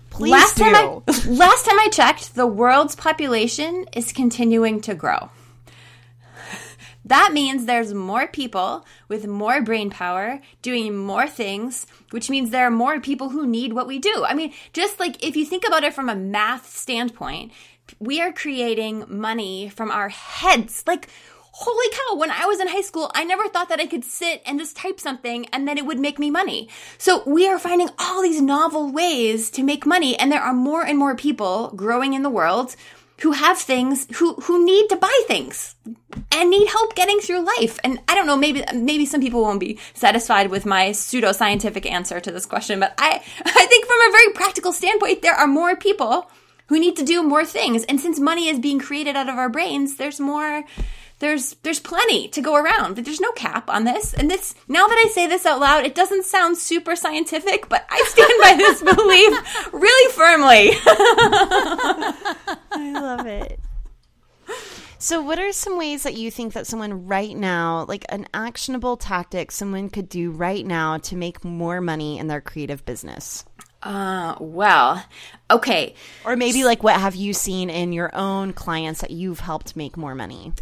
Please 0.09 0.31
last 0.31 0.57
do. 0.57 0.63
time 0.63 0.75
I 0.75 1.01
last 1.27 1.65
time 1.65 1.79
I 1.79 1.89
checked, 1.91 2.35
the 2.35 2.47
world's 2.47 2.95
population 2.95 3.85
is 3.93 4.11
continuing 4.13 4.81
to 4.81 4.95
grow. 4.95 5.29
That 7.05 7.33
means 7.33 7.65
there's 7.65 7.93
more 7.93 8.27
people 8.27 8.85
with 9.09 9.27
more 9.27 9.61
brain 9.61 9.89
power 9.89 10.39
doing 10.61 10.95
more 10.95 11.27
things, 11.27 11.85
which 12.11 12.29
means 12.29 12.49
there 12.49 12.65
are 12.65 12.71
more 12.71 13.01
people 13.01 13.29
who 13.29 13.45
need 13.45 13.73
what 13.73 13.87
we 13.87 13.99
do. 13.99 14.23
I 14.25 14.33
mean, 14.33 14.53
just 14.71 14.99
like 14.99 15.21
if 15.23 15.35
you 15.35 15.45
think 15.45 15.67
about 15.67 15.83
it 15.83 15.93
from 15.93 16.07
a 16.07 16.15
math 16.15 16.69
standpoint, 16.69 17.51
we 17.99 18.21
are 18.21 18.31
creating 18.31 19.05
money 19.09 19.69
from 19.69 19.91
our 19.91 20.09
heads. 20.09 20.83
Like 20.87 21.09
holy 21.55 21.87
cow, 21.91 22.15
when 22.15 22.31
I 22.31 22.45
was 22.45 22.59
in 22.59 22.67
high 22.67 22.81
school, 22.81 23.11
I 23.13 23.23
never 23.23 23.47
thought 23.47 23.69
that 23.69 23.79
I 23.79 23.85
could 23.85 24.03
sit 24.03 24.41
and 24.45 24.59
just 24.59 24.75
type 24.75 24.99
something 24.99 25.45
and 25.53 25.67
then 25.67 25.77
it 25.77 25.85
would 25.85 25.99
make 25.99 26.17
me 26.17 26.31
money. 26.31 26.67
So 26.97 27.21
we 27.27 27.47
are 27.47 27.59
finding 27.59 27.89
all 27.99 28.23
these 28.23 28.41
novel 28.41 28.91
ways 28.91 29.51
to 29.51 29.63
make 29.63 29.85
money, 29.85 30.17
and 30.17 30.31
there 30.31 30.41
are 30.41 30.53
more 30.53 30.83
and 30.83 30.97
more 30.97 31.15
people 31.15 31.71
growing 31.75 32.13
in 32.13 32.23
the 32.23 32.29
world 32.29 32.75
who 33.21 33.31
have 33.31 33.59
things 33.59 34.07
who 34.15 34.33
who 34.33 34.65
need 34.65 34.89
to 34.89 34.95
buy 34.95 35.21
things 35.27 35.75
and 36.31 36.49
need 36.49 36.67
help 36.67 36.95
getting 36.95 37.19
through 37.19 37.45
life. 37.45 37.79
And 37.83 37.99
I 38.07 38.15
don't 38.15 38.25
know, 38.25 38.35
maybe 38.35 38.63
maybe 38.73 39.05
some 39.05 39.21
people 39.21 39.41
won't 39.41 39.59
be 39.59 39.79
satisfied 39.93 40.49
with 40.49 40.65
my 40.65 40.89
pseudoscientific 40.89 41.89
answer 41.89 42.19
to 42.19 42.31
this 42.31 42.47
question, 42.47 42.79
but 42.79 42.95
I 42.97 43.11
I 43.45 43.65
think 43.67 43.85
from 43.85 43.99
a 43.99 44.11
very 44.11 44.33
practical 44.33 44.73
standpoint, 44.73 45.21
there 45.21 45.35
are 45.35 45.47
more 45.47 45.75
people 45.75 46.31
who 46.67 46.79
need 46.79 46.95
to 46.95 47.05
do 47.05 47.21
more 47.21 47.45
things. 47.45 47.83
And 47.85 47.99
since 47.99 48.19
money 48.19 48.47
is 48.47 48.57
being 48.59 48.79
created 48.79 49.15
out 49.15 49.29
of 49.29 49.37
our 49.37 49.49
brains, 49.49 49.97
there's 49.97 50.19
more 50.19 50.63
there's 51.23 51.55
there's 51.63 51.79
plenty 51.79 52.27
to 52.29 52.41
go 52.41 52.55
around. 52.55 52.97
There's 52.97 53.21
no 53.21 53.31
cap 53.31 53.69
on 53.69 53.83
this. 53.85 54.13
And 54.13 54.29
this 54.29 54.55
now 54.67 54.87
that 54.87 54.97
I 54.97 55.09
say 55.11 55.27
this 55.27 55.45
out 55.45 55.59
loud, 55.59 55.85
it 55.85 55.95
doesn't 55.95 56.25
sound 56.25 56.57
super 56.57 56.95
scientific, 56.95 57.69
but 57.69 57.85
I 57.89 58.03
stand 58.07 58.33
by 58.41 58.55
this 58.57 58.81
belief 58.95 59.73
really 59.73 60.11
firmly. 60.13 60.71
I 62.71 62.91
love 62.93 63.25
it. 63.25 63.59
So, 64.99 65.21
what 65.21 65.37
are 65.37 65.51
some 65.51 65.77
ways 65.77 66.03
that 66.03 66.13
you 66.13 66.31
think 66.31 66.53
that 66.53 66.65
someone 66.65 67.07
right 67.07 67.35
now, 67.35 67.85
like 67.89 68.05
an 68.07 68.25
actionable 68.33 68.95
tactic 68.95 69.51
someone 69.51 69.89
could 69.89 70.07
do 70.07 70.31
right 70.31 70.65
now 70.65 70.97
to 70.99 71.17
make 71.17 71.43
more 71.43 71.81
money 71.81 72.19
in 72.19 72.27
their 72.27 72.39
creative 72.39 72.85
business? 72.85 73.43
Uh, 73.81 74.35
well, 74.39 75.03
okay. 75.51 75.95
Or 76.23 76.37
maybe 76.37 76.63
like 76.63 76.83
what 76.83 76.95
have 76.95 77.15
you 77.15 77.33
seen 77.33 77.69
in 77.69 77.91
your 77.91 78.15
own 78.15 78.53
clients 78.53 79.01
that 79.01 79.11
you've 79.11 79.41
helped 79.41 79.75
make 79.75 79.97
more 79.97 80.15
money? 80.15 80.53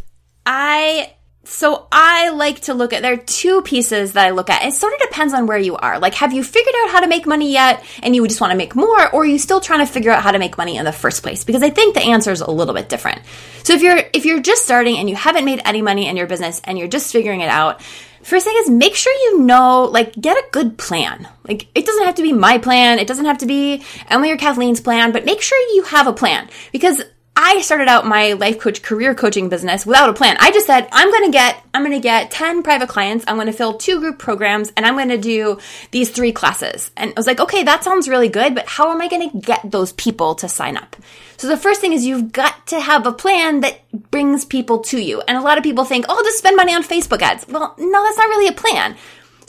I 0.46 1.14
so 1.44 1.88
I 1.90 2.30
like 2.30 2.60
to 2.62 2.74
look 2.74 2.92
at 2.92 3.02
there 3.02 3.14
are 3.14 3.16
two 3.16 3.62
pieces 3.62 4.12
that 4.12 4.26
I 4.26 4.30
look 4.30 4.48
at. 4.48 4.64
It 4.64 4.74
sort 4.74 4.92
of 4.94 5.00
depends 5.00 5.34
on 5.34 5.46
where 5.46 5.58
you 5.58 5.76
are. 5.76 5.98
Like 5.98 6.14
have 6.14 6.32
you 6.32 6.44
figured 6.44 6.74
out 6.82 6.90
how 6.90 7.00
to 7.00 7.08
make 7.08 7.26
money 7.26 7.52
yet 7.52 7.84
and 8.02 8.14
you 8.14 8.26
just 8.28 8.40
want 8.40 8.52
to 8.52 8.56
make 8.56 8.76
more 8.76 9.08
or 9.12 9.22
are 9.22 9.26
you 9.26 9.38
still 9.38 9.60
trying 9.60 9.84
to 9.84 9.92
figure 9.92 10.12
out 10.12 10.22
how 10.22 10.30
to 10.30 10.38
make 10.38 10.56
money 10.56 10.76
in 10.76 10.84
the 10.84 10.92
first 10.92 11.22
place? 11.22 11.44
Because 11.44 11.62
I 11.62 11.70
think 11.70 11.94
the 11.94 12.02
answer 12.02 12.30
is 12.30 12.40
a 12.40 12.50
little 12.50 12.74
bit 12.74 12.88
different. 12.88 13.22
So 13.64 13.72
if 13.72 13.82
you're 13.82 14.00
if 14.12 14.24
you're 14.24 14.40
just 14.40 14.64
starting 14.64 14.98
and 14.98 15.10
you 15.10 15.16
haven't 15.16 15.44
made 15.44 15.60
any 15.64 15.82
money 15.82 16.06
in 16.06 16.16
your 16.16 16.26
business 16.26 16.60
and 16.64 16.78
you're 16.78 16.88
just 16.88 17.12
figuring 17.12 17.40
it 17.40 17.48
out, 17.48 17.82
first 18.22 18.46
thing 18.46 18.54
is 18.58 18.70
make 18.70 18.94
sure 18.94 19.12
you 19.12 19.40
know 19.40 19.84
like 19.84 20.12
get 20.14 20.36
a 20.36 20.44
good 20.52 20.78
plan. 20.78 21.28
Like 21.46 21.66
it 21.74 21.86
doesn't 21.86 22.04
have 22.04 22.14
to 22.16 22.22
be 22.22 22.32
my 22.32 22.58
plan, 22.58 23.00
it 23.00 23.08
doesn't 23.08 23.24
have 23.24 23.38
to 23.38 23.46
be 23.46 23.82
Emily 24.08 24.30
or 24.30 24.36
Kathleen's 24.36 24.80
plan, 24.80 25.10
but 25.10 25.24
make 25.24 25.42
sure 25.42 25.58
you 25.74 25.82
have 25.84 26.06
a 26.06 26.12
plan 26.12 26.48
because 26.70 27.02
I 27.44 27.60
started 27.60 27.88
out 27.88 28.06
my 28.06 28.34
life 28.34 28.60
coach 28.60 28.82
career 28.82 29.16
coaching 29.16 29.48
business 29.48 29.84
without 29.84 30.08
a 30.08 30.12
plan. 30.12 30.36
I 30.38 30.52
just 30.52 30.64
said, 30.64 30.88
I'm 30.92 31.10
going 31.10 31.24
to 31.24 31.32
get, 31.32 31.60
I'm 31.74 31.82
going 31.82 31.90
to 31.90 32.00
get 32.00 32.30
10 32.30 32.62
private 32.62 32.88
clients. 32.88 33.24
I'm 33.26 33.34
going 33.34 33.48
to 33.48 33.52
fill 33.52 33.74
two 33.74 33.98
group 33.98 34.20
programs 34.20 34.72
and 34.76 34.86
I'm 34.86 34.94
going 34.94 35.08
to 35.08 35.18
do 35.18 35.58
these 35.90 36.10
three 36.10 36.30
classes. 36.30 36.92
And 36.96 37.10
I 37.10 37.14
was 37.16 37.26
like, 37.26 37.40
okay, 37.40 37.64
that 37.64 37.82
sounds 37.82 38.08
really 38.08 38.28
good, 38.28 38.54
but 38.54 38.68
how 38.68 38.92
am 38.92 39.00
I 39.00 39.08
going 39.08 39.28
to 39.28 39.40
get 39.40 39.68
those 39.68 39.92
people 39.94 40.36
to 40.36 40.48
sign 40.48 40.76
up? 40.76 40.94
So 41.36 41.48
the 41.48 41.56
first 41.56 41.80
thing 41.80 41.92
is 41.92 42.06
you've 42.06 42.30
got 42.30 42.68
to 42.68 42.78
have 42.78 43.08
a 43.08 43.12
plan 43.12 43.62
that 43.62 43.80
brings 44.12 44.44
people 44.44 44.78
to 44.84 45.02
you. 45.02 45.20
And 45.22 45.36
a 45.36 45.40
lot 45.42 45.58
of 45.58 45.64
people 45.64 45.84
think, 45.84 46.06
oh, 46.08 46.22
just 46.22 46.38
spend 46.38 46.54
money 46.56 46.72
on 46.72 46.84
Facebook 46.84 47.22
ads. 47.22 47.44
Well, 47.48 47.74
no, 47.76 48.04
that's 48.04 48.18
not 48.18 48.28
really 48.28 48.46
a 48.46 48.52
plan. 48.52 48.96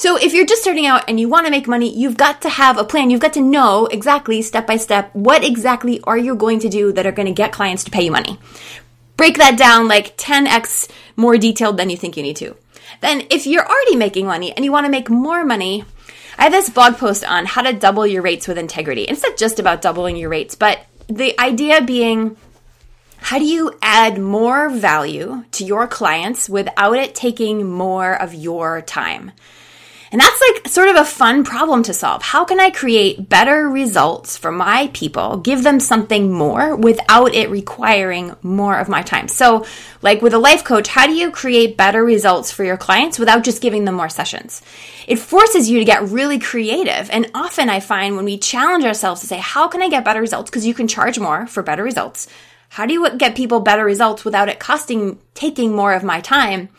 So 0.04 0.18
if 0.18 0.34
you're 0.34 0.46
just 0.46 0.64
starting 0.64 0.86
out 0.86 1.06
and 1.08 1.18
you 1.18 1.30
want 1.30 1.46
to 1.46 1.50
make 1.50 1.66
money, 1.66 1.98
you've 1.98 2.18
got 2.18 2.42
to 2.42 2.50
have 2.50 2.78
a 2.78 2.84
plan. 2.84 3.10
You've 3.10 3.22
got 3.22 3.36
to 3.36 3.42
know 3.42 3.86
exactly 3.86 4.42
step 4.42 4.68
by 4.68 4.76
step 4.76 5.10
what 5.16 5.46
exactly 5.46 6.02
are 6.02 6.18
you 6.18 6.36
going 6.36 6.60
to 6.60 6.68
do 6.68 6.92
that 6.92 7.06
are 7.06 7.14
going 7.14 7.28
to 7.28 7.32
get 7.32 7.54
clients 7.54 7.86
to 7.86 7.92
pay 7.92 8.04
you 8.04 8.12
money. 8.12 8.38
Break 9.16 9.38
that 9.38 9.58
down 9.58 9.88
like 9.88 10.18
10x 10.18 10.92
more 11.16 11.38
detailed 11.38 11.78
than 11.78 11.90
you 11.90 11.96
think 11.96 12.18
you 12.18 12.24
need 12.24 12.36
to. 12.36 12.54
Then 13.00 13.26
if 13.30 13.48
you're 13.48 13.66
already 13.66 13.96
making 13.96 14.26
money 14.26 14.52
and 14.52 14.66
you 14.66 14.74
want 14.74 14.86
to 14.86 14.92
make 14.92 15.10
more 15.10 15.46
money, 15.46 15.86
I 16.38 16.44
have 16.44 16.52
this 16.52 16.70
blog 16.70 16.98
post 16.98 17.24
on 17.24 17.46
how 17.46 17.62
to 17.62 17.72
double 17.72 18.06
your 18.06 18.24
rates 18.24 18.46
with 18.46 18.58
integrity. 18.58 19.04
it's 19.04 19.24
not 19.24 19.38
just 19.38 19.58
about 19.58 19.82
doubling 19.82 20.18
your 20.18 20.30
rates, 20.30 20.56
but 20.56 20.86
the 21.08 21.40
idea 21.40 21.82
being 21.82 22.36
how 23.20 23.40
do 23.40 23.46
you 23.46 23.72
add 23.82 24.20
more 24.20 24.68
value 24.68 25.46
to 25.52 25.64
your 25.64 25.88
clients 25.88 26.50
without 26.50 26.98
it 26.98 27.16
taking 27.16 27.72
more 27.72 28.22
of 28.22 28.34
your 28.34 28.82
time? 28.82 29.32
And 30.14 30.22
that's 30.22 30.40
like 30.48 30.68
sort 30.68 30.90
of 30.90 30.96
a 30.96 31.06
fun 31.06 31.44
problem 31.44 31.82
to 31.84 31.94
solve. 31.94 32.22
How 32.22 32.46
can 32.46 32.60
I 32.60 32.70
create 32.70 33.28
better 33.30 33.68
results 33.68 34.38
for 34.38 34.52
my 34.52 34.92
people, 34.94 35.38
give 35.38 35.64
them 35.64 35.80
something 35.80 36.32
more 36.32 36.76
without 36.76 37.34
it 37.34 37.50
requiring 37.50 38.36
more 38.44 38.78
of 38.78 38.88
my 38.88 39.02
time? 39.02 39.28
So, 39.28 39.66
like 40.04 40.22
with 40.22 40.36
a 40.36 40.38
life 40.38 40.64
coach, 40.64 40.88
how 40.88 41.08
do 41.08 41.14
you 41.14 41.32
create 41.32 41.78
better 41.78 42.06
results 42.06 42.52
for 42.52 42.64
your 42.64 42.78
clients 42.78 43.18
without 43.18 43.44
just 43.44 43.60
giving 43.60 43.86
them 43.86 43.96
more 43.96 44.08
sessions? 44.08 44.62
It 45.08 45.18
forces 45.18 45.68
you 45.68 45.80
to 45.80 45.86
get 45.86 46.04
really 46.04 46.38
creative. 46.38 47.10
And 47.10 47.32
often 47.34 47.68
I 47.68 47.80
find 47.80 48.16
when 48.16 48.26
we 48.26 48.38
challenge 48.38 48.86
ourselves 48.86 49.22
to 49.22 49.28
say, 49.28 49.40
how 49.40 49.68
can 49.68 49.82
I 49.82 49.90
get 49.90 50.06
better 50.06 50.22
results? 50.22 50.52
Because 50.52 50.68
you 50.68 50.76
can 50.76 50.88
charge 50.88 51.18
more 51.18 51.48
for 51.48 51.64
better 51.64 51.84
results. 51.84 52.28
How 52.70 52.86
do 52.86 52.94
you 52.94 53.18
get 53.18 53.36
people 53.36 53.62
better 53.62 53.84
results 53.84 54.24
without 54.24 54.48
it 54.48 54.60
costing, 54.60 55.18
taking 55.34 55.76
more 55.76 55.94
of 55.94 56.04
my 56.04 56.22
time? 56.22 56.70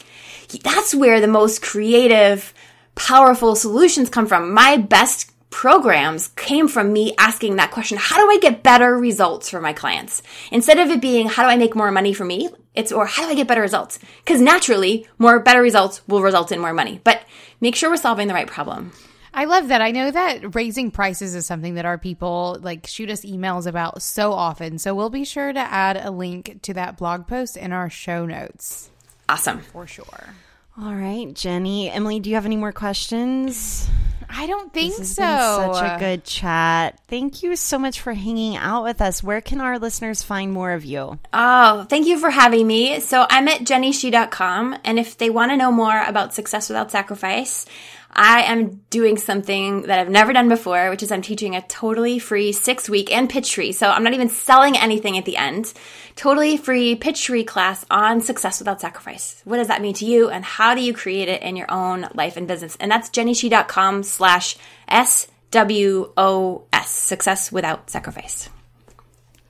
That's 0.63 0.95
where 0.95 1.21
the 1.21 1.27
most 1.27 1.63
creative, 1.63 2.54
powerful 2.95 3.57
solutions 3.57 4.09
come 4.09 4.27
from. 4.27 4.53
My 4.53 4.77
best 4.77 5.31
programs 5.51 6.29
came 6.29 6.67
from 6.67 6.93
me 6.93 7.15
asking 7.17 7.57
that 7.57 7.71
question 7.71 7.97
how 7.97 8.17
do 8.17 8.29
I 8.29 8.39
get 8.41 8.65
better 8.65 8.99
results 8.99 9.49
for 9.49 9.61
my 9.61 9.73
clients? 9.73 10.21
Instead 10.51 10.79
of 10.81 10.91
it 10.91 11.01
being 11.01 11.29
how 11.29 11.45
do 11.45 11.49
I 11.49 11.57
make 11.57 11.77
more 11.77 11.93
money 11.93 12.13
for 12.13 12.25
me, 12.25 12.49
it's 12.75 12.91
or 12.91 13.07
how 13.07 13.25
do 13.25 13.29
I 13.31 13.35
get 13.35 13.47
better 13.47 13.61
results? 13.61 13.99
Because 14.25 14.41
naturally, 14.41 15.07
more 15.19 15.39
better 15.39 15.63
results 15.63 16.07
will 16.09 16.23
result 16.23 16.51
in 16.51 16.61
more 16.61 16.73
money. 16.73 17.01
But 17.05 17.23
make 17.61 17.77
sure 17.77 17.89
we're 17.89 17.97
solving 17.97 18.27
the 18.27 18.35
right 18.35 18.49
problem. 18.49 18.93
I 19.37 19.47
love 19.47 19.69
that. 19.69 19.81
I 19.81 19.91
know 19.91 20.11
that 20.11 20.55
raising 20.55 20.93
prices 20.93 21.35
is 21.35 21.45
something 21.45 21.75
that 21.75 21.85
our 21.85 21.99
people 21.99 22.57
like 22.61 22.87
shoot 22.87 23.11
us 23.11 23.25
emails 23.25 23.67
about 23.67 24.01
so 24.01 24.33
often. 24.33 24.79
So 24.79 24.95
we'll 24.95 25.11
be 25.11 25.25
sure 25.25 25.53
to 25.53 25.59
add 25.59 25.97
a 25.97 26.11
link 26.13 26.63
to 26.63 26.75
that 26.75 26.97
blog 26.97 27.27
post 27.27 27.57
in 27.57 27.73
our 27.73 27.91
show 27.91 28.27
notes. 28.27 28.91
Awesome. 29.29 29.61
For 29.61 29.87
sure. 29.87 30.35
All 30.77 30.95
right, 30.95 31.33
Jenny. 31.33 31.89
Emily, 31.89 32.19
do 32.19 32.29
you 32.31 32.35
have 32.35 32.47
any 32.47 32.57
more 32.57 32.73
questions? 32.73 33.89
I 34.29 34.49
don't 34.49 34.73
think 34.73 34.97
this 34.97 35.17
has 35.19 35.57
so. 35.57 35.67
Been 35.67 35.75
such 35.75 35.97
a 35.97 35.99
good 36.01 36.25
chat. 36.25 36.99
Thank 37.07 37.45
you 37.45 37.55
so 37.55 37.79
much 37.79 38.01
for 38.01 38.13
hanging 38.13 38.57
out 38.57 38.83
with 38.83 39.01
us. 39.01 39.23
Where 39.23 39.41
can 39.41 39.61
our 39.61 39.79
listeners 39.79 40.25
find 40.25 40.53
more 40.53 40.73
of 40.73 40.85
you? 40.85 41.21
Oh, 41.33 41.85
thank 41.85 42.09
you 42.09 42.19
for 42.19 42.31
having 42.31 42.67
me. 42.67 42.99
So 42.99 43.25
I'm 43.31 43.47
at 43.47 43.61
jennyshih.com. 43.61 44.79
And 44.83 44.99
if 44.99 45.17
they 45.17 45.31
want 45.31 45.53
to 45.53 45.57
know 45.57 45.71
more 45.71 46.03
about 46.03 46.35
Success 46.35 46.69
Without 46.69 46.91
Sacrifice, 46.91 47.67
I 48.15 48.43
am 48.43 48.83
doing 48.91 49.17
something 49.17 49.83
that 49.83 49.99
I've 49.99 50.09
never 50.09 50.33
done 50.33 50.49
before, 50.49 50.91
which 50.91 51.03
is 51.03 51.11
I'm 51.11 51.23
teaching 51.23 51.57
a 51.57 51.63
totally 51.63 52.19
free 52.19 52.53
six 52.53 52.89
week 52.89 53.13
and 53.13 53.29
pitch 53.29 53.51
tree. 53.51 53.73
So 53.73 53.89
I'm 53.89 54.05
not 54.05 54.15
even 54.15 54.29
selling 54.29 54.79
anything 54.79 55.19
at 55.19 55.25
the 55.25 55.37
end. 55.37 55.73
Totally 56.15 56.57
free 56.57 56.95
pitch 56.95 57.25
tree 57.25 57.43
class 57.43 57.85
on 57.91 58.21
success 58.21 58.61
without 58.61 58.81
sacrifice. 58.81 59.43
What 59.45 59.57
does 59.57 59.69
that 59.69 59.83
mean 59.83 59.95
to 59.95 60.05
you? 60.05 60.31
And 60.31 60.45
how 60.45 60.77
do 60.77 60.81
you 60.81 60.95
create 60.95 61.29
it 61.29 61.43
in 61.43 61.57
your 61.57 61.71
own 61.71 62.07
life 62.15 62.37
and 62.37 62.47
business? 62.47 62.77
And 62.79 62.91
that's 62.91 63.11
jennyshih.com 63.11 64.05
slash 64.05 64.57
S-W-O-S, 64.87 66.91
success 66.91 67.51
without 67.51 67.91
sacrifice. 67.91 68.49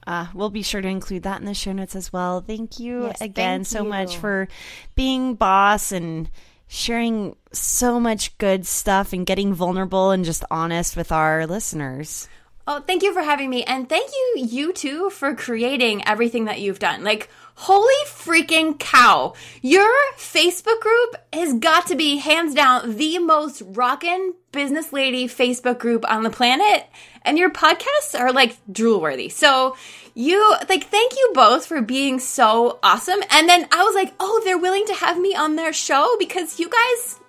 Uh, 0.07 0.27
we'll 0.35 0.51
be 0.51 0.63
sure 0.63 0.81
to 0.81 0.89
include 0.89 1.23
that 1.23 1.41
in 1.41 1.47
the 1.47 1.55
show 1.55 1.73
notes 1.73 1.97
as 1.97 2.13
well. 2.13 2.41
Thank 2.41 2.79
you 2.79 3.05
Yes, 3.05 3.21
again 3.21 3.65
thank 3.65 3.67
so 3.67 3.85
much 3.85 4.19
for 4.19 4.49
being 4.95 5.35
boss 5.35 5.93
and 5.93 6.29
sharing 6.67 7.37
so 7.53 8.01
much 8.01 8.37
good 8.39 8.67
stuff 8.67 9.13
and 9.13 9.27
getting 9.27 9.55
vulnerable 9.55 10.11
and 10.11 10.25
just 10.25 10.45
honest 10.51 10.97
with 10.97 11.13
our 11.13 11.47
listeners. 11.47 12.29
Oh, 12.67 12.81
thank 12.81 13.03
you 13.03 13.13
for 13.13 13.23
having 13.23 13.51
me. 13.51 13.63
And 13.65 13.89
thank 13.89 14.11
you, 14.11 14.47
you 14.47 14.73
too, 14.73 15.11
for 15.11 15.35
creating 15.35 16.07
everything 16.07 16.47
that 16.47 16.61
you've 16.61 16.79
done. 16.79 17.05
Like, 17.05 17.29
holy 17.55 17.95
freaking 18.07 18.79
cow. 18.79 19.35
Your 19.63 19.91
Facebook 20.17 20.81
group 20.81 21.17
has 21.33 21.55
got 21.55 21.87
to 21.89 21.95
be 21.95 22.19
hands 22.19 22.55
down 22.55 22.97
the 22.97 23.19
most 23.19 23.63
rockin' 23.65 24.35
business 24.53 24.93
lady 24.93 25.27
Facebook 25.27 25.79
group 25.79 26.05
on 26.11 26.23
the 26.23 26.31
planet. 26.31 26.87
And 27.23 27.39
your 27.39 27.51
podcasts 27.51 28.19
are 28.19 28.33
like 28.33 28.57
drool 28.71 29.01
worthy. 29.01 29.29
So 29.29 29.77
you, 30.15 30.57
like, 30.69 30.85
thank 30.85 31.15
you 31.15 31.31
both 31.35 31.67
for 31.67 31.81
being 31.81 32.19
so 32.21 32.79
awesome. 32.83 33.21
And 33.31 33.49
then 33.49 33.67
I 33.73 33.83
was 33.83 33.95
like, 33.95 34.15
oh, 34.21 34.43
they're 34.45 34.59
willing 34.59 34.87
to 34.87 34.95
have 34.95 35.19
me 35.19 35.35
on 35.35 35.57
their 35.57 35.73
show 35.73 36.17
because 36.19 36.61
you 36.61 36.69
guys, 36.69 37.21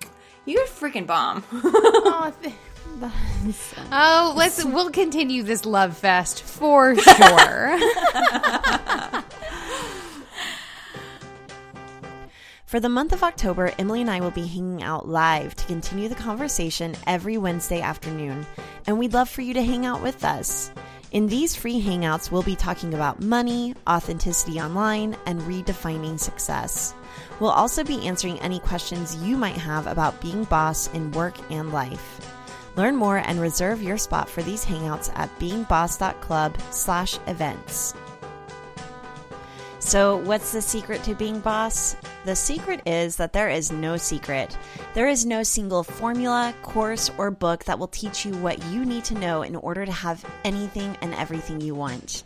you're 0.46 0.66
freaking 0.66 1.08
bomb. 1.08 1.44
Oh, 2.18 2.34
th- 2.42 2.54
oh, 3.92 4.34
let's 4.38 4.64
we'll 4.64 4.90
continue 4.90 5.44
this 5.44 5.66
love 5.66 5.98
fest 5.98 6.44
for 6.44 6.96
sure. 6.96 7.78
For 12.66 12.80
the 12.80 12.90
month 12.90 13.14
of 13.14 13.22
October, 13.22 13.72
Emily 13.78 14.02
and 14.02 14.10
I 14.10 14.20
will 14.22 14.32
be 14.32 14.48
hanging 14.48 14.82
out 14.82 15.08
live 15.08 15.54
to 15.54 15.66
continue 15.68 16.10
the 16.10 16.16
conversation 16.16 16.96
every 17.06 17.38
Wednesday 17.38 17.80
afternoon, 17.80 18.44
and 18.88 18.98
we'd 18.98 19.14
love 19.14 19.30
for 19.30 19.44
you 19.44 19.54
to 19.54 19.64
hang 19.64 19.86
out 19.86 20.02
with 20.02 20.26
us. 20.26 20.72
In 21.12 21.28
these 21.28 21.56
free 21.56 21.80
hangouts, 21.80 22.32
we'll 22.32 22.42
be 22.42 22.56
talking 22.56 22.96
about 22.96 23.22
money, 23.22 23.76
authenticity 23.88 24.60
online, 24.60 25.16
and 25.28 25.40
redefining 25.42 26.20
success. 26.20 26.96
We'll 27.40 27.52
also 27.52 27.84
be 27.84 28.08
answering 28.08 28.40
any 28.40 28.60
questions 28.60 29.16
you 29.24 29.38
might 29.38 29.58
have 29.58 29.86
about 29.86 30.20
being 30.20 30.44
boss 30.46 30.88
in 30.88 31.12
work 31.12 31.36
and 31.52 31.72
life. 31.72 32.20
Learn 32.76 32.96
more 32.96 33.18
and 33.18 33.40
reserve 33.40 33.84
your 33.84 34.00
spot 34.00 34.28
for 34.28 34.42
these 34.42 34.66
hangouts 34.66 35.12
at 35.16 35.30
beingboss.club 35.38 36.58
slash 36.72 37.20
events. 37.28 37.94
So, 39.86 40.18
what's 40.18 40.52
the 40.52 40.64
secret 40.64 41.04
to 41.04 41.14
being 41.14 41.40
boss? 41.40 41.96
The 42.26 42.36
secret 42.36 42.82
is 42.88 43.18
that 43.18 43.34
there 43.34 43.50
is 43.50 43.72
no 43.72 43.98
secret. 43.98 44.58
There 44.96 45.08
is 45.08 45.28
no 45.28 45.44
single 45.44 45.84
formula, 45.84 46.56
course, 46.64 47.12
or 47.20 47.30
book 47.30 47.66
that 47.66 47.78
will 47.78 47.90
teach 47.90 48.26
you 48.26 48.34
what 48.38 48.66
you 48.72 48.84
need 48.84 49.04
to 49.06 49.14
know 49.14 49.44
in 49.44 49.56
order 49.56 49.86
to 49.86 49.92
have 49.92 50.26
anything 50.44 50.98
and 51.02 51.14
everything 51.14 51.62
you 51.62 51.76
want. 51.76 52.24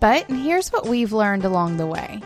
But 0.00 0.24
here's 0.30 0.72
what 0.72 0.86
we've 0.86 1.12
learned 1.12 1.44
along 1.44 1.76
the 1.76 1.86
way. 1.86 2.22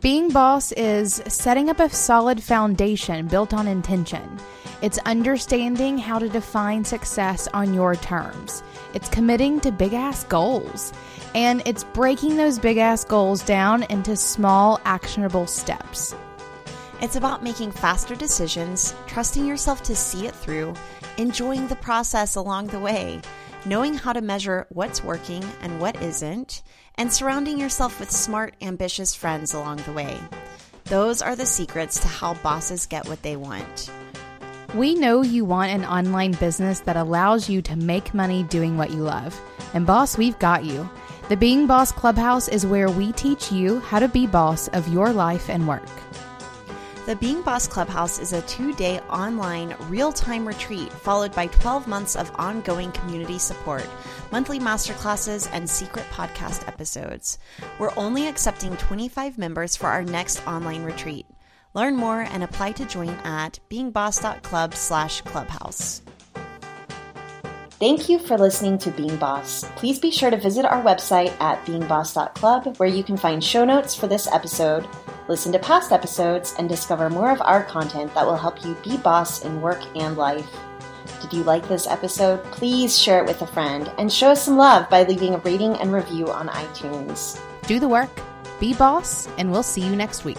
Being 0.00 0.30
boss 0.30 0.70
is 0.70 1.20
setting 1.26 1.68
up 1.68 1.80
a 1.80 1.90
solid 1.90 2.40
foundation 2.40 3.26
built 3.26 3.52
on 3.52 3.66
intention. 3.66 4.38
It's 4.82 4.98
understanding 5.04 5.98
how 5.98 6.18
to 6.18 6.28
define 6.28 6.84
success 6.84 7.48
on 7.52 7.74
your 7.74 7.96
terms. 7.96 8.62
It's 8.94 9.10
committing 9.10 9.60
to 9.60 9.70
big 9.70 9.92
ass 9.92 10.24
goals. 10.24 10.92
And 11.34 11.62
it's 11.66 11.84
breaking 11.84 12.36
those 12.36 12.58
big 12.58 12.78
ass 12.78 13.04
goals 13.04 13.42
down 13.42 13.82
into 13.84 14.16
small, 14.16 14.80
actionable 14.84 15.46
steps. 15.46 16.14
It's 17.02 17.16
about 17.16 17.44
making 17.44 17.72
faster 17.72 18.14
decisions, 18.14 18.94
trusting 19.06 19.46
yourself 19.46 19.82
to 19.84 19.94
see 19.94 20.26
it 20.26 20.34
through, 20.34 20.74
enjoying 21.18 21.68
the 21.68 21.76
process 21.76 22.36
along 22.36 22.68
the 22.68 22.80
way, 22.80 23.20
knowing 23.66 23.94
how 23.94 24.14
to 24.14 24.20
measure 24.20 24.66
what's 24.70 25.04
working 25.04 25.44
and 25.60 25.78
what 25.78 26.00
isn't, 26.02 26.62
and 26.96 27.12
surrounding 27.12 27.58
yourself 27.58 28.00
with 28.00 28.10
smart, 28.10 28.54
ambitious 28.62 29.14
friends 29.14 29.54
along 29.54 29.78
the 29.78 29.92
way. 29.92 30.18
Those 30.84 31.22
are 31.22 31.36
the 31.36 31.46
secrets 31.46 32.00
to 32.00 32.08
how 32.08 32.34
bosses 32.34 32.86
get 32.86 33.08
what 33.08 33.22
they 33.22 33.36
want. 33.36 33.90
We 34.72 34.94
know 34.94 35.22
you 35.22 35.44
want 35.44 35.72
an 35.72 35.84
online 35.84 36.30
business 36.30 36.78
that 36.80 36.96
allows 36.96 37.48
you 37.48 37.60
to 37.62 37.74
make 37.74 38.14
money 38.14 38.44
doing 38.44 38.76
what 38.76 38.90
you 38.90 38.98
love. 38.98 39.40
And, 39.74 39.84
boss, 39.84 40.16
we've 40.16 40.38
got 40.38 40.64
you. 40.64 40.88
The 41.28 41.36
Being 41.36 41.66
Boss 41.66 41.90
Clubhouse 41.90 42.46
is 42.46 42.64
where 42.64 42.88
we 42.88 43.10
teach 43.10 43.50
you 43.50 43.80
how 43.80 43.98
to 43.98 44.06
be 44.06 44.28
boss 44.28 44.68
of 44.68 44.86
your 44.86 45.12
life 45.12 45.50
and 45.50 45.66
work. 45.66 45.88
The 47.04 47.16
Being 47.16 47.42
Boss 47.42 47.66
Clubhouse 47.66 48.20
is 48.20 48.32
a 48.32 48.42
two 48.42 48.72
day 48.72 49.00
online 49.10 49.74
real 49.88 50.12
time 50.12 50.46
retreat 50.46 50.92
followed 50.92 51.34
by 51.34 51.48
12 51.48 51.88
months 51.88 52.14
of 52.14 52.30
ongoing 52.36 52.92
community 52.92 53.40
support, 53.40 53.88
monthly 54.30 54.60
masterclasses, 54.60 55.50
and 55.52 55.68
secret 55.68 56.06
podcast 56.12 56.68
episodes. 56.68 57.38
We're 57.80 57.90
only 57.96 58.28
accepting 58.28 58.76
25 58.76 59.36
members 59.36 59.74
for 59.74 59.88
our 59.88 60.04
next 60.04 60.46
online 60.46 60.84
retreat. 60.84 61.26
Learn 61.74 61.96
more 61.96 62.22
and 62.22 62.42
apply 62.42 62.72
to 62.72 62.84
join 62.84 63.10
at 63.24 63.58
beingboss.club 63.70 64.74
slash 64.74 65.20
clubhouse. 65.22 66.02
Thank 67.80 68.10
you 68.10 68.18
for 68.18 68.36
listening 68.36 68.76
to 68.78 68.90
Being 68.90 69.16
Boss. 69.16 69.64
Please 69.76 69.98
be 69.98 70.10
sure 70.10 70.30
to 70.30 70.36
visit 70.36 70.66
our 70.66 70.82
website 70.82 71.32
at 71.40 71.64
beingboss.club 71.64 72.76
where 72.76 72.88
you 72.88 73.02
can 73.02 73.16
find 73.16 73.42
show 73.42 73.64
notes 73.64 73.94
for 73.94 74.06
this 74.06 74.26
episode, 74.26 74.86
listen 75.28 75.50
to 75.52 75.58
past 75.58 75.90
episodes, 75.90 76.54
and 76.58 76.68
discover 76.68 77.08
more 77.08 77.30
of 77.30 77.40
our 77.40 77.64
content 77.64 78.12
that 78.14 78.26
will 78.26 78.36
help 78.36 78.62
you 78.66 78.76
be 78.84 78.98
boss 78.98 79.46
in 79.46 79.62
work 79.62 79.80
and 79.96 80.18
life. 80.18 80.46
Did 81.22 81.32
you 81.32 81.42
like 81.42 81.66
this 81.68 81.86
episode? 81.86 82.44
Please 82.52 83.00
share 83.00 83.22
it 83.22 83.26
with 83.26 83.40
a 83.40 83.46
friend 83.46 83.90
and 83.96 84.12
show 84.12 84.32
us 84.32 84.44
some 84.44 84.58
love 84.58 84.90
by 84.90 85.04
leaving 85.04 85.34
a 85.34 85.38
rating 85.38 85.76
and 85.76 85.90
review 85.90 86.28
on 86.30 86.48
iTunes. 86.48 87.40
Do 87.66 87.80
the 87.80 87.88
work, 87.88 88.10
be 88.58 88.74
boss, 88.74 89.26
and 89.38 89.50
we'll 89.50 89.62
see 89.62 89.80
you 89.80 89.96
next 89.96 90.26
week. 90.26 90.36